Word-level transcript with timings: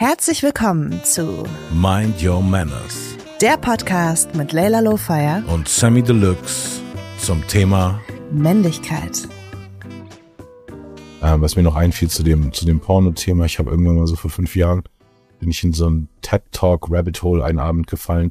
Herzlich 0.00 0.44
willkommen 0.44 1.02
zu 1.02 1.42
Mind 1.72 2.22
Your 2.22 2.40
Manners 2.40 3.16
der 3.40 3.56
Podcast 3.56 4.32
mit 4.36 4.52
Leila 4.52 4.78
Lowfire 4.78 5.42
und 5.52 5.68
Sammy 5.68 6.04
Deluxe 6.04 6.80
zum 7.18 7.44
Thema 7.48 8.00
Männlichkeit. 8.30 9.28
Ähm, 11.20 11.40
was 11.40 11.56
mir 11.56 11.64
noch 11.64 11.74
einfiel 11.74 12.08
zu 12.08 12.22
dem, 12.22 12.52
zu 12.52 12.64
dem 12.64 12.78
Porno-Thema, 12.78 13.46
ich 13.46 13.58
habe 13.58 13.70
irgendwann 13.70 13.96
mal 13.96 14.06
so 14.06 14.14
vor 14.14 14.30
fünf 14.30 14.54
Jahren, 14.54 14.84
bin 15.40 15.50
ich 15.50 15.64
in 15.64 15.72
so 15.72 15.90
ein 15.90 16.08
TED-Talk-Rabbit 16.22 17.20
Hole 17.24 17.44
einen 17.44 17.58
Abend 17.58 17.88
gefallen 17.88 18.30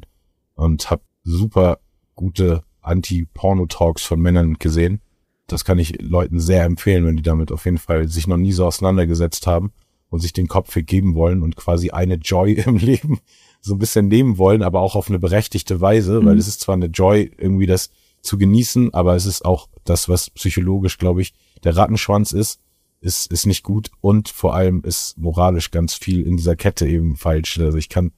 und 0.54 0.90
habe 0.90 1.02
super 1.22 1.80
gute 2.14 2.62
Anti-Porno-Talks 2.80 4.04
von 4.04 4.22
Männern 4.22 4.54
gesehen. 4.54 5.02
Das 5.48 5.66
kann 5.66 5.78
ich 5.78 6.00
Leuten 6.00 6.40
sehr 6.40 6.64
empfehlen, 6.64 7.04
wenn 7.04 7.18
die 7.18 7.22
damit 7.22 7.52
auf 7.52 7.66
jeden 7.66 7.76
Fall 7.76 8.08
sich 8.08 8.26
noch 8.26 8.38
nie 8.38 8.52
so 8.52 8.64
auseinandergesetzt 8.64 9.46
haben 9.46 9.74
und 10.10 10.20
sich 10.20 10.32
den 10.32 10.48
Kopf 10.48 10.72
vergeben 10.72 11.14
wollen 11.14 11.42
und 11.42 11.56
quasi 11.56 11.90
eine 11.90 12.14
Joy 12.14 12.52
im 12.66 12.76
Leben 12.76 13.20
so 13.60 13.74
ein 13.74 13.78
bisschen 13.78 14.08
nehmen 14.08 14.38
wollen, 14.38 14.62
aber 14.62 14.80
auch 14.80 14.94
auf 14.94 15.08
eine 15.08 15.18
berechtigte 15.18 15.80
Weise, 15.80 16.20
mhm. 16.20 16.26
weil 16.26 16.38
es 16.38 16.48
ist 16.48 16.60
zwar 16.60 16.74
eine 16.74 16.86
Joy, 16.86 17.30
irgendwie 17.36 17.66
das 17.66 17.90
zu 18.20 18.38
genießen, 18.38 18.94
aber 18.94 19.14
es 19.16 19.26
ist 19.26 19.44
auch 19.44 19.68
das, 19.84 20.08
was 20.08 20.30
psychologisch, 20.30 20.98
glaube 20.98 21.22
ich, 21.22 21.34
der 21.64 21.76
Rattenschwanz 21.76 22.32
ist, 22.32 22.60
ist, 23.00 23.30
ist 23.30 23.46
nicht 23.46 23.62
gut 23.62 23.90
und 24.00 24.28
vor 24.28 24.54
allem 24.54 24.82
ist 24.84 25.18
moralisch 25.18 25.70
ganz 25.70 25.94
viel 25.94 26.22
in 26.22 26.36
dieser 26.36 26.56
Kette 26.56 26.86
eben 26.86 27.16
falsch. 27.16 27.58
Also 27.58 27.78
ich 27.78 27.88
kann 27.88 28.12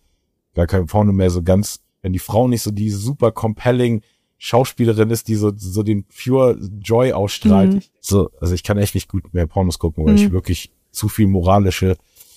gar 0.55 0.67
kein 0.67 0.87
Porno 0.87 1.13
mehr 1.13 1.31
so 1.31 1.43
ganz, 1.43 1.81
wenn 2.03 2.13
die 2.13 2.19
Frau 2.19 2.49
nicht 2.49 2.63
so 2.63 2.71
die 2.71 2.91
super 2.91 3.31
compelling 3.31 4.03
Schauspielerin 4.39 5.11
ist, 5.11 5.29
die 5.29 5.35
so, 5.35 5.53
so 5.55 5.83
den 5.83 6.05
pure 6.05 6.59
Joy 6.81 7.13
ausstrahlt. 7.13 7.75
Mhm. 7.75 7.83
So, 8.01 8.31
also 8.41 8.55
ich 8.55 8.63
kann 8.63 8.79
echt 8.79 8.95
nicht 8.95 9.09
gut 9.09 9.35
mehr 9.35 9.47
Pornos 9.47 9.79
gucken, 9.79 10.07
weil 10.07 10.15
mhm. 10.15 10.19
ich 10.19 10.33
wirklich 10.33 10.73
zu 10.91 11.09
viel 11.09 11.27
moralische 11.27 11.97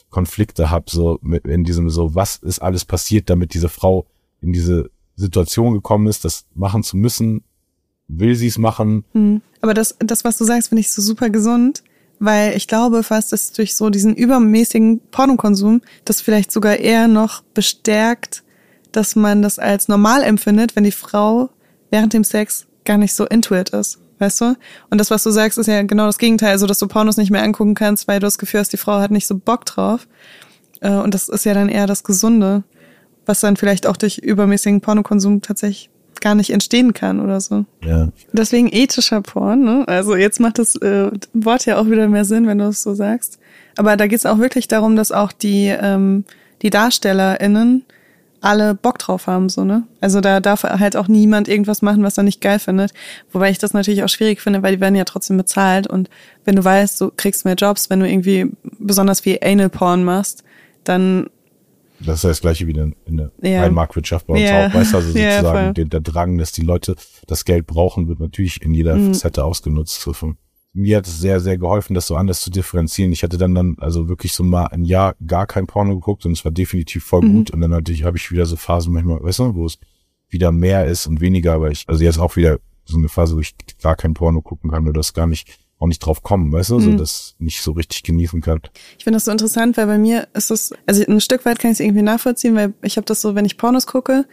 Konflikte 0.10 0.70
habe, 0.70 0.86
so 0.90 1.20
mit, 1.22 1.46
in 1.46 1.64
diesem 1.64 1.90
so, 1.90 2.16
was 2.16 2.38
ist 2.38 2.60
alles 2.60 2.86
passiert, 2.86 3.30
damit 3.30 3.54
diese 3.54 3.70
Frau 3.70 4.06
in 4.42 4.54
diese 4.54 4.92
Situation 5.16 5.74
gekommen 5.74 6.08
ist, 6.08 6.24
das 6.24 6.46
machen 6.54 6.84
zu 6.84 6.98
müssen, 6.98 7.44
will 8.08 8.36
sie 8.36 8.48
es 8.48 8.58
machen. 8.58 9.06
Hm. 9.14 9.42
Aber 9.62 9.74
das, 9.74 9.96
das, 10.00 10.24
was 10.24 10.38
du 10.38 10.46
sagst, 10.46 10.70
finde 10.70 10.82
ich 10.82 10.92
so 10.92 11.02
super 11.02 11.30
gesund, 11.30 11.84
weil 12.20 12.56
ich 12.56 12.68
glaube 12.68 13.04
fast, 13.04 13.32
dass 13.32 13.54
durch 13.54 13.76
so 13.76 13.90
diesen 13.90 14.16
übermäßigen 14.16 15.02
Pornokonsum 15.12 15.82
das 16.06 16.22
vielleicht 16.22 16.52
sogar 16.52 16.78
eher 16.78 17.08
noch 17.08 17.42
bestärkt, 17.54 18.44
dass 18.92 19.16
man 19.16 19.42
das 19.42 19.58
als 19.58 19.88
normal 19.88 20.24
empfindet, 20.24 20.76
wenn 20.76 20.84
die 20.84 20.92
Frau 20.92 21.50
während 21.90 22.14
dem 22.14 22.24
Sex 22.24 22.68
gar 22.86 22.98
nicht 22.98 23.14
so 23.14 23.26
intuit 23.26 23.70
ist 23.70 24.03
weißt 24.24 24.42
du? 24.42 24.56
Und 24.90 25.00
das, 25.00 25.12
was 25.12 25.24
du 25.24 25.32
sagst, 25.32 25.58
ist 25.58 25.68
ja 25.68 25.84
genau 25.84 26.06
das 26.06 26.18
Gegenteil, 26.18 26.52
also 26.52 26.66
dass 26.66 26.80
du 26.80 26.88
Pornos 26.88 27.18
nicht 27.18 27.32
mehr 27.32 27.44
angucken 27.44 27.76
kannst, 27.76 28.08
weil 28.08 28.20
du 28.20 28.28
das 28.28 28.38
Gefühl 28.38 28.62
hast, 28.62 28.72
die 28.74 28.78
Frau 28.78 29.00
hat 29.00 29.12
nicht 29.12 29.28
so 29.28 29.38
Bock 29.38 29.66
drauf. 29.66 30.08
Äh, 30.82 30.92
und 30.92 31.14
das 31.14 31.30
ist 31.30 31.46
ja 31.46 31.54
dann 31.54 31.70
eher 31.70 31.88
das 31.88 32.04
Gesunde, 32.04 32.64
was 33.26 33.42
dann 33.42 33.58
vielleicht 33.58 33.86
auch 33.86 33.98
durch 33.98 34.18
übermäßigen 34.18 34.82
Pornokonsum 34.82 35.42
tatsächlich 35.42 35.90
gar 36.22 36.36
nicht 36.36 36.52
entstehen 36.52 36.94
kann 36.94 37.20
oder 37.20 37.42
so. 37.42 37.66
Ja. 37.84 38.08
Deswegen 38.32 38.70
ethischer 38.72 39.22
Porn, 39.22 39.64
ne? 39.64 39.84
Also 39.88 40.16
jetzt 40.16 40.40
macht 40.40 40.58
das 40.58 40.76
äh, 40.78 41.12
Wort 41.34 41.66
ja 41.66 41.78
auch 41.78 41.88
wieder 41.88 42.08
mehr 42.08 42.24
Sinn, 42.24 42.48
wenn 42.48 42.60
du 42.60 42.66
es 42.66 42.82
so 42.82 42.94
sagst. 42.94 43.40
Aber 43.76 43.98
da 43.98 44.08
geht 44.08 44.20
es 44.20 44.26
auch 44.26 44.38
wirklich 44.38 44.68
darum, 44.68 44.96
dass 44.96 45.12
auch 45.12 45.34
die, 45.34 45.68
ähm, 45.68 46.24
die 46.62 46.70
DarstellerInnen 46.70 47.84
alle 48.44 48.76
Bock 48.76 49.00
drauf 49.00 49.28
haben, 49.28 49.50
so, 49.50 49.64
ne? 49.64 49.84
Also 50.02 50.20
da 50.20 50.40
darf 50.40 50.64
halt 50.64 50.98
auch 50.98 51.08
niemand 51.08 51.48
irgendwas 51.48 51.82
machen, 51.82 52.04
was 52.04 52.18
er 52.18 52.24
nicht 52.24 52.42
geil 52.42 52.60
findet. 52.60 52.92
Wobei 53.32 53.50
ich 53.50 53.58
das 53.58 53.74
natürlich 53.74 54.04
auch 54.04 54.10
schwierig 54.10 54.42
finde, 54.42 54.62
weil 54.62 54.76
die 54.76 54.82
werden 54.82 54.96
ja 54.96 55.06
trotzdem 55.06 55.38
bezahlt 55.38 55.88
und 55.88 56.10
wenn 56.44 56.56
du 56.56 56.64
weißt, 56.64 57.00
du 57.00 57.12
kriegst 57.16 57.46
mehr 57.46 57.56
Jobs, 57.56 57.90
wenn 57.90 58.02
du 58.02 58.10
irgendwie 58.10 58.52
besonders 58.80 59.22
viel 59.22 59.40
Anal 59.42 59.70
Porn 59.70 60.04
machst, 60.04 60.44
dann 60.84 61.30
das 62.00 62.18
ist 62.18 62.24
ja 62.24 62.30
das 62.30 62.42
gleiche 62.42 62.68
wie 62.68 62.72
in 62.72 63.18
der 63.18 63.32
ja. 63.42 63.70
Marktwirtschaft 63.70 64.28
bei 64.28 64.34
uns 64.34 64.44
ja. 64.44 64.68
auch, 64.68 64.74
weißt 64.74 64.92
du, 64.92 64.98
also 64.98 65.08
sozusagen 65.12 65.66
ja, 65.68 65.74
der, 65.74 65.86
der 65.86 66.02
Drang, 66.02 66.38
dass 66.38 66.52
die 66.52 66.64
Leute 66.64 66.96
das 67.28 67.46
Geld 67.46 67.66
brauchen, 67.66 68.10
wird 68.10 68.20
natürlich 68.20 68.62
in 68.62 68.74
jeder 68.74 68.96
mhm. 68.96 69.14
Facette 69.14 69.46
ausgenutzt. 69.46 70.02
So 70.02 70.12
von, 70.12 70.36
mir 70.74 70.98
hat 70.98 71.08
es 71.08 71.20
sehr, 71.20 71.40
sehr 71.40 71.58
geholfen, 71.58 71.94
das 71.94 72.08
so 72.08 72.16
anders 72.16 72.42
zu 72.42 72.50
differenzieren. 72.50 73.12
Ich 73.12 73.24
hatte 73.24 73.38
dann 73.38 73.54
dann 73.54 73.76
also 73.80 74.10
wirklich 74.10 74.34
so 74.34 74.44
mal 74.44 74.66
ein 74.68 74.86
Jahr 74.86 75.16
gar 75.26 75.46
kein 75.46 75.68
Porno 75.68 75.94
geguckt 75.94 76.26
und 76.26 76.32
es 76.32 76.44
war 76.44 76.52
definitiv 76.52 77.04
voll 77.04 77.22
mhm. 77.22 77.34
gut. 77.34 77.52
Und 77.52 77.62
dann 77.62 77.74
hatte 77.74 77.92
ich, 77.92 78.04
habe 78.04 78.18
ich 78.18 78.32
wieder 78.32 78.46
so 78.46 78.56
Phasen 78.56 78.94
manchmal, 78.94 79.22
weißt 79.22 79.40
du, 79.40 79.56
wo 79.56 79.66
es 79.66 79.78
wieder 80.30 80.52
mehr 80.52 80.86
ist 80.88 81.06
und 81.06 81.22
weniger, 81.22 81.54
aber 81.54 81.70
ich, 81.70 81.86
also 81.88 82.04
jetzt 82.04 82.18
auch 82.18 82.36
wieder 82.36 82.60
so 82.86 82.98
eine 82.98 83.08
Phase, 83.08 83.36
wo 83.36 83.40
ich 83.40 83.54
gar 83.82 83.96
kein 83.96 84.16
Porno 84.16 84.42
gucken 84.42 84.72
kann 84.72 84.84
oder 84.84 84.94
das 84.94 85.14
gar 85.14 85.28
nicht 85.28 85.60
auch 85.80 85.88
nicht 85.88 86.00
drauf 86.00 86.24
kommen, 86.24 86.52
weißt 86.52 86.70
du, 86.70 86.80
mhm. 86.80 86.82
so 86.82 86.94
das 86.96 87.36
nicht 87.40 87.62
so 87.62 87.74
richtig 87.74 88.04
genießen 88.04 88.42
kann. 88.42 88.62
Ich 88.98 89.04
finde 89.04 89.18
das 89.18 89.26
so 89.26 89.32
interessant, 89.32 89.76
weil 89.76 89.86
bei 89.86 89.98
mir 89.98 90.28
ist 90.34 90.50
es, 90.50 90.74
also 90.86 91.04
ein 91.06 91.20
Stück 91.20 91.46
weit 91.46 91.60
kann 91.60 91.72
ich 91.72 91.76
es 91.76 91.80
irgendwie 91.82 92.02
nachvollziehen, 92.02 92.56
weil 92.56 92.74
ich 92.84 92.96
habe 92.96 93.06
das 93.06 93.22
so, 93.22 93.36
wenn 93.36 93.46
ich 93.46 93.58
Pornos 93.58 93.86
gucke, 93.86 94.26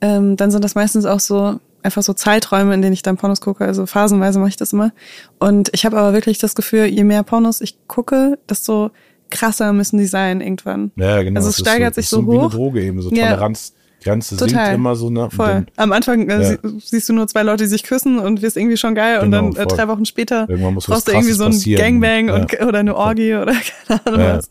ähm, 0.00 0.36
dann 0.36 0.50
sind 0.50 0.62
das 0.62 0.74
meistens 0.74 1.04
auch 1.04 1.20
so 1.20 1.58
einfach 1.86 2.02
so 2.02 2.12
Zeiträume, 2.12 2.74
in 2.74 2.82
denen 2.82 2.92
ich 2.92 3.02
dann 3.02 3.16
Pornos 3.16 3.40
gucke. 3.40 3.64
Also 3.64 3.86
phasenweise 3.86 4.38
mache 4.38 4.50
ich 4.50 4.56
das 4.56 4.72
immer. 4.72 4.92
Und 5.38 5.70
ich 5.72 5.86
habe 5.86 5.96
aber 5.96 6.12
wirklich 6.12 6.38
das 6.38 6.54
Gefühl, 6.54 6.84
je 6.84 7.04
mehr 7.04 7.22
Pornos 7.22 7.60
ich 7.60 7.78
gucke, 7.88 8.38
desto 8.48 8.90
krasser 9.30 9.72
müssen 9.72 9.98
die 9.98 10.06
sein 10.06 10.40
irgendwann. 10.40 10.92
Ja, 10.96 11.22
genau. 11.22 11.38
Also 11.38 11.50
es 11.50 11.58
steigert 11.58 11.94
so, 11.94 12.00
sich 12.00 12.08
so, 12.10 12.20
so 12.20 12.26
hoch. 12.26 12.32
Wie 12.32 12.38
eine 12.38 12.48
Droge 12.50 12.82
eben, 12.82 13.00
so 13.00 13.10
Toleranz. 13.10 13.72
Ja. 13.74 13.82
Grenze 14.04 14.36
Total. 14.36 14.66
sinkt 14.66 14.74
immer 14.74 14.94
so, 14.94 15.10
ne? 15.10 15.30
Voll. 15.30 15.66
Am 15.76 15.90
Anfang 15.90 16.28
äh, 16.28 16.52
ja. 16.52 16.58
siehst 16.78 17.08
du 17.08 17.12
nur 17.12 17.26
zwei 17.26 17.42
Leute, 17.42 17.64
die 17.64 17.70
sich 17.70 17.82
küssen 17.82 18.18
und 18.18 18.42
wirst 18.42 18.56
irgendwie 18.56 18.76
schon 18.76 18.94
geil 18.94 19.20
genau, 19.20 19.46
und 19.46 19.56
dann 19.56 19.64
äh, 19.64 19.66
drei 19.66 19.88
Wochen 19.88 20.04
später 20.04 20.46
brauchst 20.46 21.08
du 21.08 21.12
irgendwie 21.12 21.32
so 21.32 21.44
ein 21.44 21.58
Gangbang 21.60 22.28
ja. 22.28 22.34
und, 22.34 22.60
oder 22.60 22.78
eine 22.78 22.94
Orgie 22.94 23.34
oder 23.34 23.54
keine 23.88 24.06
Ahnung 24.06 24.20
ja. 24.20 24.36
was. 24.36 24.48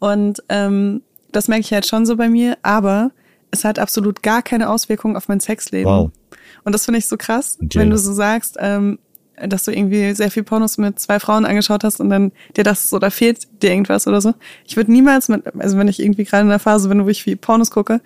Und 0.00 0.42
ähm, 0.48 1.02
das 1.32 1.48
merke 1.48 1.62
ich 1.62 1.72
halt 1.72 1.86
schon 1.86 2.04
so 2.04 2.16
bei 2.16 2.28
mir, 2.28 2.58
aber 2.62 3.12
es 3.50 3.64
hat 3.64 3.78
absolut 3.78 4.22
gar 4.22 4.42
keine 4.42 4.68
Auswirkungen 4.68 5.16
auf 5.16 5.28
mein 5.28 5.40
Sexleben. 5.40 5.90
Wow. 5.90 6.10
Und 6.64 6.72
das 6.74 6.84
finde 6.84 6.98
ich 6.98 7.06
so 7.06 7.16
krass, 7.16 7.58
okay. 7.62 7.78
wenn 7.78 7.90
du 7.90 7.98
so 7.98 8.12
sagst, 8.12 8.56
ähm, 8.58 8.98
dass 9.48 9.64
du 9.64 9.72
irgendwie 9.72 10.14
sehr 10.14 10.30
viel 10.30 10.42
Pornos 10.42 10.78
mit 10.78 10.98
zwei 10.98 11.18
Frauen 11.18 11.44
angeschaut 11.44 11.84
hast 11.84 12.00
und 12.00 12.10
dann 12.10 12.32
dir 12.56 12.64
das 12.64 12.90
so, 12.90 12.98
da 12.98 13.10
fehlt 13.10 13.48
dir 13.62 13.70
irgendwas 13.70 14.06
oder 14.06 14.20
so. 14.20 14.34
Ich 14.66 14.76
würde 14.76 14.92
niemals 14.92 15.28
mit, 15.28 15.42
also 15.58 15.78
wenn 15.78 15.88
ich 15.88 16.00
irgendwie 16.00 16.24
gerade 16.24 16.42
in 16.42 16.48
der 16.48 16.58
Phase 16.58 16.88
bin, 16.88 17.04
wo 17.04 17.08
ich 17.08 17.22
viel 17.22 17.36
Pornos 17.36 17.70
gucke, 17.70 18.00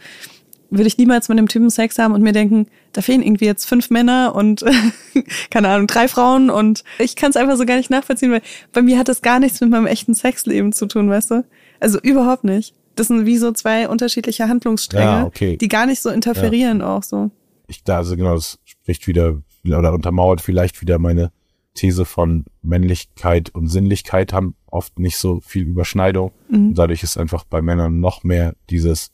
würde 0.71 0.87
ich 0.87 0.99
niemals 0.99 1.29
mit 1.29 1.39
dem 1.39 1.49
Typen 1.49 1.71
Sex 1.71 1.99
haben 1.99 2.15
und 2.15 2.23
mir 2.23 2.33
denken, 2.33 2.67
da 2.93 3.01
fehlen 3.01 3.23
irgendwie 3.23 3.45
jetzt 3.45 3.67
fünf 3.67 3.91
Männer 3.91 4.35
und 4.35 4.65
keine 5.51 5.69
Ahnung, 5.69 5.87
drei 5.87 6.09
Frauen 6.09 6.51
und 6.51 6.85
ich 6.99 7.17
kann 7.17 7.31
es 7.31 7.37
einfach 7.37 7.57
so 7.57 7.65
gar 7.65 7.77
nicht 7.77 7.91
nachvollziehen, 7.91 8.33
weil 8.33 8.43
bei 8.73 8.83
mir 8.83 8.99
hat 8.99 9.09
das 9.09 9.23
gar 9.23 9.39
nichts 9.41 9.61
mit 9.61 9.71
meinem 9.71 9.87
echten 9.87 10.15
Sexleben 10.15 10.73
zu 10.73 10.87
tun, 10.87 11.09
weißt 11.09 11.31
du? 11.31 11.45
Also 11.81 12.01
überhaupt 12.01 12.45
nicht. 12.45 12.75
Das 12.97 13.09
sind 13.09 13.27
wie 13.27 13.39
so 13.39 13.51
zwei 13.53 13.89
unterschiedliche 13.89 14.49
Handlungsstränge, 14.49 15.05
ja, 15.05 15.25
okay. 15.25 15.57
die 15.57 15.69
gar 15.69 15.87
nicht 15.87 16.01
so 16.01 16.11
interferieren 16.11 16.81
ja. 16.81 16.97
auch 16.97 17.03
so 17.03 17.31
ich 17.77 17.85
da, 17.85 17.99
also 17.99 18.17
genau, 18.17 18.35
das 18.35 18.59
spricht 18.65 19.07
wieder 19.07 19.43
oder 19.65 19.93
untermauert 19.93 20.41
vielleicht 20.41 20.81
wieder 20.81 20.99
meine 20.99 21.33
These 21.75 22.05
von 22.05 22.45
Männlichkeit 22.63 23.51
und 23.51 23.67
Sinnlichkeit 23.67 24.33
haben 24.33 24.55
oft 24.67 24.99
nicht 24.99 25.17
so 25.17 25.41
viel 25.41 25.65
Überschneidung. 25.65 26.33
Mhm. 26.49 26.75
Dadurch 26.75 27.03
ist 27.03 27.17
einfach 27.17 27.45
bei 27.45 27.63
Männern 27.63 28.01
noch 28.01 28.23
mehr 28.25 28.55
dieses 28.71 29.11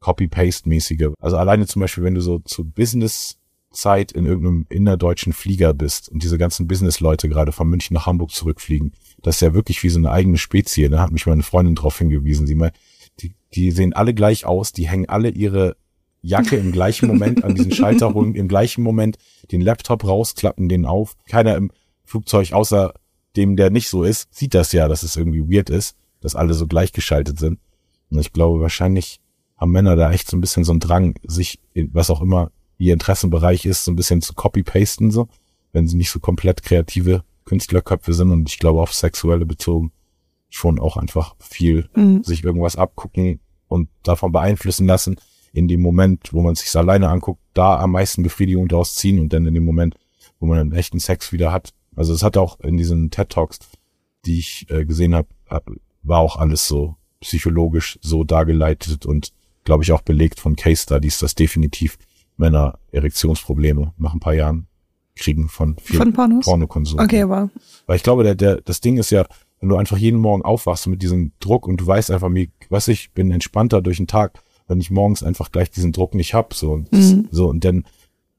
Copy-Paste-mäßige. 0.00 1.14
Also 1.20 1.36
alleine 1.36 1.66
zum 1.66 1.80
Beispiel, 1.80 2.04
wenn 2.04 2.14
du 2.14 2.20
so 2.20 2.38
zu 2.40 2.64
Business-Zeit 2.64 4.12
in 4.12 4.26
irgendeinem 4.26 4.66
innerdeutschen 4.68 5.32
Flieger 5.32 5.72
bist 5.72 6.10
und 6.10 6.22
diese 6.22 6.38
ganzen 6.38 6.68
Business-Leute 6.68 7.28
gerade 7.28 7.52
von 7.52 7.68
München 7.68 7.94
nach 7.94 8.06
Hamburg 8.06 8.30
zurückfliegen, 8.30 8.92
das 9.22 9.36
ist 9.36 9.40
ja 9.40 9.54
wirklich 9.54 9.82
wie 9.82 9.88
so 9.88 9.98
eine 9.98 10.10
eigene 10.10 10.38
Spezie. 10.38 10.88
Da 10.88 11.00
hat 11.00 11.12
mich 11.12 11.26
meine 11.26 11.42
Freundin 11.42 11.74
drauf 11.74 11.98
hingewiesen. 11.98 12.46
Sie 12.46 12.54
meint, 12.54 12.74
die, 13.20 13.32
die 13.54 13.70
sehen 13.70 13.94
alle 13.94 14.12
gleich 14.12 14.44
aus, 14.44 14.72
die 14.72 14.86
hängen 14.86 15.08
alle 15.08 15.30
ihre 15.30 15.76
Jacke 16.26 16.56
im 16.56 16.72
gleichen 16.72 17.06
Moment 17.06 17.44
an 17.44 17.54
diesen 17.54 17.72
Schalter 17.72 18.12
holen, 18.12 18.34
im 18.34 18.48
gleichen 18.48 18.82
Moment 18.82 19.16
den 19.52 19.60
Laptop 19.60 20.04
rausklappen, 20.04 20.68
den 20.68 20.84
auf. 20.84 21.16
Keiner 21.28 21.56
im 21.56 21.70
Flugzeug, 22.04 22.52
außer 22.52 22.94
dem, 23.36 23.56
der 23.56 23.70
nicht 23.70 23.88
so 23.88 24.02
ist, 24.02 24.34
sieht 24.34 24.54
das 24.54 24.72
ja, 24.72 24.88
dass 24.88 25.02
es 25.02 25.16
irgendwie 25.16 25.42
weird 25.42 25.70
ist, 25.70 25.96
dass 26.20 26.34
alle 26.34 26.54
so 26.54 26.66
gleichgeschaltet 26.66 27.38
sind. 27.38 27.60
Und 28.10 28.18
ich 28.18 28.32
glaube, 28.32 28.60
wahrscheinlich 28.60 29.20
haben 29.56 29.70
Männer 29.70 29.94
da 29.94 30.10
echt 30.10 30.28
so 30.28 30.36
ein 30.36 30.40
bisschen 30.40 30.64
so 30.64 30.72
einen 30.72 30.80
Drang, 30.80 31.14
sich, 31.24 31.60
was 31.74 32.10
auch 32.10 32.20
immer 32.20 32.50
ihr 32.78 32.92
Interessenbereich 32.92 33.64
ist, 33.64 33.84
so 33.84 33.92
ein 33.92 33.96
bisschen 33.96 34.20
zu 34.20 34.34
copy-pasten, 34.34 35.10
so, 35.10 35.28
wenn 35.72 35.86
sie 35.86 35.96
nicht 35.96 36.10
so 36.10 36.18
komplett 36.18 36.62
kreative 36.62 37.22
Künstlerköpfe 37.44 38.12
sind. 38.12 38.30
Und 38.30 38.48
ich 38.48 38.58
glaube, 38.58 38.80
auf 38.80 38.92
sexuelle 38.92 39.46
bezogen 39.46 39.92
schon 40.48 40.78
auch 40.78 40.96
einfach 40.96 41.36
viel 41.38 41.88
mhm. 41.94 42.24
sich 42.24 42.42
irgendwas 42.42 42.76
abgucken 42.76 43.40
und 43.68 43.88
davon 44.02 44.32
beeinflussen 44.32 44.86
lassen 44.86 45.16
in 45.56 45.68
dem 45.68 45.80
Moment, 45.80 46.34
wo 46.34 46.42
man 46.42 46.54
sich 46.54 46.76
alleine 46.76 47.08
anguckt, 47.08 47.40
da 47.54 47.80
am 47.80 47.92
meisten 47.92 48.22
Befriedigung 48.22 48.68
daraus 48.68 48.94
ziehen 48.94 49.18
und 49.18 49.32
dann 49.32 49.46
in 49.46 49.54
dem 49.54 49.64
Moment, 49.64 49.96
wo 50.38 50.44
man 50.44 50.58
einen 50.58 50.72
echten 50.72 51.00
Sex 51.00 51.32
wieder 51.32 51.50
hat. 51.50 51.72
Also 51.96 52.12
es 52.12 52.22
hat 52.22 52.36
auch 52.36 52.60
in 52.60 52.76
diesen 52.76 53.10
TED 53.10 53.30
Talks, 53.30 53.58
die 54.26 54.38
ich 54.38 54.66
äh, 54.68 54.84
gesehen 54.84 55.14
habe, 55.14 55.28
war 56.02 56.18
auch 56.18 56.36
alles 56.36 56.68
so 56.68 56.96
psychologisch 57.20 57.98
so 58.02 58.22
dargeleitet 58.22 59.06
und 59.06 59.32
glaube 59.64 59.82
ich 59.82 59.92
auch 59.92 60.02
belegt 60.02 60.40
von 60.40 60.56
Case 60.56 60.82
Studies, 60.82 61.20
dass 61.20 61.34
definitiv 61.34 61.96
Männer 62.36 62.78
Erektionsprobleme 62.92 63.94
nach 63.96 64.12
ein 64.12 64.20
paar 64.20 64.34
Jahren 64.34 64.66
kriegen 65.16 65.48
von 65.48 65.78
viel 65.78 65.96
von 65.96 66.12
Pornos? 66.12 66.44
Pornokonsum. 66.44 67.00
Okay, 67.00 67.22
aber 67.22 67.48
weil 67.86 67.96
ich 67.96 68.02
glaube, 68.02 68.24
der, 68.24 68.34
der 68.34 68.60
das 68.60 68.82
Ding 68.82 68.98
ist 68.98 69.08
ja, 69.08 69.24
wenn 69.60 69.70
du 69.70 69.76
einfach 69.76 69.96
jeden 69.96 70.20
Morgen 70.20 70.42
aufwachst 70.42 70.86
mit 70.86 71.00
diesem 71.00 71.32
Druck 71.40 71.66
und 71.66 71.80
du 71.80 71.86
weißt 71.86 72.10
einfach, 72.10 72.28
mir, 72.28 72.48
was 72.68 72.88
ich 72.88 73.12
bin 73.12 73.30
entspannter 73.30 73.80
durch 73.80 73.96
den 73.96 74.06
Tag, 74.06 74.42
wenn 74.66 74.80
ich 74.80 74.90
morgens 74.90 75.22
einfach 75.22 75.52
gleich 75.52 75.70
diesen 75.70 75.92
Druck 75.92 76.14
nicht 76.14 76.34
hab, 76.34 76.54
so, 76.54 76.82
mhm. 76.90 77.28
so, 77.30 77.48
und 77.48 77.64
dann 77.64 77.84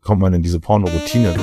kommt 0.01 0.21
man 0.21 0.33
in 0.33 0.43
diese 0.43 0.59
Porno-Routine. 0.59 1.35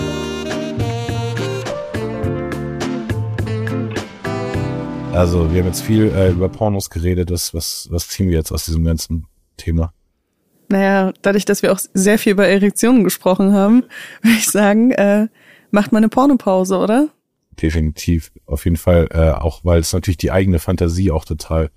Also, 5.12 5.52
wir 5.52 5.60
haben 5.60 5.68
jetzt 5.68 5.82
viel 5.82 6.08
äh, 6.08 6.30
über 6.30 6.48
Pornos 6.48 6.90
geredet. 6.90 7.30
Was, 7.30 7.54
was, 7.54 7.88
was 7.90 8.08
ziehen 8.08 8.28
wir 8.28 8.36
jetzt 8.36 8.50
aus 8.50 8.64
diesem 8.64 8.84
ganzen 8.84 9.26
Thema? 9.56 9.92
Naja, 10.68 11.12
dadurch, 11.22 11.44
dass 11.44 11.62
wir 11.62 11.72
auch 11.72 11.78
sehr 11.94 12.18
viel 12.18 12.32
über 12.32 12.48
Erektionen 12.48 13.04
gesprochen 13.04 13.52
haben, 13.52 13.84
würde 14.22 14.36
ich 14.36 14.50
sagen, 14.50 14.90
äh, 14.90 15.28
macht 15.70 15.92
mal 15.92 15.98
eine 15.98 16.08
Pornopause, 16.08 16.78
oder? 16.78 17.08
Definitiv. 17.62 18.32
Auf 18.46 18.64
jeden 18.64 18.76
Fall, 18.76 19.08
äh, 19.12 19.30
auch 19.30 19.64
weil 19.64 19.78
es 19.78 19.92
natürlich 19.92 20.18
die 20.18 20.32
eigene 20.32 20.58
Fantasie 20.58 21.12
auch 21.12 21.24
total 21.24 21.70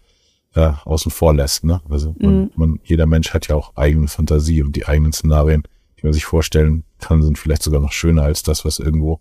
äh, 0.57 0.74
außen 0.86 1.12
vor 1.12 1.36
lässt. 1.36 1.63
Ne? 1.63 1.81
Also 1.88 2.15
man, 2.18 2.42
mhm. 2.42 2.51
man, 2.56 2.80
jeder 2.83 3.06
Mensch 3.06 3.31
hat 3.33 3.48
ja 3.48 3.56
auch 3.56 3.75
eigene 3.75 4.07
Fantasie 4.07 4.63
und 4.63 4.75
die 4.75 4.88
eigenen 4.88 5.13
Szenarien, 5.13 5.62
die 6.00 6.06
man 6.06 6.13
sich 6.13 6.25
vorstellen 6.25 6.83
kann, 7.00 7.21
sind 7.21 7.38
vielleicht 7.38 7.62
sogar 7.62 7.80
noch 7.80 7.92
schöner 7.92 8.24
als 8.24 8.42
das, 8.42 8.65
was 8.65 8.80
irgendwo 8.80 9.19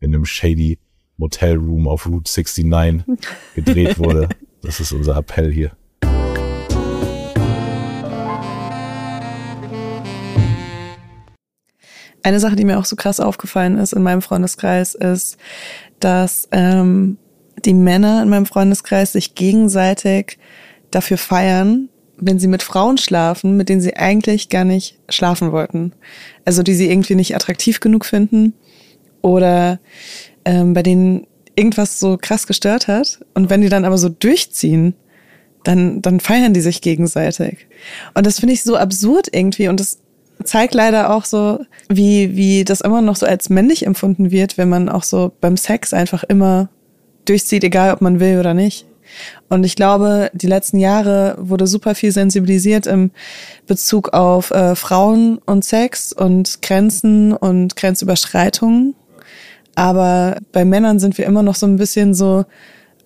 in 0.00 0.14
einem 0.14 0.24
shady 0.24 0.78
Motelroom 1.18 1.88
auf 1.88 2.06
Route 2.06 2.30
69 2.30 3.04
gedreht 3.54 3.98
wurde. 3.98 4.30
Das 4.62 4.80
ist 4.80 4.92
unser 4.92 5.16
Appell 5.16 5.52
hier. 5.52 5.72
Eine 12.22 12.40
Sache, 12.40 12.56
die 12.56 12.64
mir 12.64 12.78
auch 12.78 12.84
so 12.84 12.96
krass 12.96 13.20
aufgefallen 13.20 13.76
ist 13.76 13.92
in 13.92 14.02
meinem 14.02 14.22
Freundeskreis, 14.22 14.94
ist, 14.94 15.36
dass 16.00 16.48
ähm, 16.50 17.18
die 17.64 17.74
Männer 17.74 18.22
in 18.22 18.28
meinem 18.28 18.46
Freundeskreis 18.46 19.12
sich 19.12 19.34
gegenseitig 19.34 20.38
dafür 20.90 21.18
feiern, 21.18 21.88
wenn 22.16 22.38
sie 22.38 22.48
mit 22.48 22.62
Frauen 22.62 22.98
schlafen, 22.98 23.56
mit 23.56 23.68
denen 23.68 23.80
sie 23.80 23.96
eigentlich 23.96 24.48
gar 24.48 24.64
nicht 24.64 24.98
schlafen 25.08 25.52
wollten. 25.52 25.92
Also 26.44 26.62
die 26.62 26.74
sie 26.74 26.90
irgendwie 26.90 27.14
nicht 27.14 27.34
attraktiv 27.34 27.80
genug 27.80 28.04
finden 28.04 28.54
oder 29.22 29.78
ähm, 30.44 30.74
bei 30.74 30.82
denen 30.82 31.26
irgendwas 31.54 32.00
so 32.00 32.18
krass 32.20 32.46
gestört 32.46 32.88
hat. 32.88 33.20
Und 33.34 33.50
wenn 33.50 33.60
die 33.60 33.68
dann 33.68 33.84
aber 33.84 33.98
so 33.98 34.08
durchziehen, 34.08 34.94
dann, 35.64 36.02
dann 36.02 36.20
feiern 36.20 36.54
die 36.54 36.60
sich 36.60 36.80
gegenseitig. 36.80 37.66
Und 38.14 38.26
das 38.26 38.40
finde 38.40 38.54
ich 38.54 38.62
so 38.62 38.76
absurd 38.76 39.28
irgendwie. 39.32 39.68
Und 39.68 39.80
das 39.80 39.98
zeigt 40.44 40.74
leider 40.74 41.12
auch 41.12 41.24
so, 41.24 41.60
wie, 41.88 42.36
wie 42.36 42.64
das 42.64 42.80
immer 42.80 43.02
noch 43.02 43.16
so 43.16 43.26
als 43.26 43.50
männlich 43.50 43.84
empfunden 43.84 44.30
wird, 44.30 44.56
wenn 44.56 44.68
man 44.68 44.88
auch 44.88 45.02
so 45.02 45.32
beim 45.40 45.56
Sex 45.56 45.92
einfach 45.92 46.24
immer 46.24 46.68
durchzieht, 47.24 47.64
egal 47.64 47.92
ob 47.92 48.00
man 48.00 48.20
will 48.20 48.38
oder 48.38 48.54
nicht. 48.54 48.86
Und 49.48 49.64
ich 49.64 49.76
glaube, 49.76 50.30
die 50.34 50.46
letzten 50.46 50.78
Jahre 50.78 51.36
wurde 51.38 51.66
super 51.66 51.94
viel 51.94 52.12
sensibilisiert 52.12 52.86
im 52.86 53.10
Bezug 53.66 54.10
auf 54.12 54.50
äh, 54.50 54.74
Frauen 54.74 55.38
und 55.46 55.64
Sex 55.64 56.12
und 56.12 56.62
Grenzen 56.62 57.32
und 57.32 57.76
Grenzüberschreitungen. 57.76 58.94
Aber 59.74 60.38
bei 60.52 60.64
Männern 60.64 60.98
sind 60.98 61.18
wir 61.18 61.26
immer 61.26 61.42
noch 61.42 61.54
so 61.54 61.66
ein 61.66 61.76
bisschen 61.76 62.14
so, 62.14 62.44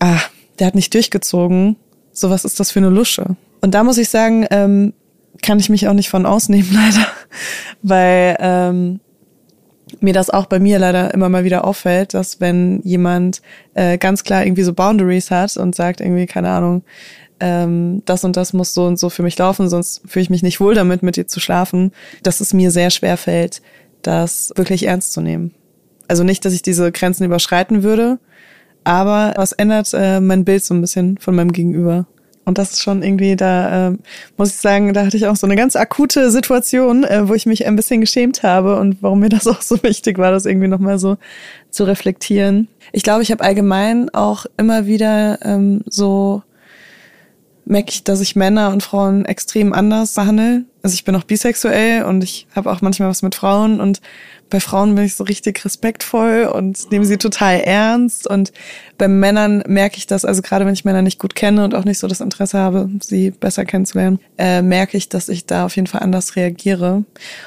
ah, 0.01 0.21
der 0.59 0.69
hat 0.69 0.75
nicht 0.75 0.95
durchgezogen. 0.95 1.77
So 2.13 2.31
was 2.31 2.45
ist 2.45 2.61
das 2.61 2.71
für 2.71 2.81
eine 2.81 2.89
Lusche? 2.89 3.37
Und 3.61 3.75
da 3.75 3.85
muss 3.85 3.99
ich 3.99 4.09
sagen, 4.09 4.47
ähm, 4.51 4.95
kann 5.43 5.59
ich 5.59 5.69
mich 5.69 5.89
auch 5.89 5.93
nicht 5.93 6.09
von 6.09 6.27
ausnehmen, 6.27 6.71
leider. 6.73 7.07
Weil 7.83 8.37
ähm, 8.41 9.01
mir 10.01 10.13
das 10.13 10.31
auch 10.31 10.47
bei 10.47 10.59
mir 10.59 10.79
leider 10.79 11.13
immer 11.15 11.29
mal 11.29 11.45
wieder 11.45 11.65
auffällt, 11.65 12.15
dass 12.15 12.41
wenn 12.41 12.81
jemand 12.83 13.43
äh, 13.75 13.99
ganz 13.99 14.25
klar 14.25 14.45
irgendwie 14.45 14.63
so 14.63 14.73
Boundaries 14.73 15.31
hat 15.31 15.57
und 15.57 15.75
sagt 15.75 16.01
irgendwie, 16.01 16.27
keine 16.27 16.51
Ahnung, 16.51 16.83
ähm, 17.41 18.03
das 18.05 18.25
und 18.25 18.37
das 18.37 18.53
muss 18.53 18.73
so 18.73 18.87
und 18.87 18.99
so 18.99 19.11
für 19.11 19.23
mich 19.23 19.37
laufen, 19.37 19.69
sonst 19.69 20.03
fühle 20.07 20.23
ich 20.23 20.31
mich 20.31 20.43
nicht 20.43 20.61
wohl 20.61 20.75
damit, 20.75 21.03
mit 21.03 21.17
dir 21.17 21.27
zu 21.27 21.41
schlafen, 21.41 21.93
dass 22.23 22.41
es 22.41 22.55
mir 22.55 22.71
sehr 22.71 22.91
schwer 22.91 23.17
fällt, 23.17 23.63
das 24.03 24.53
wirklich 24.57 24.87
ernst 24.87 25.13
zu 25.13 25.21
nehmen. 25.21 25.53
Also 26.09 26.25
nicht, 26.25 26.45
dass 26.45 26.53
ich 26.53 26.63
diese 26.63 26.93
Grenzen 26.93 27.25
überschreiten 27.25 27.83
würde, 27.83 28.19
aber 28.85 29.33
was 29.37 29.53
ändert 29.53 29.93
äh, 29.93 30.21
mein 30.21 30.45
Bild 30.45 30.65
so 30.65 30.75
ein 30.75 30.81
bisschen 30.81 31.19
von 31.19 31.35
meinem 31.35 31.53
Gegenüber. 31.53 32.07
Und 32.45 32.59
das 32.59 32.73
ist 32.73 32.83
schon 32.83 33.03
irgendwie, 33.03 33.37
da 33.37 33.89
äh, 33.89 33.97
muss 34.37 34.51
ich 34.51 34.57
sagen, 34.57 34.93
da 34.95 35.07
hatte 35.07 35.17
ich 35.17 35.27
auch 35.27 35.37
so 35.37 35.47
eine 35.47 35.55
ganz 35.55 35.77
akute 35.77 36.31
Situation, 36.31 37.05
äh, 37.05 37.29
wo 37.29 37.35
ich 37.35 37.47
mich 37.47 37.67
ein 37.67 37.77
bisschen 37.77 38.01
geschämt 38.01 38.43
habe 38.43 38.79
und 38.79 38.97
warum 39.01 39.21
mir 39.21 39.29
das 39.31 39.47
auch 39.47 39.63
so 39.63 39.83
wichtig 39.83 40.19
war, 40.19 40.33
das 40.33 40.47
irgendwie 40.47 40.69
nochmal 40.69 40.99
so 40.99 41.19
zu 41.71 41.85
reflektieren. 41.85 42.69
Ich 42.93 43.03
glaube, 43.03 43.23
ich 43.23 43.31
habe 43.31 43.45
allgemein 43.45 44.13
auch 44.13 44.47
immer 44.57 44.87
wieder 44.87 45.39
ähm, 45.43 45.83
so 45.87 46.43
merke 47.65 47.91
ich, 47.91 48.05
dass 48.05 48.21
ich 48.21 48.37
Männer 48.37 48.71
und 48.71 48.83
Frauen 48.83 49.25
extrem 49.25 49.73
anders 49.73 50.15
behandle. 50.15 50.65
Also 50.83 50.95
ich 50.95 51.05
bin 51.05 51.15
auch 51.15 51.25
bisexuell 51.25 52.05
und 52.05 52.25
ich 52.25 52.47
habe 52.55 52.71
auch 52.71 52.81
manchmal 52.81 53.09
was 53.09 53.23
mit 53.23 53.35
Frauen 53.35 53.81
und 53.81 54.01
bei 54.53 54.61
Frauen 54.61 54.95
bin 54.95 55.07
ich 55.07 55.17
so 55.17 55.25
richtig 55.25 55.65
respektvoll 55.65 56.45
und 56.53 56.91
nehme 56.91 57.07
sie 57.07 57.17
total 57.17 57.61
ernst. 57.61 58.27
Und 58.27 58.53
bei 58.99 59.09
Männern 59.09 59.65
merke 59.67 59.97
ich 59.97 60.07
das, 60.07 60.27
also 60.27 60.43
gerade 60.43 60.67
wenn 60.67 60.75
ich 60.75 60.85
Männer 60.85 61.01
nicht 61.01 61.19
gut 61.19 61.35
kenne 61.35 61.65
und 61.65 61.75
auch 61.75 61.87
nicht 61.87 61.99
so 61.99 62.07
das 62.07 62.21
Interesse 62.21 62.59
habe, 62.59 62.91
sie 63.01 63.31
besser 63.31 63.65
kennenzulernen, 63.65 64.21
äh, 64.37 64.61
merke 64.61 64.99
ich, 64.99 65.09
dass 65.09 65.31
ich 65.31 65.47
da 65.47 65.65
auf 65.65 65.75
jeden 65.75 65.89
Fall 65.89 66.03
anders 66.03 66.37
reagiere. 66.37 67.05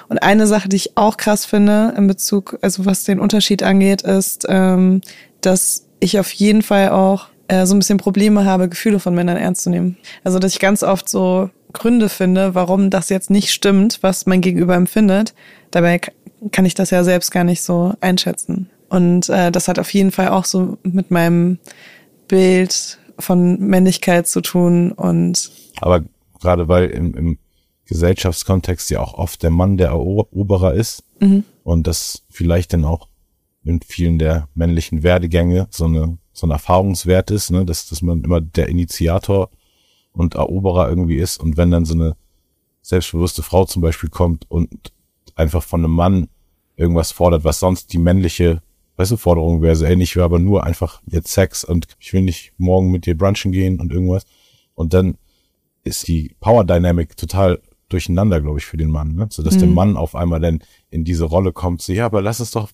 Und 0.10 0.24
eine 0.24 0.48
Sache, 0.48 0.68
die 0.68 0.78
ich 0.78 0.98
auch 0.98 1.18
krass 1.18 1.46
finde 1.46 1.94
in 1.96 2.08
Bezug, 2.08 2.58
also 2.62 2.86
was 2.86 3.04
den 3.04 3.20
Unterschied 3.20 3.62
angeht, 3.62 4.02
ist, 4.02 4.48
ähm, 4.50 5.02
dass 5.42 5.86
ich 6.00 6.20
auf 6.20 6.32
jeden 6.32 6.64
Fall 6.64 6.90
auch 6.90 7.28
äh, 7.47 7.65
so 7.65 7.75
ein 7.75 7.80
bisschen 7.80 7.97
Probleme 7.97 8.45
habe, 8.45 8.69
Gefühle 8.69 9.00
von 9.00 9.15
Männern 9.15 9.38
ernst 9.38 9.63
zu 9.63 9.69
nehmen. 9.69 9.97
Also 10.24 10.39
dass 10.39 10.53
ich 10.53 10.59
ganz 10.59 10.83
oft 10.83 11.09
so 11.09 11.50
Gründe 11.74 12.09
finde, 12.09 12.56
warum 12.56 12.89
das 12.89 13.09
jetzt 13.09 13.30
nicht 13.30 13.51
stimmt, 13.51 14.00
was 14.01 14.25
mein 14.25 14.42
Gegenüber 14.42 14.75
empfindet. 14.75 15.33
Dabei 15.71 16.00
kann 16.51 16.65
ich 16.65 16.74
das 16.74 16.89
ja 16.89 17.03
selbst 17.03 17.31
gar 17.31 17.44
nicht 17.44 17.62
so 17.62 17.94
einschätzen. 18.01 18.69
Und 18.89 19.30
äh, 19.30 19.51
das 19.51 19.68
hat 19.68 19.80
auf 19.80 19.94
jeden 19.94 20.12
Fall 20.12 20.30
auch 20.30 20.45
so 20.45 20.77
mit 20.83 21.12
meinem 21.12 21.59
Bild 22.27 23.00
von 23.19 23.59
Männlichkeit 23.59 24.27
zu 24.27 24.42
tun 24.42 24.92
und. 24.92 25.51
Aber 25.81 26.03
gerade 26.39 26.68
weil 26.68 26.89
im, 26.89 27.13
im 27.15 27.38
Gesellschaftskontext 27.86 28.89
ja 28.89 29.00
auch 29.00 29.13
oft 29.13 29.44
der 29.44 29.51
Mann 29.51 29.77
der 29.77 29.89
Eroberer 29.89 30.74
ist 30.74 31.03
mhm. 31.19 31.44
und 31.63 31.88
das 31.88 32.24
vielleicht 32.30 32.74
dann 32.74 32.86
auch 32.86 33.07
in 33.63 33.81
vielen 33.81 34.19
der 34.19 34.47
männlichen 34.53 35.03
Werdegänge 35.03 35.68
so 35.71 35.86
eine 35.86 36.18
so 36.36 36.46
ein 36.46 36.52
Erfahrungswert 36.52 37.32
ist, 37.32 37.50
ne, 37.50 37.66
dass, 37.66 37.88
dass 37.88 38.02
man 38.02 38.24
immer 38.24 38.42
der 38.42 38.68
Initiator 38.68 39.50
und 40.12 40.36
Eroberer 40.36 40.90
irgendwie 40.90 41.18
ist 41.18 41.40
und 41.40 41.58
wenn 41.58 41.72
dann 41.72 41.86
so 41.86 41.94
eine 41.94 42.16
selbstbewusste 42.81 43.42
Frau 43.42 43.66
zum 43.66 43.81
Beispiel 43.81 44.09
kommt 44.09 44.50
und 44.52 44.69
einfach 45.36 45.64
von 45.64 45.83
einem 45.83 45.94
Mann 45.94 46.28
irgendwas 46.76 47.12
fordert, 47.12 47.44
was 47.44 47.59
sonst 47.59 47.94
die 47.94 47.98
männliche, 47.98 48.62
weißt 48.98 49.12
du, 49.12 49.18
Forderung 49.18 49.62
wäre, 49.62 49.76
so, 49.76 49.86
ey, 49.86 50.02
ich 50.02 50.16
will 50.16 50.24
aber 50.24 50.40
nur 50.40 50.64
einfach 50.64 51.02
jetzt 51.07 51.31
Sex 51.31 51.64
und 51.64 51.88
ich 52.00 52.14
will 52.14 52.21
nicht 52.21 52.54
morgen 52.57 52.92
mit 52.92 53.06
dir 53.06 53.18
brunchen 53.18 53.52
gehen 53.52 53.80
und 53.80 53.92
irgendwas. 53.92 54.26
Und 54.76 54.94
dann 54.94 55.18
ist 55.83 56.07
die 56.07 56.36
Power 56.40 56.66
Dynamic 56.66 57.16
total 57.16 57.62
durcheinander, 57.90 58.42
glaube 58.42 58.59
ich, 58.59 58.66
für 58.66 58.78
den 58.78 58.90
Mann, 58.90 59.16
ne? 59.16 59.28
so 59.30 59.42
dass 59.42 59.56
mhm. 59.56 59.59
der 59.59 59.69
Mann 59.69 59.98
auf 59.98 60.16
einmal 60.16 60.40
dann 60.40 60.59
in 60.90 61.06
diese 61.06 61.26
Rolle 61.26 61.54
kommt, 61.54 61.81
so, 61.81 61.94
ja, 61.94 62.06
aber 62.06 62.21
lass 62.21 62.40
es 62.40 62.52
doch 62.52 62.69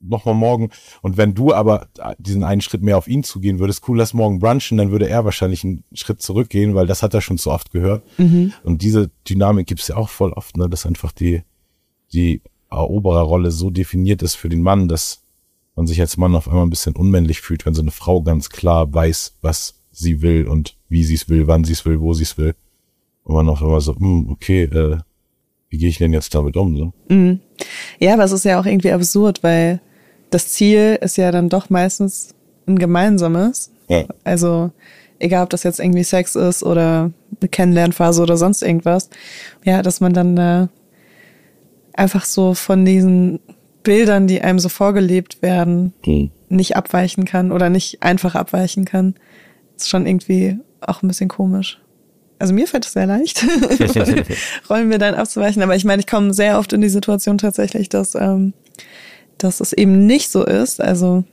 noch 0.00 0.24
mal 0.24 0.34
morgen. 0.34 0.70
Und 1.02 1.16
wenn 1.16 1.34
du 1.34 1.52
aber 1.52 1.88
diesen 2.18 2.44
einen 2.44 2.60
Schritt 2.60 2.82
mehr 2.82 2.98
auf 2.98 3.08
ihn 3.08 3.22
zugehen 3.22 3.58
würdest, 3.58 3.88
cool, 3.88 3.98
lass 3.98 4.14
morgen 4.14 4.38
brunchen, 4.38 4.78
dann 4.78 4.90
würde 4.90 5.08
er 5.08 5.24
wahrscheinlich 5.24 5.64
einen 5.64 5.84
Schritt 5.92 6.22
zurückgehen, 6.22 6.74
weil 6.74 6.86
das 6.86 7.02
hat 7.02 7.14
er 7.14 7.20
schon 7.20 7.38
so 7.38 7.52
oft 7.52 7.70
gehört. 7.70 8.02
Mhm. 8.18 8.52
Und 8.64 8.82
diese 8.82 9.10
Dynamik 9.28 9.66
gibt's 9.66 9.88
ja 9.88 9.96
auch 9.96 10.08
voll 10.08 10.32
oft, 10.32 10.56
ne, 10.56 10.68
dass 10.68 10.86
einfach 10.86 11.12
die, 11.12 11.42
die 12.12 12.42
Erobererrolle 12.70 13.50
so 13.50 13.70
definiert 13.70 14.22
ist 14.22 14.34
für 14.34 14.48
den 14.48 14.62
Mann, 14.62 14.88
dass 14.88 15.22
man 15.76 15.86
sich 15.86 16.00
als 16.00 16.16
Mann 16.16 16.34
auf 16.34 16.48
einmal 16.48 16.64
ein 16.64 16.70
bisschen 16.70 16.96
unmännlich 16.96 17.40
fühlt, 17.40 17.64
wenn 17.64 17.74
so 17.74 17.82
eine 17.82 17.92
Frau 17.92 18.22
ganz 18.22 18.50
klar 18.50 18.92
weiß, 18.92 19.38
was 19.42 19.74
sie 19.90 20.22
will 20.22 20.46
und 20.46 20.76
wie 20.88 21.04
sie 21.04 21.14
es 21.14 21.28
will, 21.28 21.46
wann 21.46 21.64
sie 21.64 21.72
es 21.72 21.84
will, 21.84 22.00
wo 22.00 22.14
sie 22.14 22.24
es 22.24 22.36
will. 22.36 22.54
Und 23.22 23.34
man 23.34 23.48
auch 23.48 23.62
immer 23.62 23.80
so, 23.80 23.94
hm, 23.94 24.28
okay, 24.30 24.64
äh, 24.64 24.98
wie 25.70 25.78
gehe 25.78 25.88
ich 25.88 25.98
denn 25.98 26.12
jetzt 26.12 26.34
damit 26.34 26.56
um? 26.56 26.76
So? 26.76 26.92
Mhm. 27.08 27.40
Ja, 27.98 28.14
aber 28.14 28.24
es 28.24 28.32
ist 28.32 28.44
ja 28.44 28.60
auch 28.60 28.66
irgendwie 28.66 28.92
absurd, 28.92 29.42
weil 29.42 29.80
das 30.30 30.48
Ziel 30.48 30.98
ist 31.00 31.16
ja 31.16 31.30
dann 31.30 31.48
doch 31.48 31.70
meistens 31.70 32.34
ein 32.66 32.78
gemeinsames. 32.78 33.70
Ja. 33.88 34.04
Also 34.24 34.70
egal, 35.18 35.44
ob 35.44 35.50
das 35.50 35.62
jetzt 35.62 35.80
irgendwie 35.80 36.04
Sex 36.04 36.34
ist 36.34 36.62
oder 36.62 37.10
eine 37.40 37.48
Kennenlernphase 37.48 38.22
oder 38.22 38.36
sonst 38.36 38.62
irgendwas. 38.62 39.10
Ja, 39.64 39.82
dass 39.82 40.00
man 40.00 40.12
dann 40.12 40.36
äh, 40.36 40.68
einfach 41.92 42.24
so 42.24 42.54
von 42.54 42.84
diesen 42.84 43.40
Bildern, 43.82 44.26
die 44.26 44.40
einem 44.40 44.58
so 44.58 44.68
vorgelebt 44.68 45.42
werden, 45.42 45.92
mhm. 46.06 46.30
nicht 46.48 46.76
abweichen 46.76 47.24
kann 47.24 47.52
oder 47.52 47.70
nicht 47.70 48.02
einfach 48.02 48.34
abweichen 48.34 48.84
kann. 48.84 49.14
Ist 49.76 49.88
schon 49.88 50.06
irgendwie 50.06 50.58
auch 50.80 51.02
ein 51.02 51.08
bisschen 51.08 51.28
komisch. 51.28 51.80
Also 52.38 52.54
mir 52.54 52.68
fällt 52.68 52.86
es 52.86 52.92
sehr 52.92 53.06
leicht, 53.06 53.44
Rollen 54.70 54.90
wir 54.90 54.98
dann 54.98 55.14
abzuweichen. 55.14 55.62
Aber 55.62 55.74
ich 55.74 55.84
meine, 55.84 56.00
ich 56.00 56.06
komme 56.06 56.32
sehr 56.32 56.58
oft 56.58 56.72
in 56.72 56.80
die 56.80 56.88
Situation 56.88 57.38
tatsächlich, 57.38 57.88
dass, 57.88 58.14
ähm, 58.14 58.52
dass 59.38 59.60
es 59.60 59.72
eben 59.72 60.06
nicht 60.06 60.30
so 60.30 60.44
ist. 60.44 60.80
Also 60.80 61.24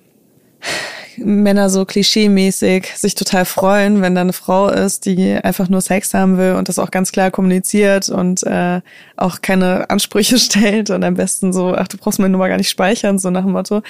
Männer 1.18 1.70
so 1.70 1.86
klischeemäßig 1.86 2.88
sich 2.96 3.16
total 3.16 3.46
freuen, 3.46 4.02
wenn 4.02 4.16
da 4.16 4.22
eine 4.22 4.34
Frau 4.34 4.70
ist, 4.70 5.06
die 5.06 5.34
einfach 5.34 5.70
nur 5.70 5.82
Sex 5.82 6.14
haben 6.14 6.38
will 6.38 6.54
und 6.54 6.70
das 6.70 6.80
auch 6.80 6.92
ganz 6.92 7.12
klar 7.12 7.32
kommuniziert 7.32 8.10
und 8.10 8.44
äh, 8.44 8.82
auch 9.18 9.42
keine 9.42 9.90
Ansprüche 9.90 10.38
stellt 10.40 10.90
und 10.90 11.04
am 11.04 11.16
besten 11.16 11.54
so, 11.54 11.74
ach, 11.76 11.88
du 11.88 11.98
brauchst 11.98 12.20
meine 12.20 12.32
Nummer 12.32 12.48
gar 12.48 12.58
nicht 12.58 12.70
speichern, 12.70 13.20
so 13.20 13.30
nach 13.30 13.44
dem 13.44 13.52
Motto, 13.52 13.82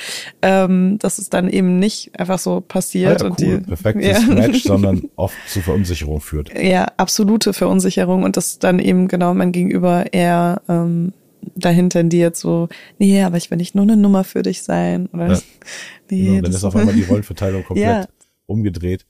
ähm, 0.42 0.98
dass 1.00 1.18
es 1.18 1.30
dann 1.30 1.50
eben 1.50 1.80
nicht 1.80 2.12
einfach 2.20 2.40
so 2.40 2.62
passiert. 2.62 3.22
Ja, 3.22 3.28
und 3.28 3.42
cool. 3.42 3.60
die, 3.60 3.68
Perfektes 3.68 4.28
ja. 4.28 4.34
Match, 4.34 4.64
sondern 4.66 5.04
oft 5.16 5.36
zu 5.48 5.62
Verunsicherung 5.62 6.22
führt. 6.22 6.52
Ja, 6.60 6.88
absolute 6.98 7.54
Verunsicherung 7.54 8.24
und 8.24 8.38
das 8.38 8.60
dann 8.60 8.80
eben 8.80 9.08
genau 9.08 9.34
mein 9.34 9.52
Gegenüber 9.52 10.14
eher 10.14 10.62
ähm, 10.68 11.14
dahin 11.56 11.90
tendiert, 11.90 12.36
so, 12.36 12.68
nee, 13.00 13.22
aber 13.22 13.38
ich 13.38 13.52
will 13.52 13.58
nicht 13.58 13.76
nur 13.76 13.84
eine 13.84 13.98
Nummer 13.98 14.24
für 14.24 14.42
dich 14.42 14.64
sein. 14.64 15.08
Oder 15.08 15.34
ja. 15.34 15.40
nee, 16.10 16.26
genau, 16.26 16.42
dann 16.42 16.52
ist 16.52 16.64
auf 16.64 16.76
einmal 16.76 16.94
die 16.94 17.04
Rollenverteilung 17.10 17.64
komplett 17.64 17.86
ja. 17.86 18.08
umgedreht. 18.46 19.06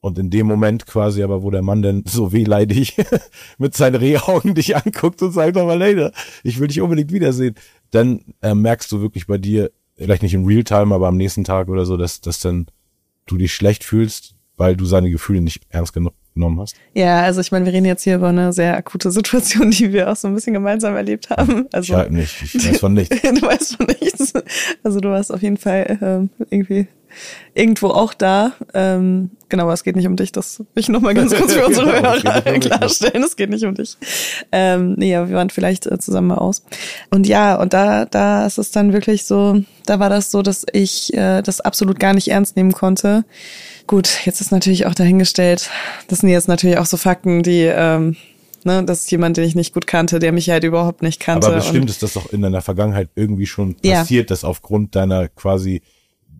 Und 0.00 0.16
in 0.18 0.30
dem 0.30 0.46
Moment 0.46 0.86
quasi 0.86 1.24
aber, 1.24 1.42
wo 1.42 1.50
der 1.50 1.62
Mann 1.62 1.82
dann 1.82 2.04
so 2.06 2.32
wehleidig 2.32 2.96
mit 3.58 3.76
seinen 3.76 3.96
Rehaugen 3.96 4.54
dich 4.54 4.76
anguckt 4.76 5.20
und 5.22 5.32
sagt, 5.32 5.56
aber 5.56 5.74
leider, 5.74 6.12
ich 6.44 6.60
will 6.60 6.68
dich 6.68 6.80
unbedingt 6.80 7.12
wiedersehen, 7.12 7.56
dann 7.90 8.20
äh, 8.40 8.54
merkst 8.54 8.92
du 8.92 9.00
wirklich 9.00 9.26
bei 9.26 9.38
dir, 9.38 9.72
vielleicht 9.96 10.22
nicht 10.22 10.34
im 10.34 10.44
Realtime, 10.46 10.94
aber 10.94 11.08
am 11.08 11.16
nächsten 11.16 11.42
Tag 11.42 11.68
oder 11.68 11.84
so, 11.84 11.96
dass, 11.96 12.20
dass 12.20 12.38
dann 12.38 12.66
du 13.26 13.36
dich 13.38 13.52
schlecht 13.52 13.82
fühlst, 13.82 14.36
weil 14.56 14.76
du 14.76 14.84
seine 14.84 15.10
Gefühle 15.10 15.40
nicht 15.40 15.62
ernst 15.68 15.92
genug 15.92 16.14
genommen 16.38 16.60
hast? 16.60 16.76
Ja, 16.94 17.22
also 17.22 17.40
ich 17.40 17.52
meine, 17.52 17.66
wir 17.66 17.72
reden 17.72 17.86
jetzt 17.86 18.04
hier 18.04 18.16
über 18.16 18.28
eine 18.28 18.52
sehr 18.52 18.76
akute 18.76 19.10
Situation, 19.10 19.70
die 19.70 19.92
wir 19.92 20.10
auch 20.10 20.16
so 20.16 20.28
ein 20.28 20.34
bisschen 20.34 20.54
gemeinsam 20.54 20.96
erlebt 20.96 21.30
haben. 21.30 21.66
Also, 21.72 21.92
ich 21.92 21.98
halt 21.98 22.12
nicht, 22.12 22.34
ich 22.42 22.68
weiß 22.68 22.80
von 22.80 22.94
nichts. 22.94 23.20
du 23.22 23.42
weißt 23.42 23.76
von 23.76 23.86
nichts. 23.86 24.32
Also 24.82 25.00
du 25.00 25.10
warst 25.10 25.32
auf 25.32 25.42
jeden 25.42 25.56
Fall 25.56 25.98
ähm, 26.00 26.30
irgendwie 26.50 26.86
irgendwo 27.54 27.88
auch 27.88 28.14
da. 28.14 28.52
Ähm, 28.74 29.30
genau, 29.48 29.64
aber 29.64 29.72
es 29.72 29.84
geht 29.84 29.96
nicht 29.96 30.06
um 30.06 30.16
dich. 30.16 30.32
Das 30.32 30.60
will 30.60 30.66
ich 30.76 30.88
nochmal 30.88 31.14
ganz 31.14 31.34
kurz 31.34 31.54
für 31.54 31.66
unsere 31.66 31.92
genau, 31.92 32.14
Hörer 32.14 32.58
klarstellen. 32.58 33.22
Es 33.22 33.36
geht 33.36 33.50
nicht 33.50 33.64
um 33.64 33.74
dich. 33.74 33.96
Ähm, 34.52 34.94
nee, 34.96 35.14
aber 35.16 35.28
wir 35.28 35.36
waren 35.36 35.50
vielleicht 35.50 35.86
äh, 35.86 35.98
zusammen 35.98 36.28
mal 36.28 36.38
aus. 36.38 36.64
Und 37.10 37.26
ja, 37.26 37.56
und 37.56 37.72
da, 37.72 38.04
da 38.04 38.46
ist 38.46 38.58
es 38.58 38.70
dann 38.70 38.92
wirklich 38.92 39.24
so, 39.24 39.62
da 39.86 39.98
war 39.98 40.08
das 40.08 40.30
so, 40.30 40.42
dass 40.42 40.64
ich 40.72 41.12
äh, 41.14 41.42
das 41.42 41.60
absolut 41.60 41.98
gar 41.98 42.14
nicht 42.14 42.28
ernst 42.28 42.56
nehmen 42.56 42.72
konnte. 42.72 43.24
Gut, 43.86 44.20
jetzt 44.24 44.40
ist 44.40 44.52
natürlich 44.52 44.86
auch 44.86 44.94
dahingestellt, 44.94 45.70
das 46.08 46.20
sind 46.20 46.28
jetzt 46.28 46.46
natürlich 46.46 46.78
auch 46.78 46.86
so 46.86 46.98
Fakten, 46.98 47.42
die, 47.42 47.62
ähm, 47.62 48.16
ne, 48.64 48.84
das 48.84 49.02
ist 49.02 49.10
jemand, 49.10 49.36
den 49.36 49.44
ich 49.44 49.54
nicht 49.54 49.72
gut 49.72 49.86
kannte, 49.86 50.18
der 50.18 50.30
mich 50.32 50.50
halt 50.50 50.64
überhaupt 50.64 51.02
nicht 51.02 51.20
kannte. 51.20 51.46
Aber 51.46 51.56
bestimmt 51.56 51.88
ist 51.88 52.02
das 52.02 52.12
doch 52.12 52.30
in 52.32 52.42
deiner 52.42 52.60
Vergangenheit 52.60 53.08
irgendwie 53.14 53.46
schon 53.46 53.74
passiert, 53.74 54.28
ja. 54.28 54.34
dass 54.34 54.44
aufgrund 54.44 54.94
deiner 54.94 55.28
quasi 55.28 55.82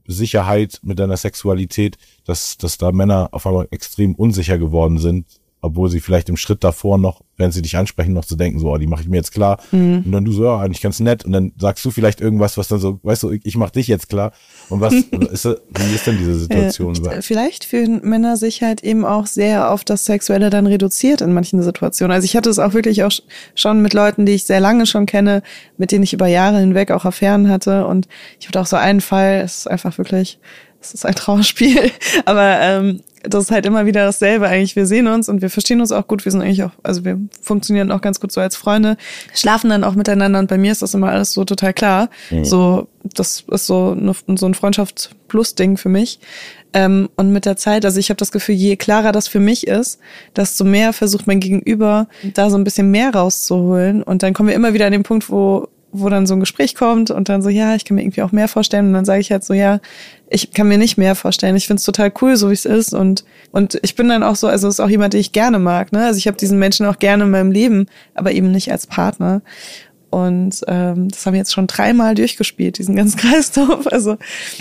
Sicherheit 0.08 0.80
mit 0.82 0.98
deiner 0.98 1.16
Sexualität, 1.16 1.96
dass, 2.24 2.56
dass 2.56 2.78
da 2.78 2.90
Männer 2.90 3.28
auf 3.32 3.46
einmal 3.46 3.68
extrem 3.70 4.14
unsicher 4.14 4.58
geworden 4.58 4.98
sind, 4.98 5.26
obwohl 5.60 5.90
sie 5.90 6.00
vielleicht 6.00 6.28
im 6.28 6.36
Schritt 6.36 6.62
davor 6.62 6.98
noch, 6.98 7.22
wenn 7.36 7.50
sie 7.50 7.62
dich 7.62 7.76
ansprechen, 7.76 8.12
noch 8.12 8.24
zu 8.24 8.36
denken, 8.36 8.58
so, 8.58 8.72
oh, 8.72 8.78
die 8.78 8.86
mache 8.86 9.02
ich 9.02 9.08
mir 9.08 9.16
jetzt 9.16 9.32
klar. 9.32 9.58
Mhm. 9.72 10.02
Und 10.04 10.12
dann 10.12 10.24
du 10.24 10.32
so, 10.32 10.44
ja, 10.44 10.58
eigentlich 10.58 10.80
ganz 10.80 11.00
nett. 11.00 11.24
Und 11.24 11.32
dann 11.32 11.52
sagst 11.58 11.84
du 11.84 11.90
vielleicht 11.90 12.20
irgendwas, 12.20 12.56
was 12.56 12.68
dann 12.68 12.78
so, 12.78 13.00
weißt 13.02 13.24
du, 13.24 13.32
ich 13.42 13.56
mach 13.56 13.70
dich 13.70 13.88
jetzt 13.88 14.08
klar. 14.08 14.32
Und 14.68 14.80
was 14.80 14.94
ist, 15.32 15.44
wie 15.44 15.94
ist 15.94 16.06
denn 16.06 16.18
diese 16.18 16.38
Situation? 16.38 16.94
Äh, 17.06 17.22
vielleicht 17.22 17.64
fühlen 17.64 18.00
Männer 18.02 18.36
sich 18.36 18.62
halt 18.62 18.84
eben 18.84 19.04
auch 19.04 19.26
sehr 19.26 19.70
auf 19.70 19.84
das 19.84 20.04
Sexuelle 20.04 20.50
dann 20.50 20.66
reduziert 20.66 21.20
in 21.20 21.32
manchen 21.32 21.60
Situationen. 21.62 22.12
Also 22.12 22.24
ich 22.24 22.36
hatte 22.36 22.50
es 22.50 22.58
auch 22.58 22.74
wirklich 22.74 23.02
auch 23.02 23.12
schon 23.54 23.82
mit 23.82 23.94
Leuten, 23.94 24.26
die 24.26 24.32
ich 24.32 24.44
sehr 24.44 24.60
lange 24.60 24.86
schon 24.86 25.06
kenne, 25.06 25.42
mit 25.76 25.90
denen 25.90 26.04
ich 26.04 26.12
über 26.12 26.28
Jahre 26.28 26.60
hinweg 26.60 26.92
auch 26.92 27.04
Affären 27.04 27.48
hatte. 27.48 27.86
Und 27.86 28.06
ich 28.38 28.46
hatte 28.46 28.60
auch 28.60 28.66
so 28.66 28.76
einen 28.76 29.00
Fall, 29.00 29.40
es 29.44 29.58
ist 29.58 29.66
einfach 29.66 29.98
wirklich, 29.98 30.38
es 30.80 30.94
ist 30.94 31.04
ein 31.04 31.14
Trauerspiel. 31.14 31.90
Aber 32.24 32.60
ähm, 32.60 33.00
das 33.22 33.44
ist 33.44 33.50
halt 33.50 33.66
immer 33.66 33.86
wieder 33.86 34.04
dasselbe 34.04 34.48
eigentlich. 34.48 34.76
Wir 34.76 34.86
sehen 34.86 35.06
uns 35.06 35.28
und 35.28 35.42
wir 35.42 35.50
verstehen 35.50 35.80
uns 35.80 35.92
auch 35.92 36.06
gut. 36.06 36.24
Wir 36.24 36.32
sind 36.32 36.42
eigentlich 36.42 36.62
auch, 36.62 36.72
also 36.82 37.04
wir 37.04 37.18
funktionieren 37.40 37.90
auch 37.90 38.00
ganz 38.00 38.20
gut 38.20 38.32
so 38.32 38.40
als 38.40 38.56
Freunde, 38.56 38.96
schlafen 39.34 39.70
dann 39.70 39.84
auch 39.84 39.94
miteinander 39.94 40.38
und 40.38 40.48
bei 40.48 40.58
mir 40.58 40.72
ist 40.72 40.82
das 40.82 40.94
immer 40.94 41.10
alles 41.10 41.32
so 41.32 41.44
total 41.44 41.72
klar. 41.72 42.10
Mhm. 42.30 42.44
So, 42.44 42.88
das 43.02 43.44
ist 43.50 43.66
so, 43.66 43.96
eine, 43.98 44.14
so 44.38 44.46
ein 44.46 44.54
Freundschaft-Plus-Ding 44.54 45.76
für 45.76 45.88
mich. 45.88 46.20
Ähm, 46.74 47.08
und 47.16 47.32
mit 47.32 47.46
der 47.46 47.56
Zeit, 47.56 47.84
also 47.84 47.98
ich 47.98 48.10
habe 48.10 48.18
das 48.18 48.30
Gefühl, 48.30 48.54
je 48.54 48.76
klarer 48.76 49.12
das 49.12 49.26
für 49.26 49.40
mich 49.40 49.66
ist, 49.66 49.98
desto 50.36 50.64
mehr 50.64 50.92
versucht 50.92 51.26
mein 51.26 51.40
Gegenüber, 51.40 52.08
da 52.34 52.50
so 52.50 52.58
ein 52.58 52.64
bisschen 52.64 52.90
mehr 52.90 53.14
rauszuholen. 53.14 54.02
Und 54.02 54.22
dann 54.22 54.34
kommen 54.34 54.48
wir 54.48 54.56
immer 54.56 54.74
wieder 54.74 54.86
an 54.86 54.92
den 54.92 55.02
Punkt, 55.02 55.30
wo 55.30 55.68
wo 55.90 56.08
dann 56.08 56.26
so 56.26 56.34
ein 56.34 56.40
Gespräch 56.40 56.74
kommt 56.74 57.10
und 57.10 57.28
dann 57.28 57.42
so, 57.42 57.48
ja, 57.48 57.74
ich 57.74 57.84
kann 57.84 57.94
mir 57.94 58.02
irgendwie 58.02 58.22
auch 58.22 58.32
mehr 58.32 58.48
vorstellen. 58.48 58.88
Und 58.88 58.92
dann 58.92 59.04
sage 59.04 59.20
ich 59.20 59.30
halt 59.30 59.44
so, 59.44 59.54
ja, 59.54 59.80
ich 60.28 60.52
kann 60.52 60.68
mir 60.68 60.78
nicht 60.78 60.98
mehr 60.98 61.14
vorstellen. 61.14 61.56
Ich 61.56 61.66
finde 61.66 61.78
es 61.78 61.84
total 61.84 62.12
cool, 62.20 62.36
so 62.36 62.50
wie 62.50 62.54
es 62.54 62.66
ist. 62.66 62.92
Und, 62.92 63.24
und 63.52 63.78
ich 63.82 63.94
bin 63.94 64.08
dann 64.08 64.22
auch 64.22 64.36
so, 64.36 64.48
also 64.48 64.68
ist 64.68 64.80
auch 64.80 64.90
jemand, 64.90 65.14
den 65.14 65.20
ich 65.20 65.32
gerne 65.32 65.58
mag. 65.58 65.92
Ne? 65.92 66.04
Also 66.04 66.18
ich 66.18 66.26
habe 66.26 66.36
diesen 66.36 66.58
Menschen 66.58 66.84
auch 66.86 66.98
gerne 66.98 67.24
in 67.24 67.30
meinem 67.30 67.52
Leben, 67.52 67.86
aber 68.14 68.32
eben 68.32 68.50
nicht 68.50 68.70
als 68.70 68.86
Partner. 68.86 69.40
Und 70.10 70.60
ähm, 70.68 71.08
das 71.08 71.26
haben 71.26 71.34
wir 71.34 71.38
jetzt 71.38 71.52
schon 71.52 71.66
dreimal 71.66 72.14
durchgespielt, 72.14 72.78
diesen 72.78 72.96
ganzen 72.96 73.16
Kreislauf. 73.20 73.90
Also, 73.90 74.16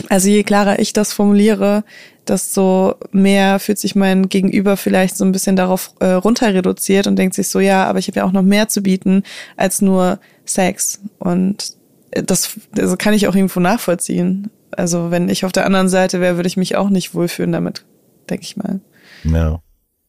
also 0.09 0.29
je 0.29 0.43
klarer 0.43 0.79
ich 0.79 0.93
das 0.93 1.13
formuliere, 1.13 1.83
desto 2.27 2.95
mehr 3.11 3.59
fühlt 3.59 3.79
sich 3.79 3.95
mein 3.95 4.29
Gegenüber 4.29 4.75
vielleicht 4.75 5.17
so 5.17 5.23
ein 5.23 5.31
bisschen 5.31 5.55
darauf 5.55 5.93
äh, 5.99 6.07
runter 6.07 6.53
reduziert 6.53 7.07
und 7.07 7.15
denkt 7.15 7.35
sich 7.35 7.47
so, 7.47 7.59
ja, 7.59 7.85
aber 7.85 7.99
ich 7.99 8.07
habe 8.07 8.19
ja 8.19 8.25
auch 8.25 8.33
noch 8.33 8.41
mehr 8.41 8.67
zu 8.67 8.81
bieten 8.81 9.23
als 9.55 9.81
nur 9.81 10.19
Sex. 10.49 10.99
Und 11.19 11.75
das 12.11 12.59
also 12.77 12.97
kann 12.97 13.13
ich 13.13 13.27
auch 13.27 13.35
irgendwo 13.35 13.59
nachvollziehen. 13.59 14.49
Also 14.71 15.11
wenn 15.11 15.29
ich 15.29 15.45
auf 15.45 15.51
der 15.51 15.65
anderen 15.65 15.89
Seite 15.89 16.19
wäre, 16.19 16.35
würde 16.35 16.47
ich 16.47 16.57
mich 16.57 16.75
auch 16.75 16.89
nicht 16.89 17.13
wohlfühlen 17.13 17.51
damit, 17.51 17.85
denke 18.29 18.43
ich 18.43 18.57
mal. 18.57 18.79
Ja, 19.23 19.61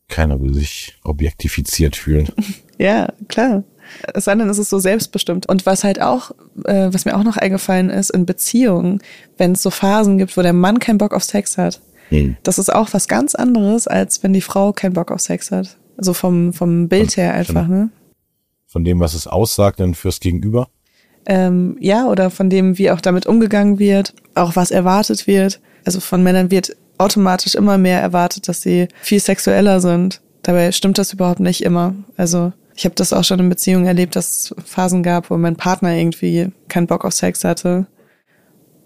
keiner 0.09 0.41
will 0.41 0.55
sich 0.55 0.99
objektifiziert 1.05 1.97
fühlen. 1.97 2.29
ja, 2.79 3.09
klar. 3.29 3.65
Es 4.15 4.25
sei 4.25 4.35
denn, 4.35 4.49
es 4.49 4.59
ist 4.59 4.69
so 4.69 4.79
selbstbestimmt. 4.79 5.49
Und 5.49 5.65
was 5.65 5.85
halt 5.85 6.01
auch, 6.03 6.33
äh, 6.65 6.89
was 6.93 7.05
mir 7.05 7.17
auch 7.17 7.25
noch 7.25 7.37
eingefallen 7.37 7.89
ist, 7.89 8.11
in 8.11 8.27
Beziehungen, 8.27 9.01
wenn 9.39 9.53
es 9.53 9.63
so 9.63 9.71
Phasen 9.71 10.19
gibt, 10.19 10.37
wo 10.37 10.43
der 10.43 10.53
Mann 10.53 10.79
keinen 10.79 10.99
Bock 10.99 11.15
auf 11.15 11.25
Sex 11.25 11.57
hat, 11.57 11.81
hm. 12.11 12.37
das 12.43 12.59
ist 12.59 12.73
auch 12.73 12.93
was 12.93 13.09
ganz 13.09 13.35
anderes, 13.35 13.87
als 13.87 14.23
wenn 14.23 14.33
die 14.33 14.41
Frau 14.41 14.73
keinen 14.73 14.93
Bock 14.93 15.11
auf 15.11 15.21
Sex 15.21 15.51
hat. 15.51 15.77
Also 15.97 16.13
vom, 16.13 16.53
vom 16.53 16.89
Bild 16.89 17.17
her 17.17 17.35
einfach, 17.35 17.67
ne? 17.67 17.91
Von 18.69 18.85
dem, 18.85 19.01
was 19.01 19.15
es 19.15 19.27
aussagt, 19.27 19.81
dann 19.81 19.95
fürs 19.95 20.21
Gegenüber? 20.21 20.69
Ähm, 21.27 21.77
ja, 21.81 22.07
oder 22.07 22.31
von 22.31 22.51
dem, 22.51 22.79
wie 22.79 22.91
auch 22.91 23.01
damit 23.01 23.27
umgegangen 23.27 23.79
wird, 23.79 24.15
auch 24.35 24.57
was 24.57 24.71
erwartet 24.71 25.27
wird. 25.27 25.61
Also 25.85 26.01
von 26.01 26.23
Männern 26.23 26.51
wird 26.51 26.77
automatisch 26.99 27.55
immer 27.55 27.79
mehr 27.79 28.01
erwartet, 28.01 28.47
dass 28.47 28.61
sie 28.61 28.89
viel 29.01 29.21
sexueller 29.21 29.81
sind. 29.81 30.21
Dabei 30.43 30.71
stimmt 30.73 30.99
das 30.99 31.13
überhaupt 31.13 31.41
nicht 31.41 31.63
immer. 31.63 31.95
Also 32.17 32.53
ich 32.77 32.85
habe 32.85 32.95
das 32.95 33.13
auch 33.13 33.25
schon 33.25 33.41
in 33.41 33.49
Beziehungen 33.49 33.87
erlebt, 33.87 34.17
dass 34.17 34.31
es 34.31 34.55
Phasen 34.65 35.03
gab, 35.03 35.31
wo 35.31 35.37
mein 35.37 35.57
Partner 35.57 35.95
irgendwie 35.95 36.53
keinen 36.69 36.87
Bock 36.87 37.05
auf 37.05 37.13
Sex 37.13 37.45
hatte. 37.45 37.87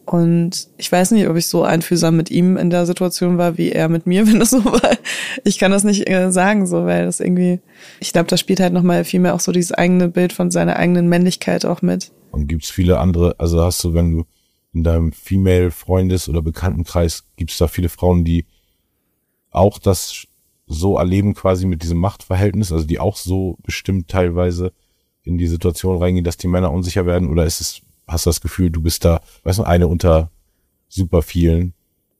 Und 0.04 0.68
ich 0.78 0.90
weiß 0.90 1.12
nicht, 1.12 1.28
ob 1.28 1.36
ich 1.36 1.46
so 1.46 1.62
einfühlsam 1.62 2.16
mit 2.16 2.30
ihm 2.30 2.56
in 2.56 2.70
der 2.70 2.86
Situation 2.86 3.38
war, 3.38 3.56
wie 3.56 3.70
er 3.70 3.88
mit 3.88 4.06
mir, 4.06 4.26
wenn 4.28 4.40
das 4.40 4.50
so 4.50 4.64
war. 4.64 4.96
Ich 5.44 5.58
kann 5.58 5.70
das 5.70 5.84
nicht 5.84 6.08
äh, 6.08 6.32
sagen, 6.32 6.66
so, 6.66 6.84
weil 6.84 7.04
das 7.04 7.20
irgendwie, 7.20 7.60
ich 8.00 8.12
glaube, 8.12 8.28
da 8.28 8.36
spielt 8.36 8.60
halt 8.60 8.72
nochmal 8.72 9.04
viel 9.04 9.20
mehr 9.20 9.34
auch 9.34 9.40
so 9.40 9.52
dieses 9.52 9.72
eigene 9.72 10.08
Bild 10.08 10.32
von 10.32 10.50
seiner 10.50 10.76
eigenen 10.76 11.08
Männlichkeit 11.08 11.64
auch 11.64 11.82
mit. 11.82 12.12
Und 12.30 12.46
gibt's 12.46 12.70
viele 12.70 12.98
andere, 12.98 13.38
also 13.38 13.62
hast 13.62 13.82
du, 13.84 13.94
wenn 13.94 14.10
du 14.10 14.24
in 14.72 14.84
deinem 14.84 15.12
Female-Freundes- 15.12 16.28
oder 16.28 16.42
Bekanntenkreis, 16.42 17.24
gibt's 17.36 17.58
da 17.58 17.68
viele 17.68 17.90
Frauen, 17.90 18.24
die 18.24 18.46
auch 19.50 19.78
das 19.78 20.26
so 20.66 20.96
erleben 20.96 21.34
quasi 21.34 21.66
mit 21.66 21.82
diesem 21.82 21.98
Machtverhältnis, 21.98 22.72
also 22.72 22.86
die 22.86 22.98
auch 22.98 23.16
so 23.16 23.58
bestimmt 23.62 24.08
teilweise 24.08 24.72
in 25.22 25.38
die 25.38 25.46
Situation 25.46 25.98
reingehen, 25.98 26.24
dass 26.24 26.36
die 26.36 26.48
Männer 26.48 26.72
unsicher 26.72 27.06
werden? 27.06 27.28
Oder 27.30 27.44
ist 27.44 27.60
es, 27.60 27.82
hast 28.12 28.26
du 28.26 28.30
das 28.30 28.40
Gefühl, 28.40 28.70
du 28.70 28.82
bist 28.82 29.04
da, 29.04 29.20
weißt 29.44 29.58
du, 29.58 29.62
eine 29.64 29.88
unter 29.88 30.30
super 30.88 31.22
vielen, 31.22 31.74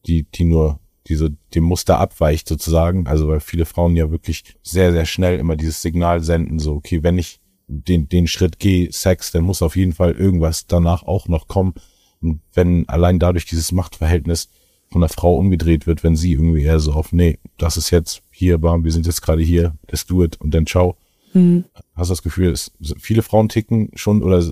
die, 0.06 0.24
die 0.24 0.44
nur 0.44 0.80
diese, 1.06 1.30
dem 1.54 1.64
Muster 1.64 1.98
abweicht 1.98 2.48
sozusagen? 2.48 3.06
Also 3.06 3.28
weil 3.28 3.40
viele 3.40 3.64
Frauen 3.64 3.96
ja 3.96 4.10
wirklich 4.10 4.44
sehr, 4.62 4.92
sehr 4.92 5.04
schnell 5.04 5.38
immer 5.38 5.56
dieses 5.56 5.82
Signal 5.82 6.22
senden, 6.22 6.58
so, 6.58 6.74
okay, 6.74 7.02
wenn 7.02 7.18
ich 7.18 7.40
den, 7.68 8.08
den 8.08 8.26
Schritt 8.26 8.58
gehe, 8.58 8.90
Sex, 8.92 9.30
dann 9.32 9.44
muss 9.44 9.62
auf 9.62 9.76
jeden 9.76 9.92
Fall 9.92 10.12
irgendwas 10.12 10.66
danach 10.66 11.02
auch 11.04 11.28
noch 11.28 11.48
kommen. 11.48 11.74
Und 12.20 12.40
wenn 12.52 12.88
allein 12.88 13.18
dadurch 13.18 13.46
dieses 13.46 13.72
Machtverhältnis 13.72 14.48
von 14.90 15.00
der 15.00 15.10
Frau 15.10 15.36
umgedreht 15.36 15.86
wird, 15.86 16.04
wenn 16.04 16.16
sie 16.16 16.32
irgendwie 16.32 16.62
eher 16.62 16.80
so 16.80 16.92
auf, 16.92 17.12
nee, 17.12 17.38
das 17.56 17.76
ist 17.76 17.90
jetzt 17.90 18.22
hier, 18.30 18.58
bam, 18.58 18.84
wir 18.84 18.92
sind 18.92 19.06
jetzt 19.06 19.22
gerade 19.22 19.42
hier, 19.42 19.74
let's 19.88 20.06
do 20.06 20.22
it 20.22 20.40
und 20.40 20.52
dann 20.52 20.66
ciao. 20.66 20.96
Mhm. 21.32 21.64
Hast 21.94 22.10
du 22.10 22.12
das 22.12 22.22
Gefühl, 22.22 22.50
es, 22.50 22.72
viele 22.98 23.22
Frauen 23.22 23.48
ticken 23.48 23.90
schon 23.94 24.22
oder 24.22 24.44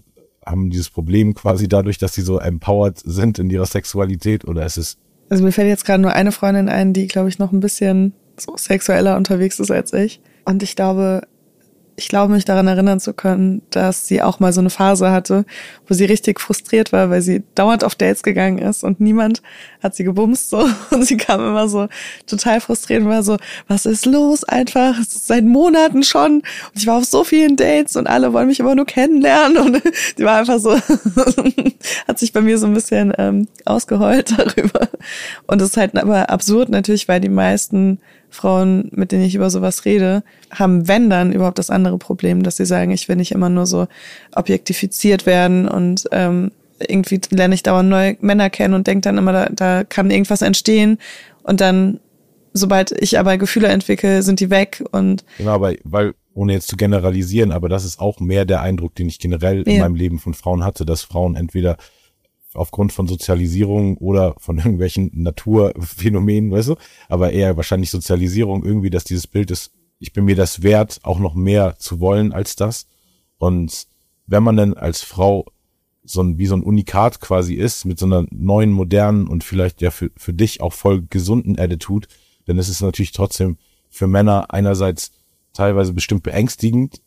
haben 0.51 0.71
dieses 0.71 0.91
Problem 0.91 1.35
quasi 1.35 1.69
dadurch, 1.69 1.99
dass 1.99 2.15
sie 2.15 2.23
so 2.23 2.39
empowered 2.39 2.99
sind 2.99 3.39
in 3.39 3.51
ihrer 3.51 3.67
Sexualität 3.67 4.47
oder 4.47 4.65
ist 4.65 4.77
es? 4.77 4.99
Also 5.29 5.45
mir 5.45 5.53
fällt 5.53 5.69
jetzt 5.69 5.85
gerade 5.85 6.03
nur 6.03 6.13
eine 6.13 6.33
Freundin 6.33 6.69
ein, 6.69 6.93
die, 6.93 7.07
glaube 7.07 7.29
ich, 7.29 7.39
noch 7.39 7.53
ein 7.53 7.61
bisschen 7.61 8.15
so 8.37 8.57
sexueller 8.57 9.17
unterwegs 9.17 9.61
ist 9.61 9.71
als 9.71 9.93
ich. 9.93 10.21
Und 10.45 10.63
ich 10.63 10.75
glaube, 10.75 11.23
ich 12.01 12.09
glaube 12.09 12.33
mich 12.33 12.47
daran 12.47 12.67
erinnern 12.67 12.99
zu 12.99 13.13
können, 13.13 13.61
dass 13.69 14.07
sie 14.09 14.23
auch 14.23 14.41
mal 14.41 14.55
so 14.55 14.61
eine 14.61 14.71
Phase 14.71 15.11
hatte, 15.11 15.45
wo 15.87 15.93
sie 15.93 16.07
richtig 16.07 16.41
frustriert 16.41 16.93
war, 16.93 17.11
weil 17.11 17.21
sie 17.21 17.43
dauernd 17.55 17.85
auf 17.85 17.95
Dates 17.95 18.23
gegangen 18.23 18.57
ist 18.57 18.85
und 18.85 19.01
niemand 19.01 19.43
hat 19.83 19.95
sie 19.95 20.05
gebumst 20.05 20.49
so. 20.49 20.67
Und 20.91 21.05
sie 21.05 21.19
kam 21.19 21.41
immer 21.41 21.69
so 21.69 21.89
total 22.27 22.61
frustriert 22.61 23.03
und 23.03 23.09
war 23.09 23.23
so, 23.23 23.37
was 23.69 23.87
ist 23.87 24.07
los? 24.07 24.45
Einfach? 24.45 24.97
Seit 25.07 25.45
Monaten 25.45 26.03
schon. 26.03 26.37
Und 26.37 26.45
ich 26.75 26.87
war 26.87 26.99
auf 26.99 27.05
so 27.05 27.25
vielen 27.25 27.57
Dates 27.57 27.97
und 27.97 28.07
alle 28.07 28.33
wollen 28.33 28.49
mich 28.49 28.61
immer 28.61 28.75
nur 28.75 28.87
kennenlernen. 28.87 29.59
Und 29.59 29.83
die 30.19 30.25
war 30.25 30.39
einfach 30.39 30.59
so, 30.59 30.77
hat 32.09 32.19
sich 32.19 32.33
bei 32.33 32.41
mir 32.41 32.59
so 32.59 32.67
ein 32.67 32.75
bisschen 32.75 33.13
ähm, 33.19 33.47
ausgeheult 33.65 34.39
darüber. 34.39 34.89
Und 35.47 35.61
das 35.61 35.71
ist 35.71 35.77
halt 35.77 35.97
aber 35.97 36.31
absurd 36.31 36.71
natürlich, 36.71 37.09
weil 37.09 37.21
die 37.21 37.29
meisten 37.29 37.99
Frauen, 38.31 38.91
mit 38.93 39.13
denen 39.13 39.25
ich 39.25 39.35
über 39.35 39.51
sowas 39.51 39.85
rede, 39.85 40.23
haben, 40.51 40.89
wenn 40.89 41.11
dann, 41.11 41.33
überhaupt 41.33 41.59
das 41.59 41.71
andere 41.71 41.99
Problem, 41.99 42.43
dass 42.43 42.57
sie 42.57 42.67
sagen, 42.67 42.93
ich 42.93 43.09
will 43.09 43.17
nicht 43.17 43.33
immer 43.33 43.49
nur 43.49 43.67
so 43.67 43.87
objektifiziert 44.35 45.27
werden 45.27 45.69
und 45.69 46.09
ähm, 46.13 46.53
irgendwie 46.89 47.21
lerne 47.31 47.55
ich 47.55 47.63
dauernd 47.63 47.89
neue 47.89 48.17
Männer 48.21 48.49
kennen 48.51 48.75
und 48.75 48.87
denke 48.87 49.03
dann 49.03 49.19
immer, 49.19 49.33
da, 49.33 49.49
da 49.51 49.85
kann 49.85 50.11
irgendwas 50.11 50.43
entstehen. 50.43 50.99
Und 51.43 51.61
dann, 51.61 52.01
sobald 52.53 52.93
ich 52.93 53.19
aber 53.19 53.37
Gefühle 53.37 53.69
entwickle, 53.69 54.23
sind 54.23 54.41
die 54.41 54.51
weg 54.51 54.83
und 54.93 55.25
Genau, 55.39 55.53
aber 55.53 55.75
weil, 55.85 56.15
ohne 56.33 56.55
jetzt 56.55 56.69
zu 56.69 56.77
generalisieren, 56.77 57.53
aber 57.53 57.69
das 57.69 57.85
ist 57.85 58.01
auch 58.01 58.21
mehr 58.21 58.45
der 58.45 58.63
Eindruck, 58.63 58.95
den 58.95 59.09
ich 59.09 59.19
generell 59.19 59.63
in 59.63 59.81
meinem 59.81 59.95
Leben 59.95 60.19
von 60.19 60.35
Frauen 60.35 60.65
hatte, 60.65 60.87
dass 60.87 61.03
Frauen 61.03 61.37
entweder 61.37 61.77
aufgrund 62.55 62.93
von 62.93 63.07
Sozialisierung 63.07 63.97
oder 63.99 64.35
von 64.39 64.59
irgendwelchen 64.59 65.11
Naturphänomenen, 65.15 66.51
weißt 66.51 66.71
du, 66.71 66.77
aber 67.09 67.33
eher 67.33 67.57
wahrscheinlich 67.57 67.91
Sozialisierung 67.91 68.65
irgendwie, 68.65 68.91
dass 68.91 69.05
dieses 69.05 69.27
Bild 69.27 69.51
ist, 69.51 69.73
ich 69.99 70.13
bin 70.13 70.25
mir 70.25 70.37
das 70.37 70.63
wert, 70.63 71.01
auch 71.03 71.19
noch 71.19 71.35
mehr 71.35 71.77
zu 71.79 72.01
wollen 72.01 72.33
als 72.33 72.57
das. 72.57 72.87
Und 73.39 73.87
wenn 74.27 74.43
man 74.43 74.57
dann 74.57 74.75
als 74.75 75.03
Frau 75.03 75.47
so 76.03 76.23
ein, 76.23 76.39
wie 76.39 76.47
so 76.47 76.57
ein 76.57 76.63
Unikat 76.63 77.21
quasi 77.21 77.55
ist, 77.55 77.85
mit 77.85 77.99
so 77.99 78.07
einer 78.07 78.27
neuen, 78.31 78.73
modernen 78.73 79.29
und 79.29 79.45
vielleicht 79.45 79.83
ja 79.83 79.91
für, 79.91 80.11
für 80.17 80.33
dich 80.33 80.61
auch 80.61 80.73
voll 80.73 81.03
gesunden 81.09 81.59
Attitude, 81.59 82.09
dann 82.47 82.59
ist 82.59 82.69
es 82.69 82.81
natürlich 82.81 83.13
trotzdem 83.13 83.59
für 83.91 84.07
Männer 84.07 84.53
einerseits 84.53 85.13
teilweise 85.53 85.93
bestimmt 85.93 86.23
beängstigend, 86.23 87.03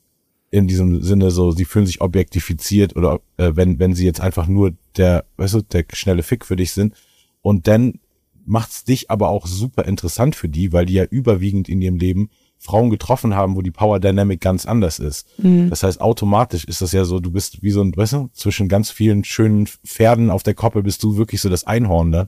in 0.54 0.68
diesem 0.68 1.02
Sinne 1.02 1.32
so, 1.32 1.50
sie 1.50 1.66
fühlen 1.66 1.88
sich 1.88 2.00
objektifiziert 2.00 2.96
oder 2.96 3.22
äh, 3.38 3.54
wenn, 3.56 3.80
wenn 3.80 3.96
sie 3.96 4.06
jetzt 4.06 4.22
einfach 4.22 4.46
nur 4.48 4.74
der, 4.98 5.26
weißt 5.38 5.56
du, 5.56 5.62
der 5.64 5.84
schnelle 5.94 6.22
Fick 6.22 6.46
für 6.46 6.56
dich 6.56 6.74
sind. 6.74 6.94
Und 7.42 7.68
dann 7.68 7.96
macht's 8.46 8.84
dich 8.84 9.10
aber 9.10 9.30
auch 9.30 9.48
super 9.48 9.86
interessant 9.86 10.36
für 10.36 10.50
die, 10.50 10.72
weil 10.72 10.86
die 10.86 10.94
ja 10.94 11.06
überwiegend 11.06 11.70
in 11.70 11.82
ihrem 11.82 11.98
Leben 11.98 12.30
Frauen 12.60 12.92
getroffen 12.92 13.34
haben, 13.34 13.56
wo 13.56 13.64
die 13.64 13.72
Power 13.72 14.00
Dynamic 14.00 14.42
ganz 14.42 14.68
anders 14.68 15.00
ist. 15.00 15.28
Mhm. 15.40 15.72
Das 15.72 15.82
heißt, 15.82 16.00
automatisch 16.00 16.66
ist 16.66 16.84
das 16.84 16.92
ja 16.92 17.04
so, 17.04 17.20
du 17.20 17.32
bist 17.32 17.64
wie 17.64 17.72
so 17.72 17.82
ein, 17.82 17.98
weißt 17.98 18.14
du, 18.14 18.30
zwischen 18.34 18.70
ganz 18.70 18.92
vielen 18.92 19.24
schönen 19.24 19.66
Pferden 19.66 20.30
auf 20.30 20.44
der 20.44 20.54
Koppel 20.54 20.84
bist 20.84 21.02
du 21.02 21.18
wirklich 21.18 21.42
so 21.42 21.50
das 21.50 21.64
Einhorn 21.64 22.12
dann, 22.12 22.28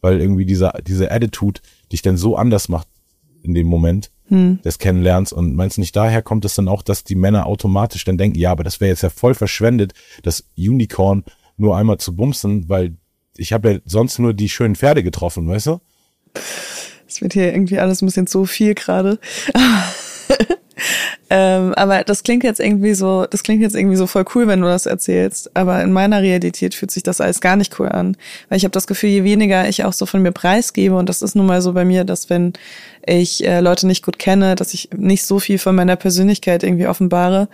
weil 0.00 0.20
irgendwie 0.20 0.46
dieser, 0.46 0.74
diese 0.86 1.10
Attitude 1.10 1.60
dich 1.90 2.02
dann 2.02 2.16
so 2.16 2.36
anders 2.36 2.68
macht 2.68 2.86
in 3.44 3.54
dem 3.54 3.66
Moment 3.66 4.10
hm. 4.28 4.60
des 4.62 4.78
Kennenlernens. 4.78 5.32
Und 5.32 5.54
meinst 5.54 5.76
du 5.76 5.80
nicht, 5.80 5.94
daher 5.94 6.22
kommt 6.22 6.44
es 6.44 6.54
dann 6.54 6.68
auch, 6.68 6.82
dass 6.82 7.04
die 7.04 7.14
Männer 7.14 7.46
automatisch 7.46 8.04
dann 8.04 8.18
denken, 8.18 8.38
ja, 8.38 8.50
aber 8.50 8.64
das 8.64 8.80
wäre 8.80 8.90
jetzt 8.90 9.02
ja 9.02 9.10
voll 9.10 9.34
verschwendet, 9.34 9.92
das 10.22 10.44
Unicorn 10.56 11.24
nur 11.56 11.76
einmal 11.76 11.98
zu 11.98 12.16
bumsen, 12.16 12.68
weil 12.68 12.96
ich 13.36 13.52
habe 13.52 13.72
ja 13.72 13.78
sonst 13.84 14.18
nur 14.18 14.32
die 14.34 14.48
schönen 14.48 14.76
Pferde 14.76 15.02
getroffen, 15.02 15.48
weißt 15.48 15.66
du? 15.66 15.80
Es 17.06 17.20
wird 17.20 17.34
hier 17.34 17.52
irgendwie 17.52 17.78
alles 17.78 18.02
ein 18.02 18.06
bisschen 18.06 18.26
zu 18.26 18.44
viel 18.44 18.74
gerade. 18.74 19.18
ähm, 21.30 21.74
aber 21.74 22.04
das 22.04 22.22
klingt 22.22 22.44
jetzt 22.44 22.60
irgendwie 22.60 22.94
so, 22.94 23.26
das 23.26 23.42
klingt 23.42 23.62
jetzt 23.62 23.74
irgendwie 23.74 23.96
so 23.96 24.06
voll 24.06 24.24
cool, 24.34 24.46
wenn 24.46 24.60
du 24.60 24.66
das 24.66 24.86
erzählst. 24.86 25.50
Aber 25.54 25.82
in 25.82 25.92
meiner 25.92 26.22
Realität 26.22 26.74
fühlt 26.74 26.90
sich 26.90 27.02
das 27.02 27.20
alles 27.20 27.40
gar 27.40 27.56
nicht 27.56 27.78
cool 27.78 27.88
an. 27.88 28.16
Weil 28.48 28.58
ich 28.58 28.64
habe 28.64 28.72
das 28.72 28.86
Gefühl, 28.86 29.10
je 29.10 29.24
weniger 29.24 29.68
ich 29.68 29.84
auch 29.84 29.92
so 29.92 30.06
von 30.06 30.22
mir 30.22 30.32
preisgebe, 30.32 30.96
und 30.96 31.08
das 31.08 31.22
ist 31.22 31.34
nun 31.34 31.46
mal 31.46 31.62
so 31.62 31.72
bei 31.72 31.84
mir, 31.84 32.04
dass 32.04 32.30
wenn 32.30 32.52
ich 33.06 33.46
äh, 33.46 33.60
Leute 33.60 33.86
nicht 33.86 34.04
gut 34.04 34.18
kenne, 34.18 34.54
dass 34.54 34.74
ich 34.74 34.90
nicht 34.96 35.24
so 35.24 35.38
viel 35.38 35.58
von 35.58 35.74
meiner 35.74 35.96
Persönlichkeit 35.96 36.62
irgendwie 36.62 36.86
offenbare, 36.86 37.48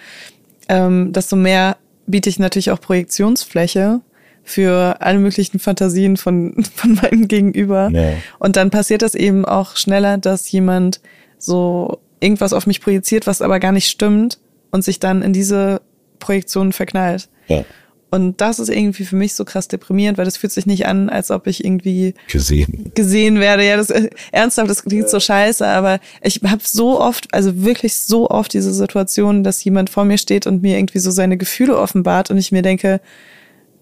ähm, 0.68 1.12
desto 1.12 1.36
mehr 1.36 1.76
biete 2.06 2.28
ich 2.28 2.38
natürlich 2.38 2.70
auch 2.70 2.80
Projektionsfläche 2.80 4.00
für 4.42 4.96
alle 5.00 5.18
möglichen 5.18 5.58
Fantasien 5.58 6.16
von, 6.16 6.64
von 6.74 6.94
meinem 6.94 7.28
Gegenüber. 7.28 7.90
Nee. 7.90 8.16
Und 8.38 8.56
dann 8.56 8.70
passiert 8.70 9.02
das 9.02 9.14
eben 9.14 9.44
auch 9.44 9.76
schneller, 9.76 10.18
dass 10.18 10.50
jemand 10.50 11.00
so 11.38 12.00
irgendwas 12.20 12.52
auf 12.52 12.66
mich 12.66 12.80
projiziert, 12.80 13.26
was 13.26 13.42
aber 13.42 13.60
gar 13.60 13.72
nicht 13.72 13.88
stimmt 13.88 14.38
und 14.70 14.84
sich 14.84 15.00
dann 15.00 15.22
in 15.22 15.32
diese 15.32 15.80
Projektion 16.18 16.72
verknallt. 16.72 17.28
Ja. 17.48 17.64
Und 18.12 18.40
das 18.40 18.58
ist 18.58 18.68
irgendwie 18.68 19.04
für 19.04 19.14
mich 19.14 19.34
so 19.34 19.44
krass 19.44 19.68
deprimierend, 19.68 20.18
weil 20.18 20.24
das 20.24 20.36
fühlt 20.36 20.52
sich 20.52 20.66
nicht 20.66 20.86
an, 20.86 21.08
als 21.08 21.30
ob 21.30 21.46
ich 21.46 21.64
irgendwie 21.64 22.14
gesehen 22.26 22.90
gesehen 22.94 23.38
werde. 23.38 23.64
Ja, 23.64 23.76
das 23.76 23.90
äh, 23.90 24.10
ernsthaft, 24.32 24.68
das 24.68 24.82
klingt 24.82 25.08
so 25.08 25.20
scheiße, 25.20 25.64
aber 25.64 26.00
ich 26.20 26.40
habe 26.44 26.62
so 26.64 27.00
oft, 27.00 27.32
also 27.32 27.62
wirklich 27.62 27.96
so 27.96 28.28
oft 28.28 28.52
diese 28.52 28.74
Situation, 28.74 29.44
dass 29.44 29.62
jemand 29.62 29.90
vor 29.90 30.04
mir 30.04 30.18
steht 30.18 30.48
und 30.48 30.60
mir 30.60 30.76
irgendwie 30.76 30.98
so 30.98 31.12
seine 31.12 31.36
Gefühle 31.36 31.78
offenbart 31.78 32.30
und 32.30 32.36
ich 32.36 32.50
mir 32.50 32.62
denke, 32.62 33.00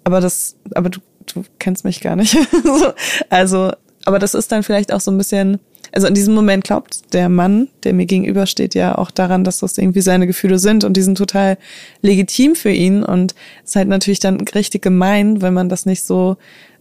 aber 0.05 0.21
das, 0.21 0.57
aber 0.75 0.91
du, 0.91 1.01
du 1.33 1.45
kennst 1.59 1.85
mich 1.85 2.01
gar 2.03 2.17
nicht. 2.17 2.37
also, 3.31 3.73
aber 4.09 4.19
das 4.19 4.35
ist 4.35 4.51
dann 4.51 4.63
vielleicht 4.63 4.93
auch 4.93 5.01
so 5.01 5.11
ein 5.11 5.19
bisschen 5.19 5.61
also 5.93 6.07
in 6.07 6.15
diesem 6.15 6.35
Moment 6.35 6.65
glaubt 6.65 7.15
der 7.15 7.29
Mann, 7.29 7.69
der 7.85 7.95
mir 7.95 8.07
gegenübersteht, 8.07 8.75
ja 8.75 8.99
auch 8.99 9.11
daran, 9.11 9.45
dass 9.45 9.61
das 9.61 9.79
irgendwie 9.79 10.01
seine 10.01 10.27
Gefühle 10.27 10.59
sind 10.59 10.85
und 10.85 10.97
die 10.97 11.03
sind 11.03 11.17
total 11.17 11.57
legitim 12.03 12.55
für 12.55 12.71
ihn 12.71 13.03
und 13.03 13.35
es 13.65 13.71
ist 13.71 13.77
halt 13.77 13.89
natürlich 13.89 14.21
dann 14.21 14.41
richtig 14.41 14.83
gemein, 14.83 15.41
wenn 15.41 15.55
man 15.55 15.69
das 15.69 15.87
nicht 15.87 16.05
so, 16.05 16.37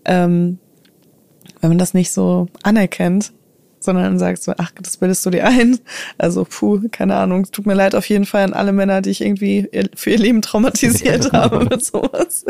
ähm, 0.05 0.59
wenn 1.61 1.69
man 1.69 1.77
das 1.77 1.93
nicht 1.93 2.11
so 2.11 2.47
anerkennt, 2.63 3.31
sondern 3.79 4.19
sagt 4.19 4.43
so, 4.43 4.53
ach, 4.57 4.71
das 4.81 4.97
bildest 4.97 5.25
du 5.25 5.29
dir 5.29 5.45
ein. 5.45 5.79
Also, 6.17 6.45
puh, 6.49 6.81
keine 6.91 7.15
Ahnung. 7.15 7.45
Tut 7.51 7.65
mir 7.65 7.75
leid 7.75 7.95
auf 7.95 8.09
jeden 8.09 8.25
Fall 8.25 8.43
an 8.43 8.53
alle 8.53 8.73
Männer, 8.73 9.01
die 9.01 9.11
ich 9.11 9.21
irgendwie 9.21 9.69
für 9.95 10.09
ihr 10.09 10.17
Leben 10.17 10.41
traumatisiert 10.41 11.31
habe 11.33 11.63
mit 11.63 11.85
sowas. 11.85 12.43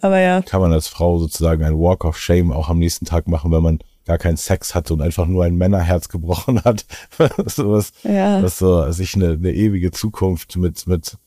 Aber 0.00 0.18
ja. 0.18 0.42
Kann 0.42 0.60
man 0.60 0.72
als 0.72 0.88
Frau 0.88 1.18
sozusagen 1.18 1.64
ein 1.64 1.78
Walk 1.78 2.04
of 2.04 2.18
Shame 2.18 2.52
auch 2.52 2.68
am 2.68 2.78
nächsten 2.78 3.06
Tag 3.06 3.26
machen, 3.26 3.52
wenn 3.52 3.62
man 3.62 3.78
gar 4.06 4.18
keinen 4.18 4.36
Sex 4.36 4.74
hatte 4.74 4.94
und 4.94 5.02
einfach 5.02 5.26
nur 5.26 5.44
ein 5.44 5.56
Männerherz 5.56 6.08
gebrochen 6.08 6.62
hat. 6.64 6.86
so 7.46 7.72
was, 7.72 7.92
ja. 8.04 8.42
was 8.42 8.58
so 8.58 8.90
sich 8.92 9.14
eine, 9.14 9.32
eine 9.32 9.52
ewige 9.52 9.90
Zukunft 9.90 10.56
mit, 10.56 10.86
mit 10.86 11.18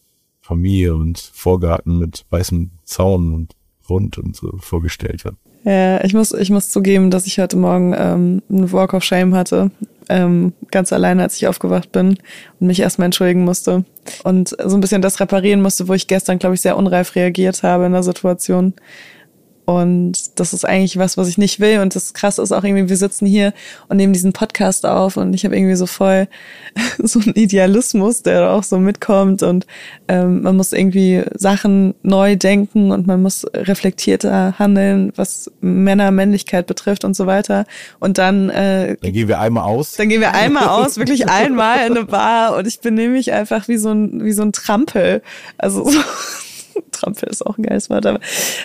Familie 0.41 0.95
und 0.95 1.19
Vorgarten 1.19 1.99
mit 1.99 2.25
weißem 2.29 2.71
Zaun 2.83 3.33
und 3.33 3.55
Hund 3.87 4.17
und 4.17 4.35
so 4.35 4.57
vorgestellt 4.57 5.25
hat. 5.25 5.35
Ja, 5.63 6.03
ich 6.03 6.13
muss, 6.13 6.31
ich 6.31 6.49
muss 6.49 6.69
zugeben, 6.69 7.11
dass 7.11 7.27
ich 7.27 7.37
heute 7.37 7.57
Morgen 7.57 7.93
ähm, 7.97 8.41
einen 8.49 8.71
Walk 8.71 8.93
of 8.93 9.03
Shame 9.03 9.35
hatte. 9.35 9.71
Ähm, 10.07 10.53
ganz 10.71 10.91
alleine, 10.91 11.21
als 11.21 11.35
ich 11.35 11.47
aufgewacht 11.47 11.91
bin 11.91 12.17
und 12.59 12.67
mich 12.67 12.79
erstmal 12.79 13.05
entschuldigen 13.05 13.43
musste. 13.43 13.83
Und 14.23 14.49
so 14.49 14.75
ein 14.75 14.81
bisschen 14.81 15.03
das 15.03 15.19
reparieren 15.19 15.61
musste, 15.61 15.87
wo 15.87 15.93
ich 15.93 16.07
gestern, 16.07 16.39
glaube 16.39 16.55
ich, 16.55 16.61
sehr 16.61 16.77
unreif 16.77 17.13
reagiert 17.13 17.61
habe 17.61 17.85
in 17.85 17.91
der 17.91 18.01
Situation. 18.01 18.73
Und 19.69 20.39
das 20.39 20.51
ist 20.51 20.65
eigentlich 20.65 20.97
was, 20.97 21.15
was 21.15 21.27
ich 21.27 21.37
nicht 21.37 21.59
will. 21.59 21.79
Und 21.81 21.93
das 21.93 22.15
krass 22.15 22.39
ist 22.39 22.51
auch 22.51 22.63
irgendwie, 22.63 22.89
wir 22.89 22.97
sitzen 22.97 23.27
hier 23.27 23.53
und 23.87 23.97
nehmen 23.97 24.13
diesen 24.13 24.33
Podcast 24.33 24.83
auf 24.83 25.15
und 25.15 25.35
ich 25.35 25.45
habe 25.45 25.55
irgendwie 25.55 25.75
so 25.75 25.85
voll 25.85 26.27
so 26.97 27.19
einen 27.19 27.35
Idealismus, 27.35 28.23
der 28.23 28.49
auch 28.49 28.63
so 28.63 28.79
mitkommt. 28.79 29.43
Und 29.43 29.67
ähm, 30.07 30.41
man 30.41 30.57
muss 30.57 30.73
irgendwie 30.73 31.23
Sachen 31.35 31.93
neu 32.01 32.35
denken 32.35 32.91
und 32.91 33.05
man 33.05 33.21
muss 33.21 33.45
reflektierter 33.53 34.57
handeln, 34.57 35.13
was 35.15 35.51
Männer, 35.61 36.09
Männlichkeit 36.09 36.65
betrifft 36.65 37.05
und 37.05 37.15
so 37.15 37.27
weiter. 37.27 37.65
Und 37.99 38.17
dann 38.17 38.49
äh, 38.49 38.97
Dann 38.99 39.13
gehen 39.13 39.27
wir 39.27 39.39
einmal 39.39 39.65
aus. 39.65 39.91
Dann 39.91 40.09
gehen 40.09 40.21
wir 40.21 40.33
einmal 40.33 40.67
aus, 40.67 40.97
wirklich 40.97 41.29
einmal 41.29 41.85
in 41.85 41.95
eine 41.95 42.05
Bar 42.05 42.57
und 42.57 42.65
ich 42.65 42.79
benehme 42.79 43.13
mich 43.13 43.33
einfach 43.33 43.67
wie 43.67 43.77
so 43.77 43.91
ein, 43.91 44.25
wie 44.25 44.31
so 44.31 44.41
ein 44.41 44.51
Trampel. 44.51 45.21
Also 45.59 45.87
so 45.87 45.99
Trampel 46.91 47.29
ist 47.29 47.45
auch 47.45 47.57
ein 47.57 47.63
geiles 47.63 47.89
Wort, 47.89 48.05
aber 48.05 48.19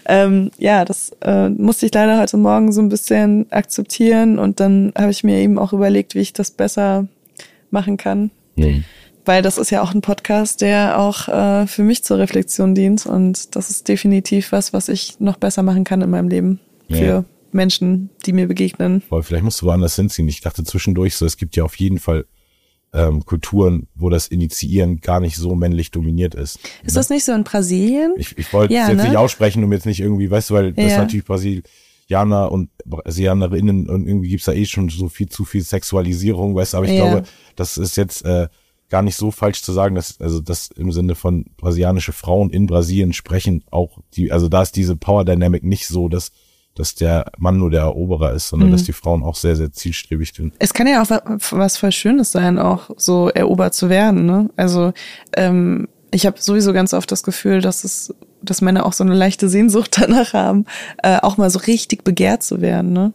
ähm, 0.07 0.51
ja, 0.59 0.85
das 0.85 1.13
äh, 1.23 1.49
musste 1.49 1.87
ich 1.87 1.95
leider 1.95 2.21
heute 2.21 2.37
Morgen 2.37 2.73
so 2.73 2.81
ein 2.81 2.89
bisschen 2.89 3.51
akzeptieren 3.51 4.39
und 4.39 4.61
dann 4.61 4.93
habe 4.97 5.11
ich 5.11 5.25
mir 5.25 5.39
eben 5.39 5.59
auch 5.59 5.73
überlegt, 5.73 6.15
wie 6.15 6.21
ich 6.21 6.33
das 6.33 6.51
besser 6.51 7.07
machen 7.71 7.97
kann. 7.97 8.31
Mhm. 8.57 8.85
Weil 9.25 9.43
das 9.43 9.57
ist 9.57 9.71
ja 9.71 9.83
auch 9.83 9.95
ein 9.95 10.03
Podcast, 10.03 10.61
der 10.61 10.99
auch 10.99 11.29
äh, 11.29 11.67
für 11.67 11.83
mich 11.83 12.05
zur 12.05 12.19
Reflexion 12.19 12.75
dient 12.75 13.07
und 13.07 13.57
das 13.57 13.71
ist 13.71 13.89
definitiv 13.89 14.53
was, 14.53 14.73
was 14.73 14.89
ich 14.89 15.19
noch 15.19 15.37
besser 15.37 15.63
machen 15.63 15.85
kann 15.85 16.03
in 16.03 16.11
meinem 16.11 16.29
Leben. 16.29 16.61
Ja. 16.89 16.97
Für 16.99 17.25
Menschen, 17.53 18.11
die 18.27 18.33
mir 18.33 18.49
begegnen. 18.49 19.03
Boah, 19.09 19.23
vielleicht 19.23 19.45
musst 19.45 19.63
du 19.63 19.67
woanders 19.67 19.97
hinziehen. 19.97 20.29
Ich 20.29 20.41
dachte 20.41 20.65
zwischendurch 20.65 21.17
so, 21.17 21.25
es 21.25 21.37
gibt 21.37 21.57
ja 21.57 21.65
auf 21.65 21.77
jeden 21.77 21.99
Fall 21.99 22.27
ähm, 22.95 23.25
Kulturen, 23.25 23.89
wo 23.95 24.09
das 24.09 24.29
Initiieren 24.29 25.01
gar 25.01 25.21
nicht 25.21 25.37
so 25.37 25.55
männlich 25.55 25.91
dominiert 25.91 26.35
ist. 26.35 26.61
Ist 26.85 26.95
ne? 26.95 27.01
das 27.01 27.11
nicht 27.11 27.25
so 27.25 27.33
in 27.33 27.45
Brasilien? 27.45 28.15
Ich, 28.17 28.39
ich 28.39 28.53
wollte 28.53 28.73
ja, 28.73 28.89
jetzt 28.89 28.99
ne? 28.99 29.09
nicht 29.09 29.17
aussprechen, 29.17 29.65
um 29.65 29.73
jetzt 29.73 29.85
nicht 29.85 30.01
irgendwie, 30.01 30.31
weißt 30.31 30.51
du, 30.51 30.55
weil 30.55 30.73
das 30.73 30.93
ja. 30.93 30.99
natürlich 30.99 31.25
Brasilianer 31.25 32.53
und 32.53 32.71
Brasilianerinnen 32.87 33.89
und 33.91 34.07
irgendwie 34.07 34.29
gibt's 34.29 34.47
da 34.47 34.53
eh 34.53 34.65
schon 34.65 34.89
so 34.89 35.09
viel 35.09 35.29
zu 35.29 35.45
viel 35.45 35.63
Sexualisierung, 35.63 36.55
weißt 36.55 36.75
du, 36.75 36.77
aber 36.79 36.87
ich 36.87 36.93
ja. 36.93 37.05
glaube, 37.05 37.27
das 37.57 37.77
ist 37.77 37.97
jetzt 37.97 38.25
äh, 38.25 38.49
gar 38.89 39.03
nicht 39.03 39.17
so 39.17 39.33
falsch 39.33 39.63
zu 39.63 39.73
sagen, 39.73 39.97
dass, 39.97 40.21
also 40.21 40.41
das 40.41 40.69
im 40.69 40.93
Sinne 40.93 41.17
von 41.17 41.47
brasilianische 41.57 42.13
Frauen 42.13 42.51
in 42.51 42.69
Brasilien 42.69 43.13
sprechen 43.13 43.65
auch 43.71 43.99
die, 44.15 44.31
also 44.31 44.49
da 44.49 44.63
ist 44.63 44.77
diese 44.77 44.95
Power 44.95 45.25
Dynamic 45.25 45.65
nicht 45.65 45.89
so, 45.89 46.09
dass 46.09 46.31
dass 46.75 46.95
der 46.95 47.31
Mann 47.39 47.59
nur 47.59 47.71
der 47.71 47.83
Eroberer 47.83 48.33
ist, 48.33 48.49
sondern 48.49 48.69
mhm. 48.69 48.73
dass 48.73 48.85
die 48.85 48.93
Frauen 48.93 49.23
auch 49.23 49.37
sehr, 49.37 49.57
sehr 49.57 49.73
zielstrebig 49.73 50.33
sind. 50.35 50.55
Es 50.59 50.75
kann 50.75 50.87
ja 50.87 51.03
auch 51.03 51.11
was 51.51 51.77
voll 51.77 51.93
Schönes 51.93 52.33
sein, 52.33 52.59
auch 52.59 52.91
so 52.97 53.29
erobert 53.29 53.75
zu 53.75 53.89
werden. 53.89 54.27
Ne? 54.27 54.51
Also 54.57 54.93
ähm, 55.37 55.89
ich 56.11 56.27
habe 56.27 56.41
sowieso 56.41 56.73
ganz 56.73 56.93
oft 56.95 57.11
das 57.11 57.23
Gefühl, 57.23 57.61
dass 57.61 57.85
es, 57.85 58.15
dass 58.43 58.61
Männer 58.61 58.87
auch 58.87 58.93
so 58.93 59.05
eine 59.05 59.15
leichte 59.15 59.49
Sehnsucht 59.49 59.97
danach 60.01 60.33
haben, 60.33 60.65
äh, 61.03 61.19
auch 61.21 61.37
mal 61.37 61.51
so 61.51 61.61
richtig 61.61 62.05
begehrt 62.05 62.43
zu 62.43 62.61
werden. 62.61 62.93
Ne? 62.93 63.13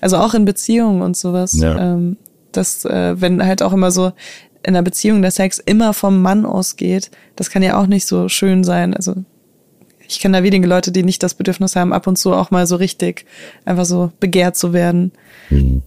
Also 0.00 0.16
auch 0.16 0.34
in 0.34 0.44
Beziehungen 0.44 1.02
und 1.02 1.16
sowas. 1.16 1.54
Ja. 1.54 1.78
Ähm, 1.78 2.16
dass 2.52 2.84
äh, 2.84 3.20
wenn 3.20 3.44
halt 3.44 3.62
auch 3.62 3.72
immer 3.72 3.90
so 3.90 4.12
in 4.62 4.74
einer 4.74 4.82
Beziehung 4.82 5.22
der 5.22 5.30
Sex 5.30 5.58
immer 5.58 5.92
vom 5.92 6.22
Mann 6.22 6.44
ausgeht, 6.44 7.10
das 7.36 7.50
kann 7.50 7.62
ja 7.62 7.80
auch 7.80 7.86
nicht 7.86 8.06
so 8.06 8.28
schön 8.28 8.62
sein. 8.62 8.94
Also 8.94 9.14
ich 10.12 10.20
kenne 10.20 10.38
da 10.38 10.44
wenige 10.44 10.66
Leute, 10.66 10.92
die 10.92 11.02
nicht 11.02 11.22
das 11.22 11.34
Bedürfnis 11.34 11.76
haben, 11.76 11.92
ab 11.92 12.06
und 12.06 12.16
zu 12.16 12.32
auch 12.32 12.50
mal 12.50 12.66
so 12.66 12.76
richtig 12.76 13.26
einfach 13.64 13.84
so 13.84 14.12
begehrt 14.20 14.56
zu 14.56 14.72
werden. 14.72 15.12
Mhm. 15.50 15.82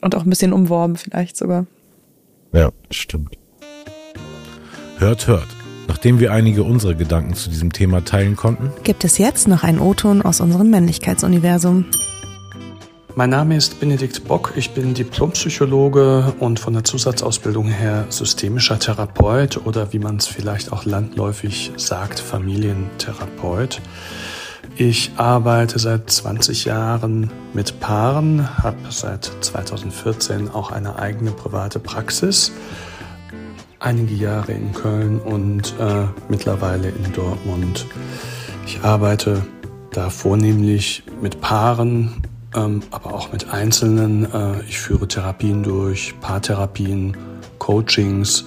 Und 0.00 0.14
auch 0.14 0.24
ein 0.24 0.30
bisschen 0.30 0.52
umworben 0.52 0.96
vielleicht 0.96 1.36
sogar. 1.36 1.66
Ja, 2.52 2.70
stimmt. 2.90 3.38
Hört, 4.98 5.26
hört. 5.26 5.48
Nachdem 5.88 6.20
wir 6.20 6.32
einige 6.32 6.62
unserer 6.62 6.94
Gedanken 6.94 7.34
zu 7.34 7.50
diesem 7.50 7.72
Thema 7.72 8.04
teilen 8.04 8.36
konnten, 8.36 8.70
gibt 8.82 9.04
es 9.04 9.18
jetzt 9.18 9.48
noch 9.48 9.62
einen 9.62 9.78
O-Ton 9.78 10.22
aus 10.22 10.40
unserem 10.40 10.70
Männlichkeitsuniversum. 10.70 11.86
Mein 13.14 13.28
Name 13.28 13.56
ist 13.56 13.78
Benedikt 13.78 14.24
Bock, 14.24 14.54
ich 14.56 14.70
bin 14.70 14.94
Diplompsychologe 14.94 16.32
und 16.38 16.58
von 16.58 16.72
der 16.72 16.82
Zusatzausbildung 16.82 17.66
her 17.66 18.06
systemischer 18.08 18.78
Therapeut 18.78 19.66
oder 19.66 19.92
wie 19.92 19.98
man 19.98 20.16
es 20.16 20.26
vielleicht 20.26 20.72
auch 20.72 20.86
landläufig 20.86 21.72
sagt, 21.76 22.20
Familientherapeut. 22.20 23.82
Ich 24.76 25.12
arbeite 25.18 25.78
seit 25.78 26.08
20 26.08 26.64
Jahren 26.64 27.30
mit 27.52 27.80
Paaren, 27.80 28.62
habe 28.62 28.78
seit 28.88 29.30
2014 29.42 30.48
auch 30.48 30.72
eine 30.72 30.98
eigene 30.98 31.32
private 31.32 31.80
Praxis, 31.80 32.50
einige 33.78 34.14
Jahre 34.14 34.52
in 34.52 34.72
Köln 34.72 35.20
und 35.20 35.74
äh, 35.78 36.06
mittlerweile 36.30 36.88
in 36.88 37.12
Dortmund. 37.12 37.84
Ich 38.66 38.82
arbeite 38.82 39.44
da 39.90 40.08
vornehmlich 40.08 41.02
mit 41.20 41.42
Paaren 41.42 42.31
ähm, 42.54 42.82
aber 42.90 43.14
auch 43.14 43.32
mit 43.32 43.50
Einzelnen. 43.50 44.24
Äh, 44.32 44.62
ich 44.68 44.78
führe 44.78 45.08
Therapien 45.08 45.62
durch, 45.62 46.14
Paartherapien, 46.20 47.16
Coachings 47.58 48.44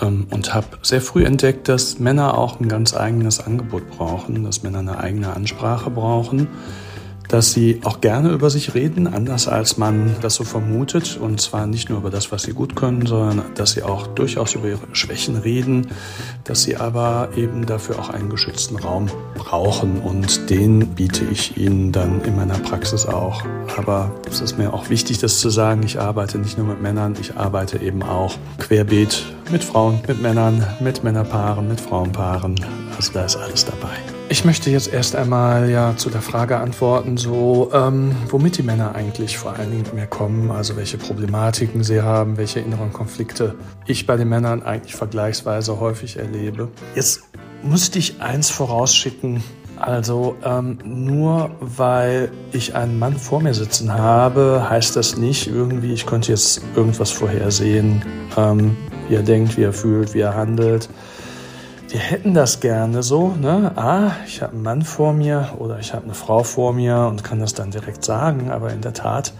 ähm, 0.00 0.26
und 0.30 0.54
habe 0.54 0.78
sehr 0.82 1.00
früh 1.00 1.24
entdeckt, 1.24 1.68
dass 1.68 1.98
Männer 1.98 2.36
auch 2.36 2.60
ein 2.60 2.68
ganz 2.68 2.94
eigenes 2.94 3.40
Angebot 3.40 3.88
brauchen, 3.90 4.44
dass 4.44 4.62
Männer 4.62 4.80
eine 4.80 4.98
eigene 4.98 5.34
Ansprache 5.34 5.90
brauchen 5.90 6.48
dass 7.30 7.52
sie 7.52 7.80
auch 7.84 8.00
gerne 8.00 8.30
über 8.30 8.50
sich 8.50 8.74
reden, 8.74 9.06
anders 9.06 9.46
als 9.46 9.78
man 9.78 10.16
das 10.20 10.34
so 10.34 10.44
vermutet. 10.44 11.16
Und 11.20 11.40
zwar 11.40 11.66
nicht 11.66 11.88
nur 11.88 11.98
über 11.98 12.10
das, 12.10 12.32
was 12.32 12.42
sie 12.42 12.52
gut 12.52 12.74
können, 12.74 13.06
sondern 13.06 13.42
dass 13.54 13.72
sie 13.72 13.82
auch 13.84 14.08
durchaus 14.08 14.54
über 14.54 14.68
ihre 14.68 14.80
Schwächen 14.92 15.36
reden, 15.36 15.88
dass 16.44 16.64
sie 16.64 16.76
aber 16.76 17.28
eben 17.36 17.66
dafür 17.66 17.98
auch 18.00 18.10
einen 18.10 18.30
geschützten 18.30 18.76
Raum 18.76 19.06
brauchen. 19.36 20.00
Und 20.00 20.50
den 20.50 20.88
biete 20.88 21.24
ich 21.24 21.56
ihnen 21.56 21.92
dann 21.92 22.20
in 22.22 22.36
meiner 22.36 22.58
Praxis 22.58 23.06
auch. 23.06 23.44
Aber 23.76 24.10
es 24.28 24.40
ist 24.40 24.58
mir 24.58 24.74
auch 24.74 24.90
wichtig, 24.90 25.18
das 25.18 25.38
zu 25.38 25.50
sagen. 25.50 25.82
Ich 25.84 26.00
arbeite 26.00 26.38
nicht 26.38 26.58
nur 26.58 26.66
mit 26.66 26.82
Männern, 26.82 27.14
ich 27.20 27.36
arbeite 27.36 27.78
eben 27.78 28.02
auch 28.02 28.34
querbeet 28.58 29.24
mit 29.52 29.62
Frauen, 29.62 30.00
mit 30.06 30.20
Männern, 30.20 30.66
mit 30.80 31.04
Männerpaaren, 31.04 31.68
mit 31.68 31.80
Frauenpaaren. 31.80 32.56
Also 32.96 33.12
da 33.12 33.24
ist 33.24 33.36
alles 33.36 33.64
dabei. 33.64 34.19
Ich 34.32 34.44
möchte 34.44 34.70
jetzt 34.70 34.92
erst 34.92 35.16
einmal 35.16 35.68
ja 35.68 35.96
zu 35.96 36.08
der 36.08 36.22
Frage 36.22 36.58
antworten, 36.58 37.16
so 37.16 37.72
ähm, 37.74 38.14
womit 38.28 38.58
die 38.58 38.62
Männer 38.62 38.94
eigentlich 38.94 39.36
vor 39.36 39.56
allen 39.56 39.72
Dingen 39.72 39.84
mir 39.92 40.06
kommen, 40.06 40.52
also 40.52 40.76
welche 40.76 40.98
Problematiken 40.98 41.82
sie 41.82 42.00
haben, 42.00 42.36
welche 42.36 42.60
inneren 42.60 42.92
Konflikte 42.92 43.56
ich 43.88 44.06
bei 44.06 44.16
den 44.16 44.28
Männern 44.28 44.62
eigentlich 44.62 44.94
vergleichsweise 44.94 45.80
häufig 45.80 46.16
erlebe. 46.16 46.68
Jetzt 46.94 47.24
müsste 47.64 47.98
ich 47.98 48.22
eins 48.22 48.50
vorausschicken. 48.50 49.42
Also 49.76 50.36
ähm, 50.44 50.78
nur 50.84 51.50
weil 51.58 52.30
ich 52.52 52.76
einen 52.76 53.00
Mann 53.00 53.16
vor 53.16 53.42
mir 53.42 53.54
sitzen 53.54 53.92
habe, 53.92 54.64
heißt 54.70 54.94
das 54.94 55.16
nicht 55.16 55.48
irgendwie, 55.48 55.92
ich 55.92 56.06
könnte 56.06 56.30
jetzt 56.30 56.62
irgendwas 56.76 57.10
vorhersehen, 57.10 58.04
ähm, 58.36 58.76
wie 59.08 59.16
er 59.16 59.24
denkt, 59.24 59.56
wie 59.56 59.64
er 59.64 59.72
fühlt, 59.72 60.14
wie 60.14 60.20
er 60.20 60.36
handelt 60.36 60.88
die 61.92 61.98
hätten 61.98 62.34
das 62.34 62.60
gerne 62.60 63.02
so, 63.02 63.28
ne? 63.28 63.72
Ah, 63.76 64.12
ich 64.26 64.42
habe 64.42 64.52
einen 64.52 64.62
Mann 64.62 64.82
vor 64.82 65.12
mir 65.12 65.54
oder 65.58 65.78
ich 65.80 65.92
habe 65.92 66.04
eine 66.04 66.14
Frau 66.14 66.44
vor 66.44 66.72
mir 66.72 67.06
und 67.08 67.24
kann 67.24 67.40
das 67.40 67.54
dann 67.54 67.70
direkt 67.70 68.04
sagen, 68.04 68.50
aber 68.50 68.72
in 68.72 68.80
der 68.80 68.92
Tat 68.92 69.32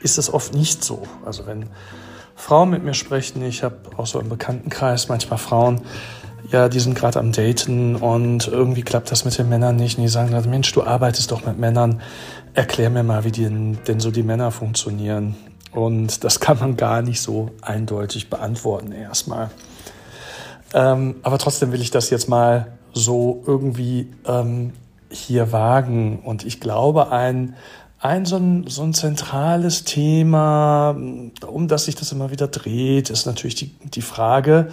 ist 0.00 0.18
es 0.18 0.32
oft 0.32 0.54
nicht 0.54 0.82
so. 0.82 1.02
Also 1.24 1.46
wenn 1.46 1.66
Frauen 2.34 2.70
mit 2.70 2.84
mir 2.84 2.94
sprechen, 2.94 3.44
ich 3.44 3.62
habe 3.62 3.76
auch 3.96 4.06
so 4.06 4.18
im 4.18 4.28
Bekanntenkreis 4.28 5.08
manchmal 5.08 5.38
Frauen, 5.38 5.82
ja, 6.50 6.68
die 6.68 6.80
sind 6.80 6.94
gerade 6.94 7.20
am 7.20 7.32
Daten 7.32 7.96
und 7.96 8.48
irgendwie 8.48 8.82
klappt 8.82 9.10
das 9.10 9.24
mit 9.24 9.38
den 9.38 9.48
Männern 9.48 9.76
nicht. 9.76 9.96
Und 9.96 10.02
die 10.02 10.08
sagen 10.08 10.32
dann, 10.32 10.50
Mensch, 10.50 10.72
du 10.72 10.82
arbeitest 10.82 11.30
doch 11.30 11.46
mit 11.46 11.58
Männern, 11.58 12.02
erklär 12.54 12.90
mir 12.90 13.02
mal, 13.02 13.24
wie 13.24 13.30
denn, 13.30 13.78
denn 13.86 14.00
so 14.00 14.10
die 14.10 14.22
Männer 14.22 14.50
funktionieren. 14.50 15.36
Und 15.72 16.22
das 16.22 16.40
kann 16.40 16.58
man 16.58 16.76
gar 16.76 17.02
nicht 17.02 17.20
so 17.20 17.50
eindeutig 17.62 18.30
beantworten 18.30 18.92
erstmal. 18.92 19.50
Ähm, 20.74 21.16
aber 21.22 21.38
trotzdem 21.38 21.72
will 21.72 21.80
ich 21.80 21.92
das 21.92 22.10
jetzt 22.10 22.28
mal 22.28 22.72
so 22.92 23.42
irgendwie 23.46 24.10
ähm, 24.26 24.72
hier 25.08 25.52
wagen. 25.52 26.18
Und 26.18 26.44
ich 26.44 26.60
glaube, 26.60 27.12
ein, 27.12 27.54
ein 28.00 28.26
so, 28.26 28.36
ein 28.36 28.66
so 28.66 28.82
ein 28.82 28.92
zentrales 28.92 29.84
Thema, 29.84 30.90
um 31.46 31.68
das 31.68 31.84
sich 31.84 31.94
das 31.94 32.12
immer 32.12 32.30
wieder 32.30 32.48
dreht, 32.48 33.08
ist 33.08 33.24
natürlich 33.24 33.54
die, 33.54 33.68
die 33.84 34.02
Frage 34.02 34.68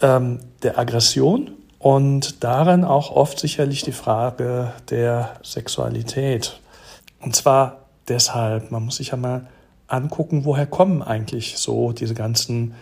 ähm, 0.00 0.40
der 0.62 0.78
Aggression 0.78 1.50
und 1.78 2.42
darin 2.42 2.84
auch 2.84 3.10
oft 3.10 3.38
sicherlich 3.38 3.82
die 3.82 3.92
Frage 3.92 4.72
der 4.88 5.34
Sexualität. 5.42 6.58
Und 7.20 7.36
zwar 7.36 7.86
deshalb, 8.08 8.70
man 8.70 8.84
muss 8.84 8.96
sich 8.96 9.08
ja 9.08 9.16
mal 9.16 9.46
angucken, 9.86 10.44
woher 10.44 10.66
kommen 10.66 11.02
eigentlich 11.02 11.58
so 11.58 11.92
diese 11.92 12.14
ganzen 12.14 12.74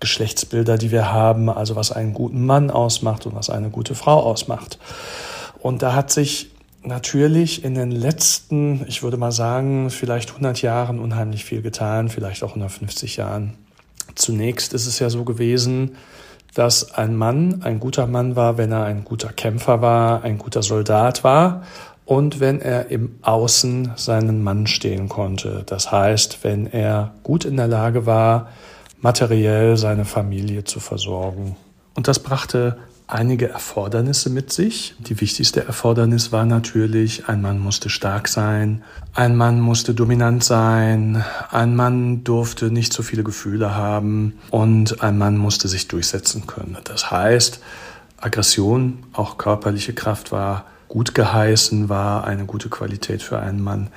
Geschlechtsbilder, 0.00 0.78
die 0.78 0.90
wir 0.90 1.12
haben, 1.12 1.48
also 1.50 1.76
was 1.76 1.92
einen 1.92 2.14
guten 2.14 2.46
Mann 2.46 2.70
ausmacht 2.70 3.26
und 3.26 3.34
was 3.34 3.50
eine 3.50 3.70
gute 3.70 3.94
Frau 3.94 4.20
ausmacht. 4.20 4.78
Und 5.60 5.82
da 5.82 5.94
hat 5.94 6.10
sich 6.10 6.50
natürlich 6.82 7.64
in 7.64 7.74
den 7.74 7.90
letzten, 7.90 8.84
ich 8.88 9.02
würde 9.02 9.16
mal 9.16 9.32
sagen, 9.32 9.90
vielleicht 9.90 10.30
100 10.30 10.62
Jahren 10.62 10.98
unheimlich 11.00 11.44
viel 11.44 11.62
getan, 11.62 12.08
vielleicht 12.08 12.42
auch 12.44 12.50
150 12.50 13.16
Jahren. 13.16 13.54
Zunächst 14.14 14.72
ist 14.72 14.86
es 14.86 14.98
ja 14.98 15.10
so 15.10 15.24
gewesen, 15.24 15.96
dass 16.54 16.94
ein 16.94 17.16
Mann 17.16 17.62
ein 17.62 17.78
guter 17.78 18.06
Mann 18.06 18.36
war, 18.36 18.58
wenn 18.58 18.72
er 18.72 18.84
ein 18.84 19.04
guter 19.04 19.32
Kämpfer 19.32 19.82
war, 19.82 20.24
ein 20.24 20.38
guter 20.38 20.62
Soldat 20.62 21.24
war 21.24 21.62
und 22.04 22.40
wenn 22.40 22.60
er 22.60 22.90
im 22.90 23.16
Außen 23.22 23.92
seinen 23.96 24.42
Mann 24.42 24.66
stehen 24.66 25.08
konnte. 25.08 25.62
Das 25.66 25.92
heißt, 25.92 26.38
wenn 26.42 26.66
er 26.66 27.12
gut 27.22 27.44
in 27.44 27.56
der 27.56 27.68
Lage 27.68 28.06
war, 28.06 28.48
materiell 29.00 29.76
seine 29.76 30.04
Familie 30.04 30.64
zu 30.64 30.80
versorgen. 30.80 31.56
Und 31.94 32.08
das 32.08 32.18
brachte 32.18 32.78
einige 33.08 33.48
Erfordernisse 33.48 34.30
mit 34.30 34.52
sich. 34.52 34.94
Die 34.98 35.20
wichtigste 35.20 35.64
Erfordernis 35.64 36.30
war 36.30 36.44
natürlich, 36.44 37.28
ein 37.28 37.40
Mann 37.40 37.58
musste 37.58 37.88
stark 37.88 38.28
sein, 38.28 38.84
ein 39.14 39.34
Mann 39.34 39.60
musste 39.60 39.94
dominant 39.94 40.44
sein, 40.44 41.24
ein 41.50 41.74
Mann 41.74 42.22
durfte 42.22 42.70
nicht 42.70 42.92
so 42.92 43.02
viele 43.02 43.24
Gefühle 43.24 43.74
haben 43.74 44.34
und 44.50 45.02
ein 45.02 45.16
Mann 45.16 45.38
musste 45.38 45.68
sich 45.68 45.88
durchsetzen 45.88 46.46
können. 46.46 46.76
Das 46.84 47.10
heißt, 47.10 47.60
Aggression, 48.18 48.98
auch 49.12 49.38
körperliche 49.38 49.94
Kraft 49.94 50.30
war 50.30 50.66
gut 50.88 51.14
geheißen 51.14 51.88
war, 51.88 52.24
eine 52.24 52.46
gute 52.46 52.68
Qualität 52.68 53.22
für 53.22 53.38
einen 53.38 53.62
Mann. 53.62 53.88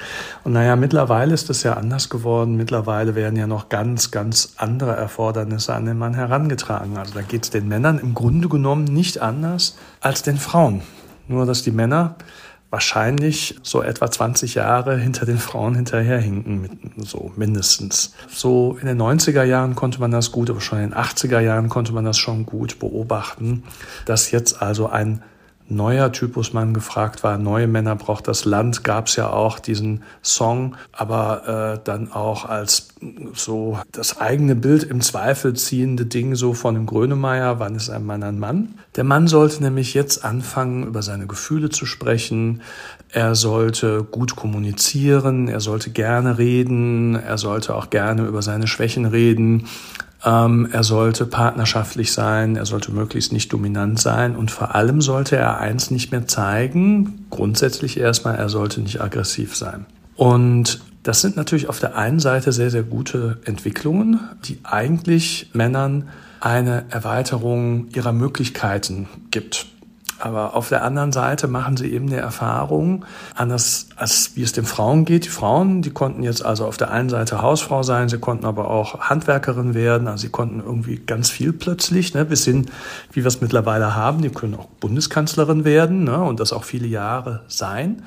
Und 0.43 0.53
naja, 0.53 0.75
mittlerweile 0.75 1.33
ist 1.33 1.49
es 1.49 1.63
ja 1.63 1.73
anders 1.73 2.09
geworden. 2.09 2.55
Mittlerweile 2.55 3.15
werden 3.15 3.37
ja 3.37 3.47
noch 3.47 3.69
ganz, 3.69 4.11
ganz 4.11 4.53
andere 4.57 4.95
Erfordernisse 4.95 5.73
an 5.73 5.85
den 5.85 5.97
Mann 5.97 6.13
herangetragen. 6.13 6.97
Also 6.97 7.13
da 7.13 7.21
geht 7.21 7.43
es 7.43 7.49
den 7.49 7.67
Männern 7.67 7.99
im 7.99 8.13
Grunde 8.13 8.49
genommen 8.49 8.83
nicht 8.83 9.21
anders 9.21 9.77
als 10.01 10.21
den 10.21 10.37
Frauen. 10.37 10.81
Nur, 11.27 11.45
dass 11.45 11.63
die 11.63 11.71
Männer 11.71 12.15
wahrscheinlich 12.71 13.59
so 13.63 13.83
etwa 13.83 14.09
20 14.09 14.55
Jahre 14.55 14.97
hinter 14.97 15.25
den 15.25 15.37
Frauen 15.37 15.75
hinterherhinken, 15.75 16.95
so 16.97 17.31
mindestens. 17.35 18.13
So 18.29 18.77
in 18.79 18.87
den 18.87 18.99
90er 18.99 19.43
Jahren 19.43 19.75
konnte 19.75 19.99
man 19.99 20.11
das 20.11 20.31
gut, 20.31 20.49
aber 20.49 20.61
schon 20.61 20.79
in 20.79 20.91
den 20.91 20.97
80er 20.97 21.41
Jahren 21.41 21.67
konnte 21.67 21.91
man 21.91 22.05
das 22.05 22.17
schon 22.17 22.45
gut 22.45 22.79
beobachten, 22.79 23.63
dass 24.05 24.31
jetzt 24.31 24.61
also 24.61 24.87
ein 24.87 25.21
neuer 25.75 26.11
Typus 26.11 26.53
Mann 26.53 26.73
gefragt 26.73 27.23
war. 27.23 27.37
Neue 27.37 27.67
Männer 27.67 27.95
braucht 27.95 28.27
das 28.27 28.45
Land, 28.45 28.83
gab 28.83 29.07
es 29.07 29.15
ja 29.15 29.29
auch 29.29 29.59
diesen 29.59 30.03
Song, 30.21 30.75
aber 30.91 31.77
äh, 31.79 31.83
dann 31.83 32.11
auch 32.11 32.45
als 32.45 32.89
so 33.33 33.79
das 33.91 34.19
eigene 34.19 34.55
Bild 34.55 34.83
im 34.83 35.01
Zweifel 35.01 35.55
ziehende 35.55 36.05
Ding 36.05 36.35
so 36.35 36.53
von 36.53 36.75
dem 36.75 36.85
Grönemeyer, 36.85 37.59
wann 37.59 37.75
ist 37.75 37.89
ein 37.89 38.05
Mann 38.05 38.23
ein 38.23 38.39
Mann? 38.39 38.75
Der 38.95 39.03
Mann 39.03 39.27
sollte 39.27 39.63
nämlich 39.63 39.93
jetzt 39.93 40.23
anfangen, 40.23 40.85
über 40.85 41.01
seine 41.01 41.25
Gefühle 41.25 41.69
zu 41.69 41.85
sprechen. 41.85 42.61
Er 43.09 43.35
sollte 43.35 44.03
gut 44.03 44.35
kommunizieren, 44.35 45.47
er 45.47 45.61
sollte 45.61 45.89
gerne 45.89 46.37
reden, 46.37 47.15
er 47.15 47.37
sollte 47.37 47.75
auch 47.75 47.89
gerne 47.89 48.25
über 48.25 48.41
seine 48.41 48.67
Schwächen 48.67 49.05
reden. 49.05 49.67
Ähm, 50.23 50.67
er 50.71 50.83
sollte 50.83 51.25
partnerschaftlich 51.25 52.11
sein, 52.11 52.55
er 52.55 52.65
sollte 52.65 52.91
möglichst 52.91 53.33
nicht 53.33 53.51
dominant 53.51 53.99
sein 53.99 54.35
und 54.35 54.51
vor 54.51 54.75
allem 54.75 55.01
sollte 55.01 55.35
er 55.35 55.59
eins 55.59 55.89
nicht 55.89 56.11
mehr 56.11 56.27
zeigen, 56.27 57.25
grundsätzlich 57.29 57.99
erstmal, 57.99 58.35
er 58.35 58.49
sollte 58.49 58.81
nicht 58.81 59.01
aggressiv 59.01 59.55
sein. 59.55 59.85
Und 60.15 60.81
das 61.03 61.21
sind 61.21 61.35
natürlich 61.35 61.67
auf 61.67 61.79
der 61.79 61.97
einen 61.97 62.19
Seite 62.19 62.51
sehr, 62.51 62.69
sehr 62.69 62.83
gute 62.83 63.39
Entwicklungen, 63.45 64.19
die 64.45 64.59
eigentlich 64.63 65.49
Männern 65.53 66.09
eine 66.39 66.85
Erweiterung 66.89 67.87
ihrer 67.95 68.11
Möglichkeiten 68.11 69.07
gibt. 69.31 69.65
Aber 70.21 70.55
auf 70.55 70.69
der 70.69 70.83
anderen 70.83 71.11
Seite 71.11 71.47
machen 71.47 71.77
sie 71.77 71.91
eben 71.91 72.07
eine 72.07 72.17
Erfahrung, 72.17 73.05
anders 73.33 73.87
als 73.95 74.35
wie 74.35 74.43
es 74.43 74.51
den 74.51 74.65
Frauen 74.65 75.03
geht. 75.03 75.25
Die 75.25 75.29
Frauen, 75.29 75.81
die 75.81 75.89
konnten 75.89 76.21
jetzt 76.21 76.45
also 76.45 76.67
auf 76.67 76.77
der 76.77 76.91
einen 76.91 77.09
Seite 77.09 77.41
Hausfrau 77.41 77.81
sein, 77.81 78.07
sie 78.07 78.19
konnten 78.19 78.45
aber 78.45 78.69
auch 78.69 78.99
Handwerkerin 78.99 79.73
werden, 79.73 80.07
also 80.07 80.21
sie 80.21 80.29
konnten 80.29 80.59
irgendwie 80.59 80.97
ganz 80.97 81.31
viel 81.31 81.53
plötzlich, 81.53 82.13
ne, 82.13 82.23
bis 82.23 82.45
hin, 82.45 82.67
wie 83.11 83.23
wir 83.23 83.27
es 83.27 83.41
mittlerweile 83.41 83.95
haben, 83.95 84.21
die 84.21 84.29
können 84.29 84.53
auch 84.53 84.67
Bundeskanzlerin 84.79 85.65
werden 85.65 86.03
ne, 86.03 86.21
und 86.21 86.39
das 86.39 86.53
auch 86.53 86.65
viele 86.65 86.87
Jahre 86.87 87.41
sein. 87.47 88.03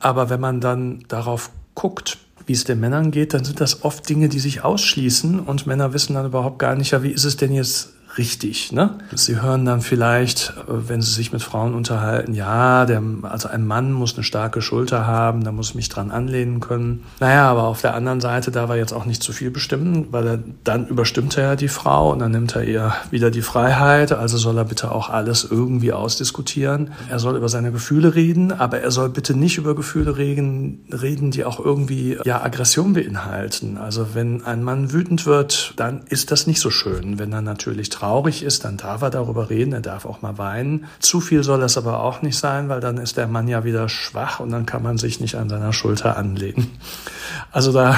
Aber 0.00 0.30
wenn 0.30 0.40
man 0.40 0.60
dann 0.60 1.04
darauf 1.06 1.50
guckt, 1.74 2.18
wie 2.46 2.52
es 2.52 2.64
den 2.64 2.80
Männern 2.80 3.12
geht, 3.12 3.32
dann 3.32 3.44
sind 3.44 3.60
das 3.60 3.84
oft 3.84 4.08
Dinge, 4.08 4.28
die 4.28 4.40
sich 4.40 4.64
ausschließen 4.64 5.38
und 5.38 5.68
Männer 5.68 5.92
wissen 5.92 6.14
dann 6.14 6.26
überhaupt 6.26 6.58
gar 6.58 6.74
nicht, 6.74 6.90
ja, 6.90 7.02
wie 7.04 7.10
ist 7.10 7.24
es 7.24 7.36
denn 7.36 7.52
jetzt 7.52 7.94
richtig. 8.18 8.72
Ne? 8.72 8.98
Sie 9.14 9.40
hören 9.40 9.64
dann 9.64 9.80
vielleicht, 9.80 10.54
äh, 10.68 10.88
wenn 10.88 11.02
Sie 11.02 11.12
sich 11.12 11.32
mit 11.32 11.42
Frauen 11.42 11.74
unterhalten, 11.74 12.34
ja, 12.34 12.86
der, 12.86 13.02
also 13.22 13.48
ein 13.48 13.66
Mann 13.66 13.92
muss 13.92 14.14
eine 14.14 14.24
starke 14.24 14.62
Schulter 14.62 15.06
haben, 15.06 15.44
da 15.44 15.52
muss 15.52 15.70
ich 15.70 15.74
mich 15.74 15.88
dran 15.88 16.10
anlehnen 16.10 16.60
können. 16.60 17.04
Naja, 17.20 17.50
aber 17.50 17.64
auf 17.64 17.80
der 17.80 17.94
anderen 17.94 18.20
Seite 18.20 18.50
darf 18.50 18.70
er 18.70 18.76
jetzt 18.76 18.92
auch 18.92 19.04
nicht 19.04 19.22
zu 19.22 19.32
viel 19.32 19.50
bestimmen, 19.50 20.08
weil 20.10 20.26
er, 20.26 20.38
dann 20.64 20.86
überstimmt 20.86 21.36
er 21.36 21.44
ja 21.44 21.56
die 21.56 21.68
Frau 21.68 22.12
und 22.12 22.20
dann 22.20 22.32
nimmt 22.32 22.54
er 22.56 22.64
ihr 22.64 22.94
wieder 23.10 23.30
die 23.30 23.42
Freiheit. 23.42 24.12
Also 24.12 24.38
soll 24.38 24.58
er 24.58 24.64
bitte 24.64 24.92
auch 24.92 25.10
alles 25.10 25.46
irgendwie 25.50 25.92
ausdiskutieren. 25.92 26.92
Er 27.08 27.18
soll 27.18 27.36
über 27.36 27.48
seine 27.48 27.72
Gefühle 27.72 28.14
reden, 28.14 28.52
aber 28.52 28.80
er 28.80 28.90
soll 28.90 29.08
bitte 29.08 29.34
nicht 29.36 29.58
über 29.58 29.74
Gefühle 29.74 30.16
reden, 30.16 30.84
reden 30.90 31.30
die 31.30 31.44
auch 31.44 31.60
irgendwie 31.60 32.18
ja 32.24 32.42
Aggression 32.42 32.92
beinhalten. 32.92 33.78
Also 33.78 34.08
wenn 34.14 34.44
ein 34.44 34.62
Mann 34.62 34.92
wütend 34.92 35.26
wird, 35.26 35.74
dann 35.76 36.02
ist 36.08 36.30
das 36.30 36.46
nicht 36.46 36.60
so 36.60 36.70
schön. 36.70 37.18
Wenn 37.18 37.32
er 37.32 37.42
natürlich 37.42 37.90
traurig 38.04 38.42
ist, 38.42 38.64
dann 38.64 38.76
darf 38.76 39.00
er 39.00 39.08
darüber 39.08 39.48
reden, 39.48 39.72
er 39.72 39.80
darf 39.80 40.04
auch 40.04 40.20
mal 40.20 40.36
weinen. 40.36 40.84
Zu 40.98 41.22
viel 41.22 41.42
soll 41.42 41.62
es 41.62 41.78
aber 41.78 42.00
auch 42.00 42.20
nicht 42.20 42.36
sein, 42.36 42.68
weil 42.68 42.80
dann 42.80 42.98
ist 42.98 43.16
der 43.16 43.26
Mann 43.26 43.48
ja 43.48 43.64
wieder 43.64 43.88
schwach 43.88 44.40
und 44.40 44.50
dann 44.50 44.66
kann 44.66 44.82
man 44.82 44.98
sich 44.98 45.20
nicht 45.20 45.36
an 45.36 45.48
seiner 45.48 45.72
Schulter 45.72 46.18
anlegen. 46.18 46.70
Also 47.50 47.72
da 47.72 47.96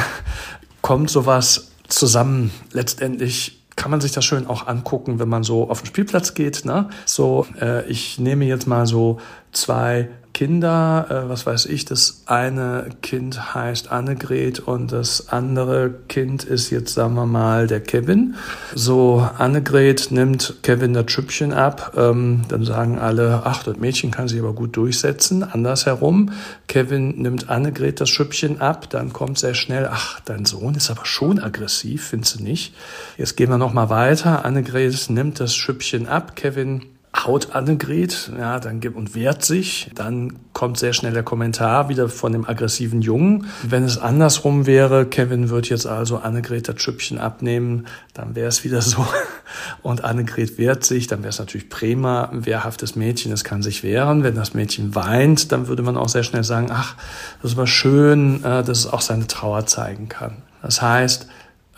kommt 0.81 1.11
sowas 1.11 1.73
zusammen. 1.89 2.53
Letztendlich 2.71 3.65
kann 3.75 3.91
man 3.91 4.01
sich 4.01 4.13
das 4.13 4.25
schön 4.25 4.47
auch 4.47 4.69
angucken, 4.69 5.19
wenn 5.19 5.29
man 5.29 5.43
so 5.43 5.69
auf 5.71 5.81
den 5.81 5.87
Spielplatz 5.87 6.35
geht. 6.35 6.65
Ne? 6.65 6.89
So, 7.05 7.47
äh, 7.61 7.85
ich 7.89 8.21
nehme 8.21 8.45
jetzt 8.45 8.69
mal 8.69 8.87
so 8.87 9.19
zwei 9.51 10.09
Kinder, 10.37 11.07
äh, 11.09 11.31
was 11.31 11.47
weiß 11.47 11.65
ich, 11.65 11.87
das 11.87 12.21
eine 12.27 12.91
Kind 13.01 13.55
heißt 13.55 13.91
Annegret 13.91 14.61
und 14.61 14.93
das 14.93 15.31
andere 15.31 15.95
Kind 16.09 16.45
ist 16.45 16.69
jetzt, 16.69 16.93
sagen 16.93 17.15
wir 17.15 17.25
mal, 17.25 17.67
der 17.67 17.81
Kevin. 17.81 18.35
So, 18.75 19.27
Annegret 19.39 20.11
nimmt 20.11 20.57
Kevin 20.63 20.93
das 20.93 21.11
Schüppchen 21.11 21.55
ab, 21.55 21.95
ähm, 21.97 22.43
dann 22.49 22.67
sagen 22.67 22.99
alle, 22.99 23.45
ach, 23.47 23.63
das 23.63 23.79
Mädchen 23.79 24.11
kann 24.11 24.29
sich 24.29 24.39
aber 24.39 24.53
gut 24.53 24.77
durchsetzen. 24.77 25.43
Andersherum, 25.43 26.33
Kevin 26.67 27.17
nimmt 27.17 27.49
Annegret 27.49 28.03
das 28.03 28.11
Schüppchen 28.11 28.61
ab, 28.61 28.91
dann 28.91 29.15
kommt 29.15 29.39
sehr 29.39 29.55
schnell, 29.55 29.89
ach, 29.91 30.21
dein 30.21 30.45
Sohn 30.45 30.75
ist 30.75 30.91
aber 30.91 31.07
schon 31.07 31.39
aggressiv, 31.43 32.09
findest 32.09 32.41
du 32.41 32.43
nicht? 32.43 32.75
Jetzt 33.17 33.39
gehen 33.39 33.49
wir 33.49 33.57
nochmal 33.57 33.89
weiter. 33.89 34.45
Annegret 34.45 35.09
nimmt 35.09 35.41
das 35.41 35.55
Schüppchen 35.55 36.07
ab, 36.07 36.37
Kevin 36.37 36.83
haut 37.25 37.55
Annegret, 37.55 38.31
ja, 38.39 38.61
dann 38.61 38.81
gibt 38.81 38.97
und 38.97 39.15
wehrt 39.15 39.45
sich. 39.45 39.91
Dann 39.95 40.35
kommt 40.53 40.79
sehr 40.79 40.93
schnell 40.93 41.13
der 41.13 41.23
Kommentar 41.23 41.89
wieder 41.89 42.09
von 42.09 42.33
dem 42.33 42.47
aggressiven 42.47 43.01
Jungen. 43.01 43.47
Wenn 43.63 43.85
es 43.85 43.99
andersrum 43.99 44.67
wäre, 44.67 45.07
Kevin 45.07 45.49
wird 45.49 45.69
jetzt 45.69 45.87
also 45.87 46.19
Annegret 46.19 46.69
das 46.69 46.81
Schüppchen 46.81 47.19
abnehmen, 47.19 47.87
dann 48.13 48.35
wäre 48.35 48.49
es 48.49 48.65
wieder 48.65 48.83
so. 48.83 49.07
Und 49.83 50.05
Annegret 50.05 50.59
wehrt 50.59 50.85
sich, 50.85 51.07
dann 51.07 51.21
wäre 51.21 51.31
es 51.31 51.39
natürlich 51.39 51.69
prima, 51.69 52.25
ein 52.25 52.45
wehrhaftes 52.45 52.97
Mädchen, 52.97 53.33
es 53.33 53.45
kann 53.45 53.63
sich 53.63 53.83
wehren. 53.83 54.23
Wenn 54.23 54.35
das 54.35 54.55
Mädchen 54.55 54.95
weint, 54.95 55.53
dann 55.53 55.69
würde 55.69 55.83
man 55.83 55.97
auch 55.97 56.09
sehr 56.09 56.23
schnell 56.23 56.45
sagen, 56.45 56.69
ach, 56.71 56.97
das 57.41 57.53
ist 57.53 57.57
aber 57.57 57.67
schön, 57.67 58.45
äh, 58.45 58.63
dass 58.63 58.81
es 58.81 58.87
auch 58.87 59.01
seine 59.01 59.27
Trauer 59.27 59.67
zeigen 59.67 60.09
kann. 60.09 60.43
Das 60.63 60.83
heißt, 60.83 61.29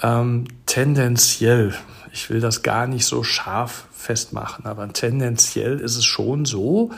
ähm, 0.03 0.45
tendenziell, 0.67 1.75
ich 2.13 2.31
will 2.31 2.41
das 2.41 2.63
gar 2.63 2.87
nicht 2.87 3.05
so 3.05 3.23
scharf 3.23 3.87
festmachen. 3.93 4.67
Aber 4.67 4.93
tendenziell 4.93 5.81
ist 5.81 5.97
es 5.97 6.05
schon 6.05 6.45
so, 6.45 6.91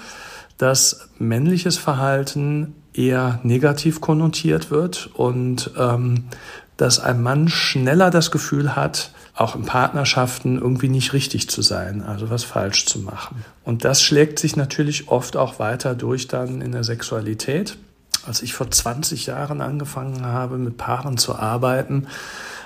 dass 0.59 1.09
männliches 1.19 1.79
Verhalten 1.79 2.75
eher 2.93 3.41
negativ 3.43 4.01
konnotiert 4.01 4.71
wird 4.71 5.11
und 5.15 5.71
ähm, 5.79 6.25
dass 6.77 6.99
ein 6.99 7.23
Mann 7.23 7.49
schneller 7.49 8.11
das 8.11 8.31
Gefühl 8.31 8.75
hat, 8.75 9.13
auch 9.35 9.55
in 9.55 9.65
Partnerschaften 9.65 10.59
irgendwie 10.59 10.89
nicht 10.89 11.13
richtig 11.13 11.49
zu 11.49 11.63
sein, 11.63 12.03
also 12.03 12.31
was 12.31 12.45
falsch 12.45 12.87
zu 12.87 12.99
machen. 13.01 13.45
Und 13.65 13.85
das 13.85 14.03
schlägt 14.03 14.39
sich 14.39 14.57
natürlich 14.57 15.09
oft 15.09 15.37
auch 15.37 15.59
weiter 15.59 15.95
durch 15.95 16.27
dann 16.27 16.61
in 16.61 16.73
der 16.73 16.85
Sexualität. 16.85 17.77
Als 18.27 18.43
ich 18.43 18.55
vor 18.55 18.71
20 18.71 19.27
Jahren 19.27 19.61
angefangen 19.61 20.25
habe, 20.25 20.59
mit 20.59 20.77
Paaren 20.77 21.17
zu 21.17 21.37
arbeiten, 21.37 22.07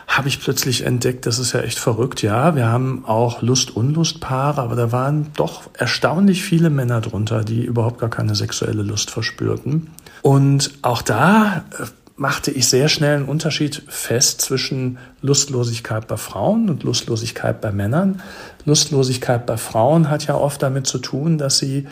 habe 0.06 0.28
ich 0.28 0.40
plötzlich 0.40 0.84
entdeckt, 0.84 1.26
das 1.26 1.38
ist 1.38 1.52
ja 1.52 1.60
echt 1.60 1.78
verrückt. 1.78 2.22
Ja, 2.22 2.54
wir 2.54 2.66
haben 2.66 3.04
auch 3.06 3.42
Lust-Unlust-Paare, 3.42 4.60
aber 4.62 4.76
da 4.76 4.92
waren 4.92 5.28
doch 5.36 5.62
erstaunlich 5.74 6.42
viele 6.42 6.70
Männer 6.70 7.00
drunter, 7.00 7.42
die 7.42 7.64
überhaupt 7.64 7.98
gar 7.98 8.10
keine 8.10 8.34
sexuelle 8.34 8.82
Lust 8.82 9.10
verspürten. 9.10 9.90
Und 10.22 10.70
auch 10.82 11.02
da 11.02 11.64
äh, 11.78 11.86
machte 12.16 12.50
ich 12.50 12.68
sehr 12.68 12.88
schnell 12.88 13.16
einen 13.16 13.24
Unterschied 13.24 13.82
fest 13.88 14.40
zwischen 14.40 14.98
Lustlosigkeit 15.20 16.06
bei 16.06 16.16
Frauen 16.16 16.70
und 16.70 16.82
Lustlosigkeit 16.84 17.60
bei 17.60 17.72
Männern. 17.72 18.22
Lustlosigkeit 18.64 19.46
bei 19.46 19.56
Frauen 19.56 20.10
hat 20.10 20.26
ja 20.26 20.34
oft 20.36 20.62
damit 20.62 20.86
zu 20.86 20.98
tun, 20.98 21.38
dass 21.38 21.58
sie 21.58 21.88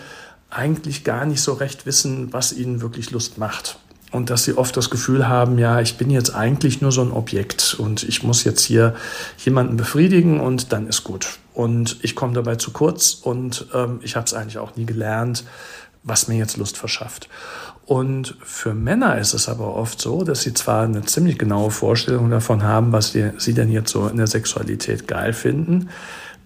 eigentlich 0.49 1.03
gar 1.03 1.25
nicht 1.25 1.41
so 1.41 1.55
recht 1.55 1.87
wissen, 1.87 2.33
was 2.33 2.53
ihnen 2.53 2.83
wirklich 2.83 3.11
Lust 3.11 3.39
macht 3.39 3.79
und 4.13 4.31
dass 4.31 4.45
sie 4.45 4.57
oft 4.57 4.77
das 4.77 4.91
Gefühl 4.91 5.27
haben, 5.27 5.59
ja, 5.59 5.81
ich 5.81 5.97
bin 5.97 6.11
jetzt 6.11 6.35
eigentlich 6.35 6.81
nur 6.81 6.93
so 6.93 7.03
ein 7.03 7.11
Objekt 7.11 7.75
und 7.79 8.03
ich 8.03 8.23
muss 8.23 8.45
jetzt 8.45 8.63
hier 8.63 8.95
jemanden 9.39 9.77
befriedigen 9.77 10.39
und 10.39 10.73
dann 10.73 10.87
ist 10.87 11.03
gut. 11.03 11.39
Und 11.55 11.99
ich 12.03 12.15
komme 12.15 12.35
dabei 12.35 12.57
zu 12.57 12.73
kurz 12.73 13.15
und 13.15 13.67
ähm, 13.75 14.01
ich 14.03 14.15
habe 14.15 14.27
es 14.27 14.35
eigentlich 14.35 14.59
auch 14.59 14.77
nie 14.77 14.85
gelernt, 14.85 15.45
was 16.05 16.29
mir 16.29 16.37
jetzt 16.37 16.57
Lust 16.57 16.77
verschafft. 16.77 17.29
Und 17.87 18.37
für 18.45 18.75
Männer 18.75 19.19
ist 19.19 19.35
es 19.35 19.49
aber 19.49 19.75
oft 19.75 20.01
so, 20.01 20.25
dass 20.25 20.43
sie 20.43 20.55
zwar 20.55 20.85
eine 20.85 21.03
ziemlich 21.05 21.39
genaue 21.39 21.71
Vorstellung 21.71 22.31
davon 22.31 22.63
haben, 22.63 22.93
was 22.93 23.13
die, 23.13 23.31
sie 23.39 23.55
denn 23.55 23.71
jetzt 23.71 23.91
so 23.91 24.07
in 24.09 24.19
der 24.19 24.27
Sexualität 24.27 25.09
geil 25.09 25.33
finden, 25.33 25.89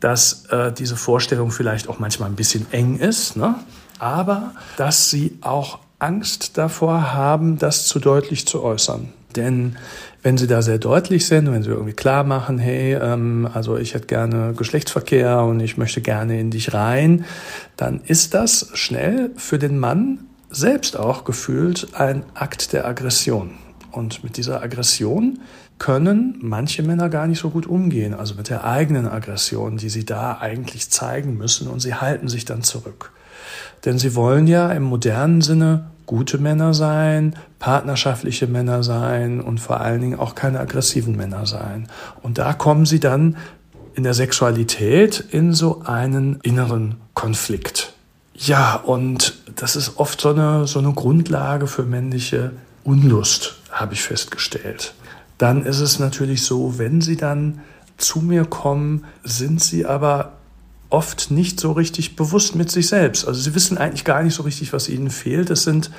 dass 0.01 0.47
äh, 0.47 0.73
diese 0.73 0.97
Vorstellung 0.97 1.51
vielleicht 1.51 1.89
auch 1.89 1.99
manchmal 1.99 2.29
ein 2.29 2.37
bisschen 2.37 2.67
eng 2.73 2.99
ist, 2.99 3.37
ne? 3.37 3.57
aber 3.99 4.53
dass 4.77 5.11
sie 5.11 5.39
auch 5.41 5.79
Angst 5.99 6.59
davor 6.59 7.15
haben, 7.15 7.59
das 7.59 7.87
zu 7.87 7.99
deutlich 7.99 8.47
zu 8.47 8.63
äußern. 8.63 9.13
Denn 9.35 9.77
wenn 10.23 10.39
sie 10.39 10.47
da 10.47 10.63
sehr 10.63 10.79
deutlich 10.79 11.27
sind, 11.27 11.51
wenn 11.53 11.63
sie 11.63 11.71
irgendwie 11.71 11.93
klar 11.93 12.25
machen, 12.25 12.59
hey, 12.59 12.95
ähm, 12.95 13.49
also 13.53 13.77
ich 13.77 13.95
hätte 13.95 14.07
gerne 14.07 14.55
Geschlechtsverkehr 14.57 15.43
und 15.43 15.61
ich 15.61 15.77
möchte 15.77 16.01
gerne 16.01 16.41
in 16.41 16.51
dich 16.51 16.75
rein, 16.75 17.25
dann 17.77 18.01
ist 18.05 18.35
das 18.35 18.71
schnell 18.75 19.31
für 19.37 19.59
den 19.59 19.79
Mann 19.79 20.21
selbst 20.51 20.97
auch 20.97 21.25
gefühlt 21.25 21.89
ein 21.95 22.25
Akt 22.35 22.73
der 22.73 22.87
Aggression. 22.87 23.51
Und 23.93 24.25
mit 24.25 24.37
dieser 24.37 24.63
Aggression 24.63 25.41
können 25.79 26.39
manche 26.41 26.83
Männer 26.83 27.09
gar 27.09 27.27
nicht 27.27 27.39
so 27.39 27.51
gut 27.51 27.67
umgehen, 27.67 28.15
also 28.15 28.35
mit 28.35 28.49
der 28.49 28.65
eigenen 28.65 29.07
Aggression, 29.07 29.77
die 29.77 29.91
sie 29.91 30.07
da 30.07 30.39
eigentlich 30.39 30.91
zeigen 30.91 31.37
müssen 31.37 31.69
und 31.69 31.81
sie 31.81 31.95
halten 31.95 32.29
sich 32.29 32.45
dann 32.45 32.63
zurück. 32.63 33.13
Denn 33.85 33.99
sie 33.99 34.15
wollen 34.15 34.47
ja 34.47 34.71
im 34.71 34.83
modernen 34.85 35.41
Sinne 35.41 35.91
gute 36.07 36.39
Männer 36.39 36.73
sein, 36.73 37.35
partnerschaftliche 37.59 38.47
Männer 38.47 38.83
sein 38.83 39.41
und 39.41 39.61
vor 39.61 39.81
allen 39.81 40.01
Dingen 40.01 40.19
auch 40.19 40.35
keine 40.35 40.61
aggressiven 40.61 41.17
Männer 41.17 41.47
sein. 41.47 41.89
Und 42.23 42.39
da 42.39 42.53
kommen 42.53 42.87
sie 42.87 43.01
dann 43.01 43.37
in 43.95 44.05
der 44.05 44.15
Sexualität 44.15 45.25
in 45.31 45.53
so 45.53 45.83
einen 45.85 46.39
inneren 46.43 46.97
Konflikt. 47.15 47.95
Ja, 48.35 48.77
und 48.77 49.35
das 49.57 49.77
ist 49.77 49.97
oft 49.97 50.21
so 50.21 50.31
eine, 50.31 50.67
so 50.67 50.79
eine 50.79 50.93
Grundlage 50.93 51.67
für 51.67 51.83
männliche 51.83 52.53
Unlust, 52.85 53.57
habe 53.71 53.95
ich 53.95 54.03
festgestellt. 54.03 54.95
Dann 55.39 55.65
ist 55.65 55.81
es 55.81 55.99
natürlich 55.99 56.45
so, 56.45 56.79
wenn 56.79 57.01
sie 57.01 57.17
dann 57.17 57.61
zu 57.97 58.21
mir 58.21 58.45
kommen, 58.45 59.05
sind 59.25 59.63
sie 59.63 59.87
aber 59.87 60.35
oft 60.91 61.31
nicht 61.31 61.61
so 61.61 61.73
richtig 61.73 62.17
bewusst 62.17 62.55
mit 62.55 62.71
sich 62.71 62.89
selbst. 62.89 63.27
Also 63.27 63.41
sie 63.41 63.55
wissen 63.55 63.79
eigentlich 63.79 64.05
gar 64.05 64.23
nicht 64.23 64.35
so 64.35 64.43
richtig, 64.43 64.73
was 64.73 64.89
ihnen 64.89 65.11
fehlt. 65.11 65.51
Es 65.51 65.65
sind 65.65 65.91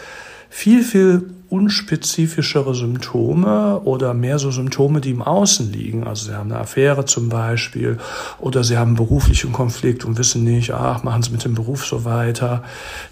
viel, 0.50 0.84
viel 0.84 1.30
unspezifischere 1.50 2.76
Symptome 2.76 3.80
oder 3.82 4.14
mehr 4.14 4.38
so 4.38 4.52
Symptome, 4.52 5.00
die 5.00 5.12
im 5.12 5.22
Außen 5.22 5.72
liegen. 5.72 6.06
Also 6.06 6.26
sie 6.26 6.36
haben 6.36 6.52
eine 6.52 6.60
Affäre 6.60 7.06
zum 7.06 7.30
Beispiel 7.30 7.98
oder 8.40 8.64
sie 8.64 8.78
haben 8.78 8.90
einen 8.90 8.98
beruflichen 8.98 9.54
Konflikt 9.54 10.04
und 10.04 10.18
wissen 10.18 10.44
nicht, 10.44 10.74
ach, 10.74 11.04
machen 11.04 11.24
sie 11.24 11.32
mit 11.32 11.46
dem 11.46 11.56
Beruf 11.56 11.86
so 11.86 12.04
weiter. 12.04 12.64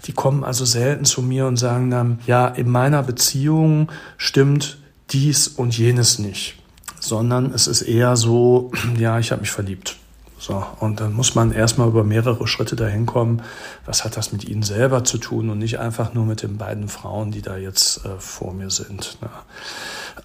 Die 0.04 0.12
kommen 0.12 0.44
also 0.44 0.64
selten 0.64 1.04
zu 1.04 1.22
mir 1.22 1.46
und 1.46 1.56
sagen 1.56 1.90
dann, 1.90 2.18
ja, 2.26 2.46
in 2.46 2.68
meiner 2.68 3.02
Beziehung 3.02 3.90
stimmt 4.18 4.78
dies 5.10 5.48
und 5.48 5.76
jenes 5.76 6.18
nicht, 6.18 6.56
sondern 7.00 7.52
es 7.54 7.66
ist 7.66 7.82
eher 7.82 8.16
so, 8.16 8.70
ja, 8.98 9.18
ich 9.18 9.32
habe 9.32 9.40
mich 9.40 9.50
verliebt. 9.50 9.96
So, 10.38 10.62
und 10.80 11.00
dann 11.00 11.14
muss 11.14 11.34
man 11.34 11.50
erstmal 11.50 11.88
über 11.88 12.04
mehrere 12.04 12.46
Schritte 12.46 12.76
dahin 12.76 13.06
kommen, 13.06 13.42
was 13.86 14.04
hat 14.04 14.16
das 14.18 14.32
mit 14.32 14.46
ihnen 14.46 14.62
selber 14.62 15.02
zu 15.02 15.16
tun 15.16 15.48
und 15.48 15.58
nicht 15.58 15.78
einfach 15.78 16.12
nur 16.12 16.26
mit 16.26 16.42
den 16.42 16.58
beiden 16.58 16.88
Frauen, 16.88 17.30
die 17.30 17.40
da 17.40 17.56
jetzt 17.56 18.04
äh, 18.04 18.18
vor 18.18 18.52
mir 18.52 18.68
sind. 18.68 19.18
Ne? 19.22 19.30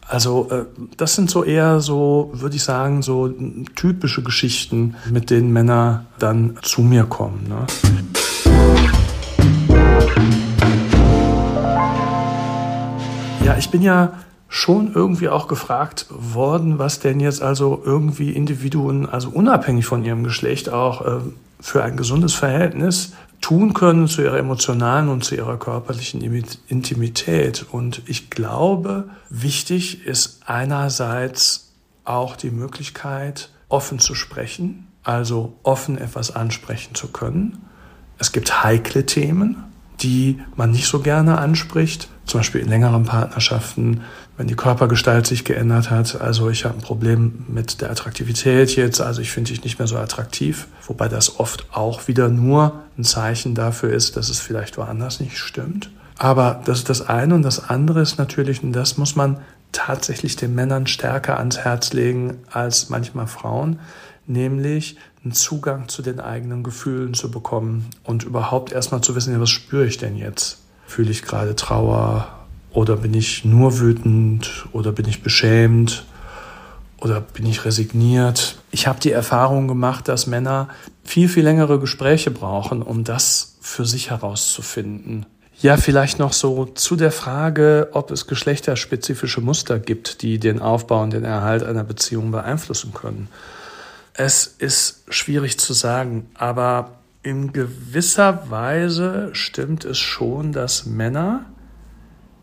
Also 0.08 0.50
äh, 0.52 0.66
das 0.98 1.16
sind 1.16 1.32
so 1.32 1.46
eher 1.46 1.80
so, 1.80 2.32
würde 2.34 2.58
ich 2.58 2.64
sagen, 2.64 3.02
so 3.02 3.34
typische 3.76 4.22
Geschichten, 4.22 4.96
mit 5.10 5.30
denen 5.30 5.54
Männer 5.54 6.06
dann 6.20 6.58
zu 6.62 6.82
mir 6.82 7.06
kommen. 7.06 7.48
Ne? 7.48 7.66
Ja, 13.46 13.58
ich 13.58 13.70
bin 13.70 13.82
ja 13.82 14.14
schon 14.54 14.94
irgendwie 14.94 15.30
auch 15.30 15.48
gefragt 15.48 16.08
worden, 16.10 16.78
was 16.78 17.00
denn 17.00 17.22
jetzt 17.22 17.42
also 17.42 17.82
irgendwie 17.86 18.32
Individuen, 18.32 19.08
also 19.08 19.30
unabhängig 19.30 19.86
von 19.86 20.04
ihrem 20.04 20.26
Geschlecht 20.26 20.68
auch 20.68 21.06
äh, 21.06 21.22
für 21.62 21.86
ein 21.86 21.96
gesundes 21.96 22.34
Verhältnis 22.34 23.14
tun 23.40 23.74
können 23.74 24.10
zu 24.10 24.22
ihrer 24.22 24.38
emotionalen 24.38 25.08
und 25.08 25.24
zu 25.24 25.36
ihrer 25.36 25.58
körperlichen 25.58 26.22
Intimität. 26.68 27.66
Und 27.72 28.02
ich 28.08 28.30
glaube, 28.30 29.06
wichtig 29.30 30.06
ist 30.06 30.42
einerseits 30.46 31.72
auch 32.04 32.36
die 32.36 32.52
Möglichkeit, 32.52 33.52
offen 33.70 34.00
zu 34.00 34.16
sprechen, 34.16 34.88
also 35.04 35.54
offen 35.64 35.98
etwas 35.98 36.36
ansprechen 36.36 36.94
zu 36.94 37.08
können. 37.08 37.66
Es 38.18 38.34
gibt 38.34 38.66
heikle 38.66 39.06
Themen, 39.06 39.64
die 40.02 40.42
man 40.58 40.72
nicht 40.72 40.88
so 40.88 41.00
gerne 41.00 41.38
anspricht, 41.38 42.10
zum 42.26 42.42
Beispiel 42.42 42.62
in 42.62 42.70
längeren 42.70 43.04
Partnerschaften 43.04 44.02
wenn 44.42 44.48
die 44.48 44.56
Körpergestalt 44.56 45.28
sich 45.28 45.46
geändert 45.46 45.92
hat. 45.92 46.20
Also 46.20 46.50
ich 46.50 46.66
habe 46.66 46.74
ein 46.74 46.82
Problem 46.82 47.46
mit 47.48 47.80
der 47.80 47.92
Attraktivität 47.92 48.76
jetzt, 48.76 49.00
also 49.00 49.22
ich 49.22 49.30
finde 49.30 49.52
dich 49.52 49.64
nicht 49.64 49.78
mehr 49.78 49.88
so 49.88 49.98
attraktiv, 49.98 50.66
wobei 50.88 51.08
das 51.10 51.40
oft 51.40 51.68
auch 51.72 52.08
wieder 52.08 52.28
nur 52.28 52.82
ein 52.98 53.04
Zeichen 53.04 53.54
dafür 53.54 53.94
ist, 53.94 54.18
dass 54.18 54.30
es 54.30 54.40
vielleicht 54.40 54.80
woanders 54.80 55.20
nicht 55.20 55.38
stimmt. 55.38 55.92
Aber 56.18 56.60
das 56.66 56.80
ist 56.80 56.90
das 56.90 57.08
eine 57.08 57.36
und 57.36 57.44
das 57.44 57.70
andere 57.70 58.02
ist 58.02 58.18
natürlich, 58.18 58.64
und 58.64 58.74
das 58.74 58.98
muss 58.98 59.16
man 59.16 59.38
tatsächlich 59.74 60.38
den 60.38 60.56
Männern 60.56 60.88
stärker 60.88 61.38
ans 61.38 61.60
Herz 61.60 61.94
legen 61.94 62.40
als 62.50 62.90
manchmal 62.90 63.28
Frauen, 63.28 63.78
nämlich 64.26 64.98
einen 65.24 65.34
Zugang 65.34 65.88
zu 65.88 66.02
den 66.02 66.20
eigenen 66.20 66.64
Gefühlen 66.64 67.14
zu 67.14 67.30
bekommen 67.30 67.92
und 68.04 68.24
überhaupt 68.24 68.72
erstmal 68.72 69.02
zu 69.02 69.16
wissen, 69.16 69.34
ja, 69.34 69.40
was 69.40 69.52
spüre 69.52 69.86
ich 69.86 70.00
denn 70.00 70.18
jetzt? 70.18 70.64
Fühle 70.88 71.12
ich 71.12 71.22
gerade 71.22 71.56
Trauer, 71.56 72.41
oder 72.74 72.98
bin 72.98 73.14
ich 73.14 73.46
nur 73.46 73.80
wütend 73.80 74.66
oder 74.72 74.92
bin 74.92 75.08
ich 75.08 75.24
beschämt 75.24 76.06
oder 77.00 77.22
bin 77.22 77.46
ich 77.46 77.66
resigniert? 77.66 78.58
Ich 78.72 78.88
habe 78.88 79.00
die 79.00 79.12
Erfahrung 79.12 79.68
gemacht, 79.68 80.08
dass 80.08 80.28
Männer 80.28 80.70
viel, 81.04 81.28
viel 81.28 81.44
längere 81.44 81.80
Gespräche 81.80 82.32
brauchen, 82.32 82.82
um 82.82 83.04
das 83.04 83.58
für 83.62 83.86
sich 83.86 84.10
herauszufinden. 84.10 85.26
Ja, 85.62 85.78
vielleicht 85.78 86.18
noch 86.18 86.34
so 86.34 86.66
zu 86.66 86.96
der 86.96 87.12
Frage, 87.12 87.90
ob 87.92 88.10
es 88.10 88.26
geschlechterspezifische 88.26 89.42
Muster 89.42 89.78
gibt, 89.78 90.24
die 90.24 90.40
den 90.40 90.60
Aufbau 90.60 91.04
und 91.04 91.14
den 91.14 91.24
Erhalt 91.24 91.62
einer 91.62 91.84
Beziehung 91.84 92.32
beeinflussen 92.32 92.94
können. 92.94 93.28
Es 94.14 94.48
ist 94.48 95.04
schwierig 95.10 95.60
zu 95.60 95.74
sagen, 95.74 96.30
aber 96.34 96.94
in 97.22 97.54
gewisser 97.54 98.50
Weise 98.50 99.30
stimmt 99.34 99.86
es 99.86 100.00
schon, 100.00 100.52
dass 100.52 100.88
Männer 100.88 101.46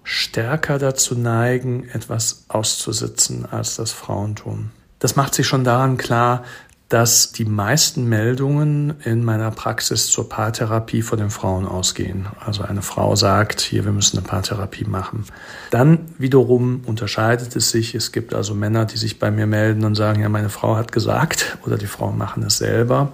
stärker 0.09 0.79
dazu 0.79 1.15
neigen, 1.15 1.87
etwas 1.93 2.47
auszusitzen, 2.49 3.45
als 3.45 3.77
das 3.77 3.93
Frauen 3.93 4.37
tun. 4.37 4.71
Das 5.01 5.17
macht 5.17 5.35
sich 5.35 5.47
schon 5.47 5.65
daran 5.65 5.99
klar, 5.99 6.45
dass 6.89 7.33
die 7.33 7.45
meisten 7.45 8.09
Meldungen 8.09 8.95
in 9.05 9.23
meiner 9.23 9.51
Praxis 9.51 10.07
zur 10.07 10.27
Paartherapie 10.27 11.03
von 11.03 11.19
den 11.19 11.29
Frauen 11.29 11.67
ausgehen. 11.67 12.27
Also 12.43 12.63
eine 12.63 12.81
Frau 12.81 13.15
sagt, 13.17 13.61
hier, 13.61 13.85
wir 13.85 13.93
müssen 13.93 14.17
eine 14.17 14.27
Paartherapie 14.27 14.87
machen. 14.87 15.27
Dann 15.71 16.07
wiederum 16.17 16.81
unterscheidet 16.87 17.55
es 17.55 17.71
sich. 17.71 17.95
Es 17.95 18.11
gibt 18.11 18.33
also 18.33 18.55
Männer, 18.55 18.87
die 18.87 18.97
sich 18.97 19.19
bei 19.19 19.31
mir 19.31 19.47
melden 19.47 19.85
und 19.85 19.95
sagen, 19.95 20.23
ja, 20.23 20.31
meine 20.31 20.49
Frau 20.49 20.77
hat 20.77 20.91
gesagt 20.91 21.59
oder 21.67 21.77
die 21.77 21.87
Frauen 21.87 22.17
machen 22.17 22.43
es 22.45 22.57
selber. 22.57 23.13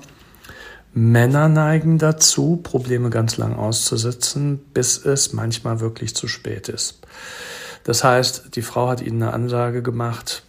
Männer 0.95 1.49
neigen 1.49 1.99
dazu, 1.99 2.61
Probleme 2.63 3.11
ganz 3.11 3.37
lang 3.37 3.57
auszusetzen, 3.57 4.61
bis 4.73 5.05
es 5.05 5.33
manchmal 5.33 5.81
wirklich 5.81 6.15
zu 6.15 6.29
spät 6.29 6.69
ist. 6.69 7.01
Das 7.83 8.05
heißt, 8.05 8.55
die 8.55 8.63
Frau 8.63 8.89
hat 8.89 9.03
ihnen 9.03 9.23
eine 9.23 9.33
Ansage 9.33 9.83
gemacht, 9.83 10.45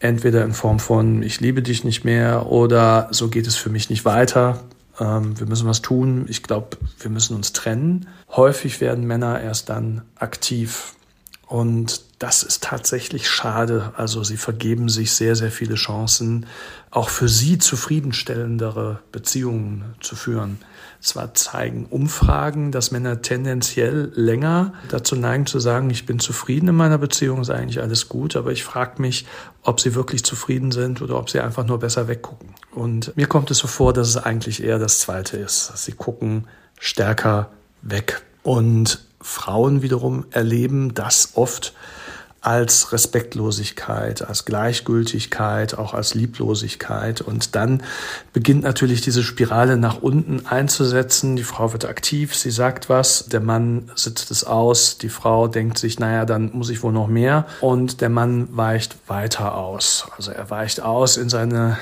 entweder 0.00 0.44
in 0.44 0.54
Form 0.54 0.80
von 0.80 1.22
ich 1.22 1.40
liebe 1.40 1.62
dich 1.62 1.84
nicht 1.84 2.04
mehr 2.04 2.46
oder 2.46 3.08
so 3.10 3.28
geht 3.28 3.46
es 3.46 3.56
für 3.56 3.68
mich 3.70 3.90
nicht 3.90 4.04
weiter. 4.04 4.64
Ähm, 4.98 5.38
wir 5.38 5.46
müssen 5.46 5.68
was 5.68 5.82
tun. 5.82 6.26
Ich 6.28 6.42
glaube, 6.42 6.78
wir 6.98 7.10
müssen 7.10 7.36
uns 7.36 7.52
trennen. 7.52 8.08
Häufig 8.30 8.80
werden 8.80 9.06
Männer 9.06 9.40
erst 9.40 9.68
dann 9.68 10.02
aktiv. 10.16 10.94
Und 11.52 12.00
das 12.18 12.42
ist 12.44 12.64
tatsächlich 12.64 13.28
schade. 13.28 13.92
Also 13.98 14.24
sie 14.24 14.38
vergeben 14.38 14.88
sich 14.88 15.12
sehr, 15.12 15.36
sehr 15.36 15.50
viele 15.50 15.74
Chancen, 15.74 16.46
auch 16.90 17.10
für 17.10 17.28
sie 17.28 17.58
zufriedenstellendere 17.58 19.00
Beziehungen 19.12 19.94
zu 20.00 20.16
führen. 20.16 20.60
Zwar 21.02 21.34
zeigen 21.34 21.84
Umfragen, 21.84 22.72
dass 22.72 22.90
Männer 22.90 23.20
tendenziell 23.20 24.12
länger 24.14 24.72
dazu 24.88 25.14
neigen 25.14 25.44
zu 25.44 25.60
sagen, 25.60 25.90
ich 25.90 26.06
bin 26.06 26.20
zufrieden 26.20 26.68
in 26.68 26.74
meiner 26.74 26.96
Beziehung, 26.96 27.42
ist 27.42 27.50
eigentlich 27.50 27.82
alles 27.82 28.08
gut, 28.08 28.34
aber 28.34 28.50
ich 28.50 28.64
frage 28.64 29.02
mich, 29.02 29.26
ob 29.62 29.78
sie 29.78 29.94
wirklich 29.94 30.24
zufrieden 30.24 30.72
sind 30.72 31.02
oder 31.02 31.18
ob 31.18 31.28
sie 31.28 31.40
einfach 31.40 31.66
nur 31.66 31.80
besser 31.80 32.08
weggucken. 32.08 32.54
Und 32.70 33.14
mir 33.14 33.26
kommt 33.26 33.50
es 33.50 33.58
so 33.58 33.68
vor, 33.68 33.92
dass 33.92 34.08
es 34.08 34.16
eigentlich 34.16 34.64
eher 34.64 34.78
das 34.78 35.00
Zweite 35.00 35.36
ist. 35.36 35.70
Sie 35.76 35.92
gucken 35.92 36.46
stärker 36.80 37.50
weg. 37.82 38.22
Und 38.42 39.04
Frauen 39.22 39.82
wiederum 39.82 40.26
erleben 40.30 40.94
das 40.94 41.30
oft 41.34 41.72
als 42.42 42.90
Respektlosigkeit, 42.92 44.28
als 44.28 44.44
Gleichgültigkeit, 44.44 45.78
auch 45.78 45.94
als 45.94 46.14
Lieblosigkeit. 46.14 47.20
Und 47.20 47.54
dann 47.54 47.84
beginnt 48.32 48.64
natürlich 48.64 49.00
diese 49.00 49.22
Spirale 49.22 49.76
nach 49.76 50.02
unten 50.02 50.44
einzusetzen. 50.46 51.36
Die 51.36 51.44
Frau 51.44 51.72
wird 51.72 51.84
aktiv, 51.84 52.34
sie 52.34 52.50
sagt 52.50 52.88
was, 52.88 53.26
der 53.26 53.40
Mann 53.40 53.92
sitzt 53.94 54.32
es 54.32 54.42
aus, 54.42 54.98
die 54.98 55.08
Frau 55.08 55.46
denkt 55.46 55.78
sich, 55.78 56.00
naja, 56.00 56.24
dann 56.24 56.50
muss 56.52 56.68
ich 56.68 56.82
wohl 56.82 56.92
noch 56.92 57.06
mehr. 57.06 57.46
Und 57.60 58.00
der 58.00 58.08
Mann 58.08 58.48
weicht 58.50 58.96
weiter 59.06 59.56
aus. 59.56 60.08
Also 60.16 60.32
er 60.32 60.50
weicht 60.50 60.82
aus 60.82 61.16
in 61.16 61.28
seine 61.28 61.78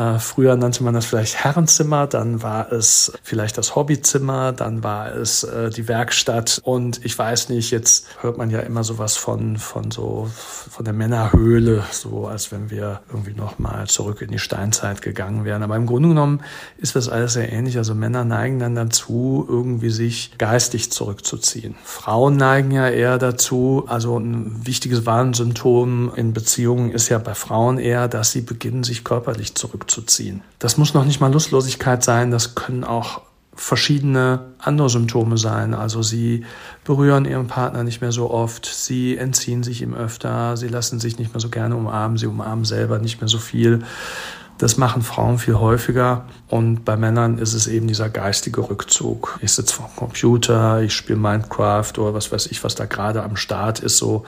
äh, 0.00 0.18
früher 0.18 0.56
nannte 0.56 0.82
man 0.82 0.94
das 0.94 1.04
vielleicht 1.04 1.44
Herrenzimmer, 1.44 2.06
dann 2.06 2.42
war 2.42 2.72
es 2.72 3.12
vielleicht 3.22 3.58
das 3.58 3.76
Hobbyzimmer, 3.76 4.52
dann 4.52 4.82
war 4.82 5.14
es 5.14 5.44
äh, 5.44 5.68
die 5.68 5.88
Werkstatt 5.88 6.60
und 6.64 7.04
ich 7.04 7.18
weiß 7.18 7.50
nicht, 7.50 7.70
jetzt 7.70 8.06
hört 8.22 8.38
man 8.38 8.48
ja 8.48 8.60
immer 8.60 8.82
sowas 8.82 9.18
von, 9.18 9.58
von 9.58 9.90
so, 9.90 10.30
von 10.34 10.86
der 10.86 10.94
Männerhöhle, 10.94 11.84
so 11.90 12.26
als 12.26 12.50
wenn 12.50 12.70
wir 12.70 13.02
irgendwie 13.10 13.34
nochmal 13.34 13.88
zurück 13.88 14.22
in 14.22 14.30
die 14.30 14.38
Steinzeit 14.38 15.02
gegangen 15.02 15.44
wären. 15.44 15.62
Aber 15.62 15.76
im 15.76 15.84
Grunde 15.84 16.08
genommen 16.08 16.40
ist 16.78 16.96
das 16.96 17.10
alles 17.10 17.34
sehr 17.34 17.52
ähnlich. 17.52 17.76
Also 17.76 17.94
Männer 17.94 18.24
neigen 18.24 18.58
dann 18.58 18.74
dazu, 18.74 19.44
irgendwie 19.46 19.90
sich 19.90 20.38
geistig 20.38 20.90
zurückzuziehen. 20.92 21.74
Frauen 21.84 22.36
neigen 22.38 22.70
ja 22.70 22.88
eher 22.88 23.18
dazu, 23.18 23.84
also 23.86 24.18
ein 24.18 24.66
wichtiges 24.66 25.04
Warnsymptom 25.04 26.12
in 26.16 26.32
Beziehungen 26.32 26.90
ist 26.90 27.10
ja 27.10 27.18
bei 27.18 27.34
Frauen 27.34 27.78
eher, 27.78 28.08
dass 28.08 28.32
sie 28.32 28.40
beginnen, 28.40 28.82
sich 28.82 29.04
körperlich 29.04 29.54
zurückzuziehen 29.54 29.89
zurückzuziehen. 29.90 30.42
Das 30.58 30.76
muss 30.76 30.94
noch 30.94 31.04
nicht 31.04 31.20
mal 31.20 31.32
Lustlosigkeit 31.32 32.02
sein, 32.02 32.30
das 32.30 32.54
können 32.54 32.84
auch 32.84 33.22
verschiedene 33.54 34.52
andere 34.58 34.88
Symptome 34.88 35.36
sein. 35.36 35.74
Also 35.74 36.02
sie 36.02 36.44
berühren 36.84 37.24
ihren 37.24 37.48
Partner 37.48 37.84
nicht 37.84 38.00
mehr 38.00 38.12
so 38.12 38.30
oft, 38.30 38.64
sie 38.64 39.18
entziehen 39.18 39.62
sich 39.62 39.82
ihm 39.82 39.94
öfter, 39.94 40.56
sie 40.56 40.68
lassen 40.68 41.00
sich 41.00 41.18
nicht 41.18 41.34
mehr 41.34 41.40
so 41.40 41.50
gerne 41.50 41.76
umarmen, 41.76 42.16
sie 42.16 42.26
umarmen 42.26 42.64
selber 42.64 42.98
nicht 42.98 43.20
mehr 43.20 43.28
so 43.28 43.38
viel. 43.38 43.80
Das 44.56 44.76
machen 44.76 45.02
Frauen 45.02 45.38
viel 45.38 45.54
häufiger 45.54 46.26
und 46.48 46.84
bei 46.84 46.96
Männern 46.96 47.38
ist 47.38 47.54
es 47.54 47.66
eben 47.66 47.86
dieser 47.86 48.10
geistige 48.10 48.60
Rückzug. 48.68 49.38
Ich 49.42 49.52
sitze 49.52 49.74
vor 49.74 49.88
dem 49.88 49.96
Computer, 49.96 50.82
ich 50.82 50.92
spiele 50.92 51.18
Minecraft 51.18 51.92
oder 51.96 52.12
was 52.12 52.30
weiß 52.30 52.46
ich, 52.46 52.62
was 52.62 52.74
da 52.74 52.84
gerade 52.84 53.22
am 53.22 53.36
Start 53.36 53.80
ist, 53.80 53.96
so 53.96 54.24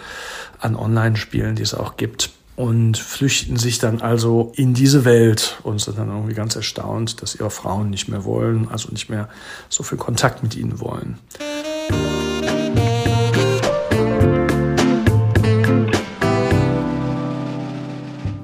an 0.58 0.74
Online-Spielen, 0.74 1.54
die 1.54 1.62
es 1.62 1.74
auch 1.74 1.96
gibt 1.96 2.30
und 2.62 2.96
flüchten 2.96 3.56
sich 3.56 3.80
dann 3.80 4.00
also 4.02 4.52
in 4.54 4.72
diese 4.72 5.04
Welt 5.04 5.58
und 5.64 5.80
sind 5.80 5.98
dann 5.98 6.10
irgendwie 6.10 6.34
ganz 6.34 6.54
erstaunt, 6.54 7.20
dass 7.20 7.34
ihre 7.34 7.50
Frauen 7.50 7.90
nicht 7.90 8.06
mehr 8.06 8.24
wollen, 8.24 8.68
also 8.70 8.88
nicht 8.92 9.08
mehr 9.10 9.28
so 9.68 9.82
viel 9.82 9.98
Kontakt 9.98 10.44
mit 10.44 10.56
ihnen 10.56 10.78
wollen. 10.78 11.18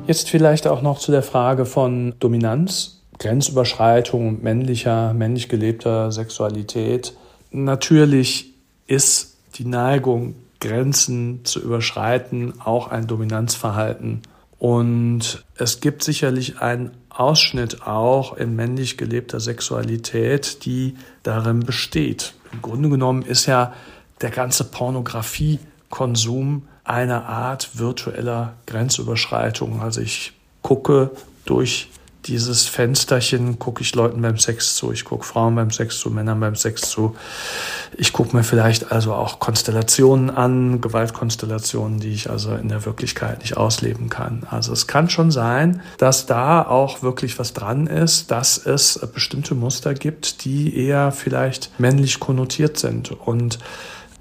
Jetzt 0.09 0.29
vielleicht 0.29 0.67
auch 0.67 0.83
noch 0.83 0.99
zu 0.99 1.13
der 1.13 1.23
Frage 1.23 1.65
von 1.65 2.15
Dominanz, 2.19 3.03
Grenzüberschreitung 3.21 4.43
männlicher, 4.43 5.15
männlich 5.15 5.49
gelebter 5.49 6.11
Sexualität. 6.11 7.13
Natürlich 7.53 8.53
ist 8.89 9.37
die 9.55 9.65
Neigung, 9.65 10.35
Grenzen 10.61 11.45
zu 11.45 11.61
überschreiten, 11.61 12.61
auch 12.61 12.89
ein 12.89 13.07
Dominanzverhalten. 13.07 14.23
Und 14.59 15.45
es 15.57 15.81
gibt 15.81 16.03
sicherlich 16.03 16.61
einen 16.61 16.91
Ausschnitt 17.11 17.87
auch 17.87 18.37
in 18.37 18.57
männlich 18.57 18.97
gelebter 18.97 19.41
Sexualität, 19.41 20.65
die 20.65 20.97
darin 21.23 21.61
besteht. 21.61 22.35
Im 22.53 22.63
Grunde 22.63 22.89
genommen 22.89 23.23
ist 23.23 23.47
ja 23.47 23.73
der 24.21 24.31
ganze 24.31 24.65
Pornografiekonsum 24.65 26.67
eine 26.83 27.27
Art 27.27 27.79
virtueller 27.79 28.55
Grenzüberschreitung. 28.67 29.81
Also 29.81 30.01
ich 30.01 30.33
gucke 30.63 31.11
durch 31.45 31.89
dieses 32.29 32.67
Fensterchen, 32.67 33.59
gucke 33.59 33.83
ich 33.83 33.95
Leuten 33.95 34.21
beim 34.21 34.39
Sex 34.39 34.77
zu, 34.77 34.93
ich 34.93 35.05
gucke 35.05 35.25
Frauen 35.25 35.55
beim 35.55 35.71
Sex 35.71 35.99
zu, 35.99 36.11
Männern 36.11 36.41
beim 36.41 36.55
Sex 36.55 36.83
zu. 36.83 37.17
Ich 37.97 38.13
gucke 38.13 38.37
mir 38.37 38.45
vielleicht 38.45 38.93
also 38.93 39.15
auch 39.15 39.39
Konstellationen 39.39 40.31
an, 40.31 40.81
Gewaltkonstellationen, 40.81 42.01
die 42.01 42.13
ich 42.13 42.31
also 42.31 42.55
in 42.55 42.69
der 42.69 42.85
Wirklichkeit 42.85 43.41
nicht 43.41 43.57
ausleben 43.57 44.09
kann. 44.11 44.47
Also 44.51 44.73
es 44.73 44.87
kann 44.87 45.09
schon 45.09 45.31
sein, 45.31 45.81
dass 45.97 46.27
da 46.27 46.63
auch 46.63 47.03
wirklich 47.03 47.39
was 47.39 47.55
dran 47.55 47.87
ist, 47.87 48.31
dass 48.31 48.59
es 48.59 48.99
bestimmte 49.13 49.55
Muster 49.55 49.95
gibt, 49.95 50.45
die 50.45 50.77
eher 50.77 51.13
vielleicht 51.13 51.71
männlich 51.81 52.21
konnotiert 52.21 52.79
sind 52.79 53.11
und 53.11 53.59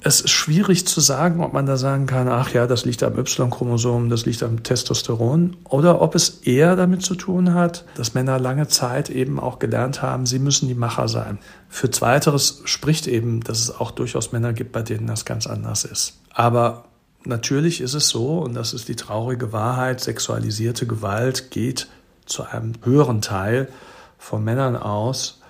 es 0.01 0.21
ist 0.21 0.29
schwierig 0.29 0.87
zu 0.87 1.01
sagen, 1.01 1.41
ob 1.43 1.53
man 1.53 1.65
da 1.65 1.75
sagen 1.75 2.05
kann, 2.05 2.27
ach 2.27 2.53
ja, 2.53 2.67
das 2.67 2.85
liegt 2.85 3.01
am 3.03 3.17
Y-Chromosom, 3.17 4.09
das 4.09 4.25
liegt 4.25 4.43
am 4.43 4.61
Testosteron, 4.61 5.57
oder 5.63 6.01
ob 6.01 6.13
es 6.13 6.41
eher 6.43 6.75
damit 6.75 7.01
zu 7.01 7.15
tun 7.15 7.53
hat, 7.53 7.83
dass 7.95 8.13
Männer 8.13 8.39
lange 8.39 8.67
Zeit 8.67 9.09
eben 9.09 9.39
auch 9.39 9.59
gelernt 9.59 10.01
haben, 10.01 10.25
sie 10.25 10.39
müssen 10.39 10.67
die 10.67 10.75
Macher 10.75 11.07
sein. 11.07 11.39
Für 11.67 11.89
Zweiteres 11.89 12.61
spricht 12.65 13.07
eben, 13.07 13.41
dass 13.41 13.59
es 13.59 13.75
auch 13.75 13.91
durchaus 13.91 14.31
Männer 14.31 14.53
gibt, 14.53 14.71
bei 14.71 14.83
denen 14.83 15.07
das 15.07 15.25
ganz 15.25 15.47
anders 15.47 15.83
ist. 15.83 16.19
Aber 16.31 16.85
natürlich 17.25 17.81
ist 17.81 17.95
es 17.95 18.09
so, 18.09 18.39
und 18.39 18.53
das 18.53 18.73
ist 18.73 18.87
die 18.87 18.95
traurige 18.95 19.51
Wahrheit, 19.51 19.99
sexualisierte 19.99 20.85
Gewalt 20.85 21.49
geht 21.49 21.87
zu 22.25 22.43
einem 22.43 22.73
höheren 22.83 23.21
Teil 23.21 23.67
von 24.19 24.43
Männern 24.43 24.75
aus, 24.75 25.41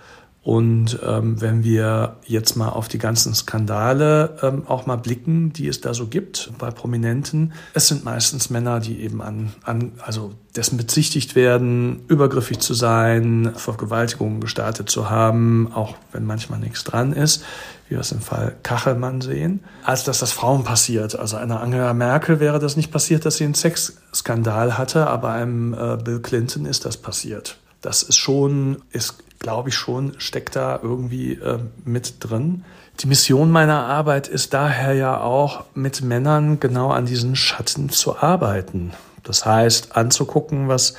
und 0.48 1.00
ähm, 1.06 1.42
wenn 1.42 1.66
wir 1.66 2.16
jetzt 2.26 2.56
mal 2.56 2.70
auf 2.70 2.88
die 2.88 3.00
ganzen 3.00 3.36
Skandale 3.36 4.38
ähm, 4.42 4.64
auch 4.66 4.86
mal 4.86 4.96
blicken, 4.96 5.52
die 5.52 5.68
es 5.68 5.82
da 5.82 5.94
so 5.94 6.08
gibt 6.08 6.54
bei 6.58 6.72
Prominenten, 6.72 7.52
es 7.74 7.90
sind 7.90 8.06
meistens 8.06 8.50
Männer, 8.50 8.80
die 8.80 9.02
eben 9.02 9.22
an, 9.22 9.52
an 9.64 9.92
also 10.00 10.32
dessen 10.56 10.78
bezichtigt 10.78 11.36
werden, 11.36 12.06
übergriffig 12.08 12.60
zu 12.60 12.74
sein, 12.76 13.52
Vergewaltigungen 13.58 14.40
gestartet 14.40 14.90
zu 14.90 15.10
haben, 15.10 15.70
auch 15.74 15.96
wenn 16.14 16.24
manchmal 16.24 16.60
nichts 16.60 16.86
dran 16.86 17.12
ist, 17.12 17.44
wie 17.90 17.96
wir 17.96 18.00
es 18.00 18.14
im 18.14 18.22
Fall 18.22 18.56
Kachelmann 18.64 19.20
sehen, 19.20 19.66
als 19.84 20.06
dass 20.06 20.20
das 20.20 20.32
Frauen 20.32 20.64
passiert. 20.64 21.20
Also 21.20 21.36
einer 21.36 21.60
Angela 21.60 21.94
Merkel 21.94 22.40
wäre 22.40 22.60
das 22.60 22.78
nicht 22.78 22.94
passiert, 22.94 23.26
dass 23.26 23.36
sie 23.36 23.44
einen 23.44 23.54
Sexskandal 23.54 24.78
hatte, 24.78 25.08
aber 25.08 25.32
einem 25.32 25.74
äh, 25.74 25.98
Bill 26.02 26.22
Clinton 26.22 26.66
ist 26.66 26.86
das 26.86 26.96
passiert. 26.96 27.58
Das 27.82 28.02
ist 28.02 28.16
schon, 28.16 28.78
ist 28.92 29.16
glaube 29.40 29.70
ich 29.70 29.76
schon, 29.76 30.14
steckt 30.18 30.56
da 30.56 30.80
irgendwie 30.82 31.34
äh, 31.34 31.60
mit 31.86 32.16
drin. 32.20 32.64
Die 33.00 33.08
Mission 33.08 33.52
meiner 33.52 33.86
Arbeit 33.86 34.28
ist 34.28 34.54
daher 34.54 34.94
ja 34.94 35.22
auch, 35.22 35.66
mit 35.76 36.02
Männern 36.02 36.60
genau 36.60 36.90
an 36.90 37.06
diesen 37.06 37.36
Schatten 37.36 37.90
zu 37.90 38.18
arbeiten. 38.18 38.94
Das 39.24 39.46
heißt, 39.46 39.96
anzugucken, 39.96 40.68
was, 40.68 40.96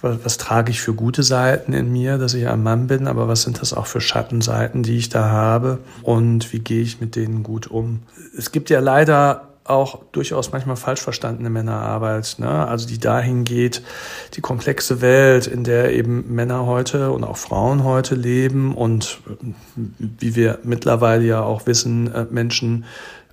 was, 0.00 0.24
was 0.24 0.38
trage 0.38 0.70
ich 0.70 0.80
für 0.80 0.94
gute 0.94 1.22
Seiten 1.22 1.72
in 1.74 1.92
mir, 1.92 2.16
dass 2.16 2.32
ich 2.32 2.46
ein 2.48 2.62
Mann 2.62 2.86
bin, 2.86 3.06
aber 3.06 3.28
was 3.28 3.42
sind 3.42 3.60
das 3.60 3.74
auch 3.74 3.86
für 3.86 4.00
Schattenseiten, 4.00 4.82
die 4.82 4.96
ich 4.96 5.08
da 5.08 5.28
habe 5.28 5.78
und 6.02 6.52
wie 6.52 6.60
gehe 6.60 6.82
ich 6.82 7.00
mit 7.00 7.16
denen 7.16 7.42
gut 7.42 7.66
um. 7.66 8.02
Es 8.36 8.52
gibt 8.52 8.70
ja 8.70 8.80
leider 8.80 9.55
auch 9.68 10.00
durchaus 10.12 10.52
manchmal 10.52 10.76
falsch 10.76 11.00
verstandene 11.00 11.50
Männerarbeit, 11.50 12.36
ne? 12.38 12.66
also 12.66 12.86
die 12.86 12.98
dahin 12.98 13.44
geht, 13.44 13.82
die 14.34 14.40
komplexe 14.40 15.00
Welt, 15.00 15.46
in 15.46 15.64
der 15.64 15.92
eben 15.92 16.34
Männer 16.34 16.66
heute 16.66 17.10
und 17.10 17.24
auch 17.24 17.36
Frauen 17.36 17.84
heute 17.84 18.14
leben 18.14 18.74
und 18.74 19.20
wie 19.74 20.34
wir 20.34 20.58
mittlerweile 20.62 21.24
ja 21.24 21.42
auch 21.42 21.66
wissen, 21.66 22.12
äh, 22.12 22.26
Menschen, 22.30 22.84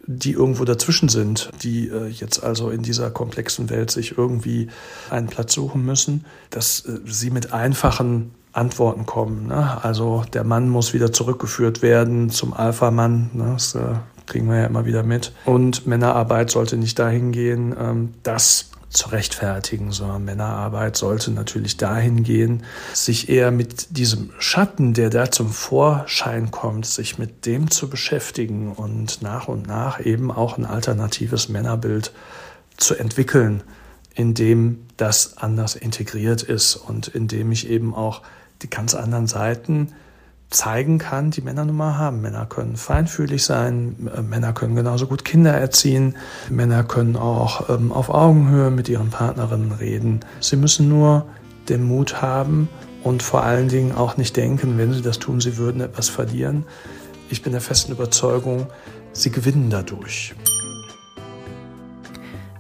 die 0.06 0.32
irgendwo 0.32 0.66
dazwischen 0.66 1.08
sind, 1.08 1.50
die 1.62 1.88
äh, 1.88 2.08
jetzt 2.08 2.44
also 2.44 2.70
in 2.70 2.84
dieser 2.84 3.10
komplexen 3.10 3.70
Welt 3.70 3.90
sich 3.92 4.18
irgendwie 4.18 4.68
einen 5.10 5.28
Platz 5.28 5.54
suchen 5.54 5.86
müssen, 5.86 6.26
dass 6.50 6.82
äh, 6.82 7.00
sie 7.06 7.30
mit 7.30 7.54
einfachen 7.54 8.32
Antworten 8.52 9.06
kommen. 9.06 9.48
Ne? 9.48 9.84
Also 9.84 10.24
der 10.34 10.44
Mann 10.44 10.70
muss 10.70 10.94
wieder 10.94 11.12
zurückgeführt 11.12 11.82
werden 11.82 12.30
zum 12.30 12.54
Alpha-Mann. 12.54 13.32
Ne? 13.34 13.52
Das 13.54 13.76
kriegen 14.26 14.48
wir 14.50 14.60
ja 14.60 14.66
immer 14.66 14.86
wieder 14.86 15.04
mit. 15.04 15.32
Und 15.46 15.86
Männerarbeit 15.88 16.52
sollte 16.52 16.78
nicht 16.78 17.00
dahin 17.00 17.32
gehen, 17.32 17.76
ähm, 17.78 18.14
das 18.24 18.70
zu 18.94 19.10
rechtfertigen, 19.10 19.92
sondern 19.92 20.24
Männerarbeit 20.24 20.96
sollte 20.96 21.32
natürlich 21.32 21.78
dahin 21.78 22.24
gehen, 22.24 22.64
sich 22.94 23.28
eher 23.28 23.52
mit 23.52 23.98
diesem 23.98 24.32
Schatten, 24.38 24.94
der 24.94 25.10
da 25.10 25.32
zum 25.32 25.50
Vorschein 25.50 26.52
kommt, 26.52 26.86
sich 26.86 27.18
mit 27.18 27.46
dem 27.46 27.72
zu 27.72 27.90
beschäftigen 27.90 28.72
und 28.72 29.22
nach 29.22 29.48
und 29.48 29.68
nach 29.68 30.00
eben 30.00 30.32
auch 30.32 30.58
ein 30.58 30.66
alternatives 30.66 31.50
Männerbild 31.50 32.14
zu 32.78 32.96
entwickeln, 32.96 33.64
in 34.14 34.36
dem 34.36 34.86
das 34.98 35.38
anders 35.38 35.76
integriert 35.76 36.44
ist 36.44 36.76
und 36.76 37.08
in 37.08 37.28
dem 37.28 37.52
ich 37.52 37.70
eben 37.70 37.96
auch 37.96 38.22
die 38.62 38.70
ganz 38.70 38.94
anderen 38.94 39.28
Seiten 39.28 39.92
zeigen 40.54 40.98
kann, 40.98 41.32
die 41.32 41.42
Männer 41.42 41.66
nun 41.66 41.76
mal 41.76 41.98
haben. 41.98 42.22
Männer 42.22 42.46
können 42.46 42.76
feinfühlig 42.76 43.44
sein, 43.44 44.10
äh, 44.16 44.22
Männer 44.22 44.54
können 44.54 44.76
genauso 44.76 45.08
gut 45.08 45.26
Kinder 45.26 45.54
erziehen, 45.54 46.16
Männer 46.50 46.84
können 46.84 47.16
auch 47.16 47.70
ähm, 47.70 47.92
auf 47.92 48.10
Augenhöhe 48.10 48.72
mit 48.72 48.90
ihren 48.90 49.10
Partnerinnen 49.10 49.72
reden. 49.72 50.22
Sie 50.40 50.56
müssen 50.56 50.90
nur 50.90 51.26
den 51.70 51.84
Mut 51.84 52.22
haben 52.22 52.70
und 53.04 53.24
vor 53.24 53.44
allen 53.44 53.68
Dingen 53.68 53.94
auch 53.94 54.18
nicht 54.18 54.38
denken, 54.38 54.78
wenn 54.78 54.94
sie 54.94 55.02
das 55.02 55.20
tun, 55.20 55.42
sie 55.42 55.58
würden 55.58 55.82
etwas 55.82 56.10
verlieren. 56.10 56.66
Ich 57.30 57.42
bin 57.42 57.52
der 57.52 57.62
festen 57.62 57.92
Überzeugung, 57.92 58.68
sie 59.12 59.32
gewinnen 59.32 59.70
dadurch. 59.70 60.36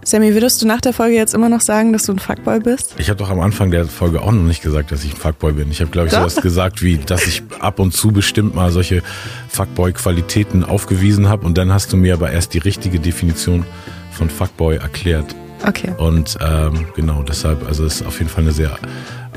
Sammy, 0.05 0.33
würdest 0.33 0.61
du 0.61 0.67
nach 0.67 0.81
der 0.81 0.93
Folge 0.93 1.15
jetzt 1.15 1.33
immer 1.33 1.49
noch 1.49 1.61
sagen, 1.61 1.93
dass 1.93 2.03
du 2.03 2.13
ein 2.13 2.19
Fuckboy 2.19 2.59
bist? 2.59 2.95
Ich 2.97 3.09
habe 3.09 3.17
doch 3.17 3.29
am 3.29 3.39
Anfang 3.39 3.71
der 3.71 3.85
Folge 3.85 4.21
auch 4.21 4.31
noch 4.31 4.43
nicht 4.43 4.61
gesagt, 4.61 4.91
dass 4.91 5.03
ich 5.03 5.13
ein 5.13 5.17
Fuckboy 5.17 5.53
bin. 5.53 5.71
Ich 5.71 5.81
habe, 5.81 5.91
glaube 5.91 6.07
ich, 6.07 6.13
sowas 6.13 6.35
gesagt 6.35 6.81
wie, 6.81 6.97
dass 6.97 7.25
ich 7.25 7.43
ab 7.59 7.79
und 7.79 7.93
zu 7.93 8.11
bestimmt 8.11 8.55
mal 8.55 8.71
solche 8.71 9.01
Fuckboy-Qualitäten 9.49 10.63
aufgewiesen 10.63 11.29
habe 11.29 11.45
und 11.45 11.57
dann 11.57 11.71
hast 11.71 11.93
du 11.93 11.97
mir 11.97 12.13
aber 12.13 12.31
erst 12.31 12.53
die 12.53 12.59
richtige 12.59 12.99
Definition 12.99 13.65
von 14.11 14.29
Fuckboy 14.29 14.77
erklärt. 14.77 15.35
Okay. 15.65 15.93
Und 15.97 16.37
ähm, 16.41 16.85
genau, 16.95 17.23
deshalb, 17.23 17.65
also 17.65 17.85
es 17.85 18.01
ist 18.01 18.07
auf 18.07 18.19
jeden 18.19 18.29
Fall 18.29 18.43
eine 18.43 18.51
sehr 18.51 18.77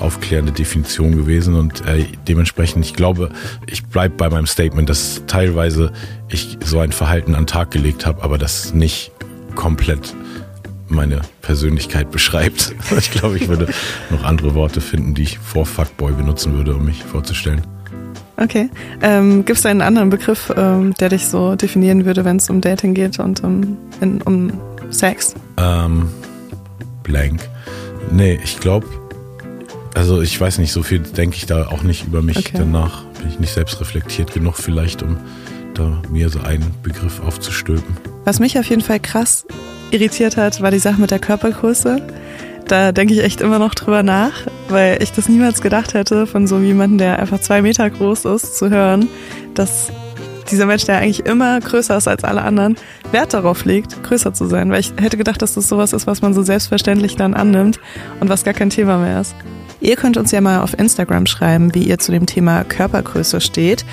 aufklärende 0.01 0.53
Definition 0.53 1.17
gewesen 1.17 1.55
und 1.55 1.87
äh, 1.87 2.07
dementsprechend, 2.27 2.85
ich 2.85 2.95
glaube, 2.95 3.31
ich 3.67 3.87
bleib 3.87 4.17
bei 4.17 4.29
meinem 4.29 4.47
Statement, 4.47 4.89
dass 4.89 5.23
teilweise 5.27 5.93
ich 6.29 6.59
so 6.65 6.81
ein 6.81 6.93
Verhalten 6.93 7.35
an 7.35 7.43
den 7.43 7.47
Tag 7.47 7.71
gelegt 7.71 8.05
habe, 8.05 8.23
aber 8.23 8.37
das 8.37 8.75
nicht 8.75 9.13
komplett 9.55 10.15
meine 10.89 11.21
Persönlichkeit 11.43 12.11
beschreibt. 12.11 12.75
Ich 12.99 13.11
glaube, 13.11 13.37
ich 13.37 13.49
würde 13.49 13.69
noch 14.11 14.25
andere 14.25 14.55
Worte 14.55 14.81
finden, 14.81 15.15
die 15.15 15.23
ich 15.23 15.39
vor 15.39 15.67
Fuckboy 15.67 16.13
benutzen 16.13 16.55
würde, 16.55 16.75
um 16.75 16.85
mich 16.85 17.03
vorzustellen. 17.03 17.63
Okay. 18.37 18.69
Ähm, 19.03 19.45
Gibt 19.45 19.59
es 19.59 19.67
einen 19.67 19.81
anderen 19.81 20.11
Begriff, 20.11 20.53
ähm, 20.57 20.95
der 20.95 21.09
dich 21.09 21.27
so 21.27 21.57
definieren 21.57 22.05
würde, 22.05 22.25
wenn 22.25 22.37
es 22.37 22.51
um 22.51 22.61
Dating 22.61 22.95
geht 22.95 23.19
und 23.19 23.43
um, 23.43 23.77
in, 24.01 24.21
um 24.23 24.53
Sex? 24.91 25.35
Ähm, 25.57 26.09
blank. 27.03 27.41
Nee, 28.11 28.39
ich 28.43 28.61
glaube, 28.61 28.87
also 29.95 30.21
ich 30.21 30.39
weiß 30.39 30.59
nicht, 30.59 30.73
so 30.73 30.83
viel 30.83 31.01
denke 31.01 31.37
ich 31.37 31.47
da 31.47 31.69
auch 31.69 31.83
nicht 31.83 32.07
über 32.07 32.23
mich 32.23 32.39
okay. 32.39 32.59
danach. 32.59 33.05
Bin 33.19 33.29
ich 33.29 33.39
nicht 33.39 33.53
selbst 33.53 33.81
reflektiert 33.81 34.33
genug 34.33 34.57
vielleicht, 34.57 35.03
um 35.03 35.17
da 35.75 36.03
mir 36.11 36.29
so 36.29 36.41
einen 36.41 36.75
Begriff 36.83 37.21
aufzustülpen. 37.21 37.97
Was 38.25 38.39
mich 38.39 38.59
auf 38.59 38.67
jeden 38.67 38.83
Fall 38.83 39.01
krass 39.01 39.47
irritiert 39.91 40.37
hat, 40.37 40.61
war 40.61 40.71
die 40.71 40.79
Sache 40.79 41.01
mit 41.01 41.11
der 41.11 41.19
Körpergröße. 41.19 42.03
Da 42.67 42.93
denke 42.93 43.15
ich 43.15 43.23
echt 43.23 43.41
immer 43.41 43.59
noch 43.59 43.75
drüber 43.75 44.03
nach, 44.03 44.33
weil 44.69 45.01
ich 45.03 45.13
das 45.13 45.29
niemals 45.29 45.61
gedacht 45.61 45.95
hätte, 45.95 46.27
von 46.27 46.47
so 46.47 46.59
jemandem, 46.59 46.99
der 46.99 47.19
einfach 47.21 47.41
zwei 47.41 47.63
Meter 47.63 47.89
groß 47.89 48.25
ist, 48.25 48.59
zu 48.59 48.71
hören, 48.71 49.09
dass 49.55 49.93
dieser 50.51 50.67
Mensch, 50.67 50.85
der 50.85 50.99
eigentlich 50.99 51.27
immer 51.27 51.61
größer 51.61 51.97
ist 51.97 52.09
als 52.09 52.25
alle 52.25 52.43
anderen, 52.43 52.77
Wert 53.13 53.35
darauf 53.35 53.65
legt, 53.65 54.03
größer 54.03 54.35
zu 54.35 54.47
sein. 54.47 54.71
Weil 54.71 54.81
ich 54.81 54.93
hätte 54.99 55.17
gedacht, 55.17 55.43
dass 55.43 55.55
das 55.55 55.69
sowas 55.69 55.93
ist, 55.93 56.07
was 56.07 56.23
man 56.23 56.35
so 56.35 56.43
selbstverständlich 56.43 57.17
dann 57.17 57.35
annimmt 57.35 57.81
und 58.21 58.29
was 58.29 58.45
gar 58.45 58.55
kein 58.55 58.71
Thema 58.71 58.99
mehr 58.99 59.21
ist. 59.21 59.35
Ihr 59.87 59.95
könnt 59.95 60.17
uns 60.17 60.33
ja 60.33 60.41
mal 60.41 60.63
auf 60.63 60.77
Instagram 60.77 61.27
schreiben, 61.27 61.73
wie 61.73 61.85
ihr 61.85 62.01
zu 62.01 62.11
dem 62.11 62.27
Thema 62.27 62.65
Körpergröße 62.65 63.41
steht 63.41 63.85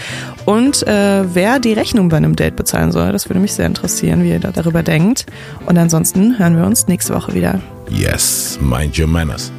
und 0.43 0.81
äh, 0.87 1.23
wer 1.35 1.59
die 1.59 1.73
Rechnung 1.73 2.09
bei 2.09 2.17
einem 2.17 2.35
Date 2.35 2.55
bezahlen 2.55 2.91
soll. 2.91 3.11
Das 3.11 3.29
würde 3.29 3.39
mich 3.39 3.53
sehr 3.53 3.67
interessieren, 3.67 4.23
wie 4.23 4.31
ihr 4.31 4.39
da 4.39 4.51
darüber 4.51 4.81
denkt. 4.81 5.27
Und 5.67 5.77
ansonsten 5.77 6.39
hören 6.39 6.57
wir 6.57 6.65
uns 6.65 6.87
nächste 6.87 7.13
Woche 7.13 7.35
wieder. 7.35 7.61
Yes, 7.91 8.57
mind 8.59 8.97
your 8.97 9.05
manners. 9.05 9.51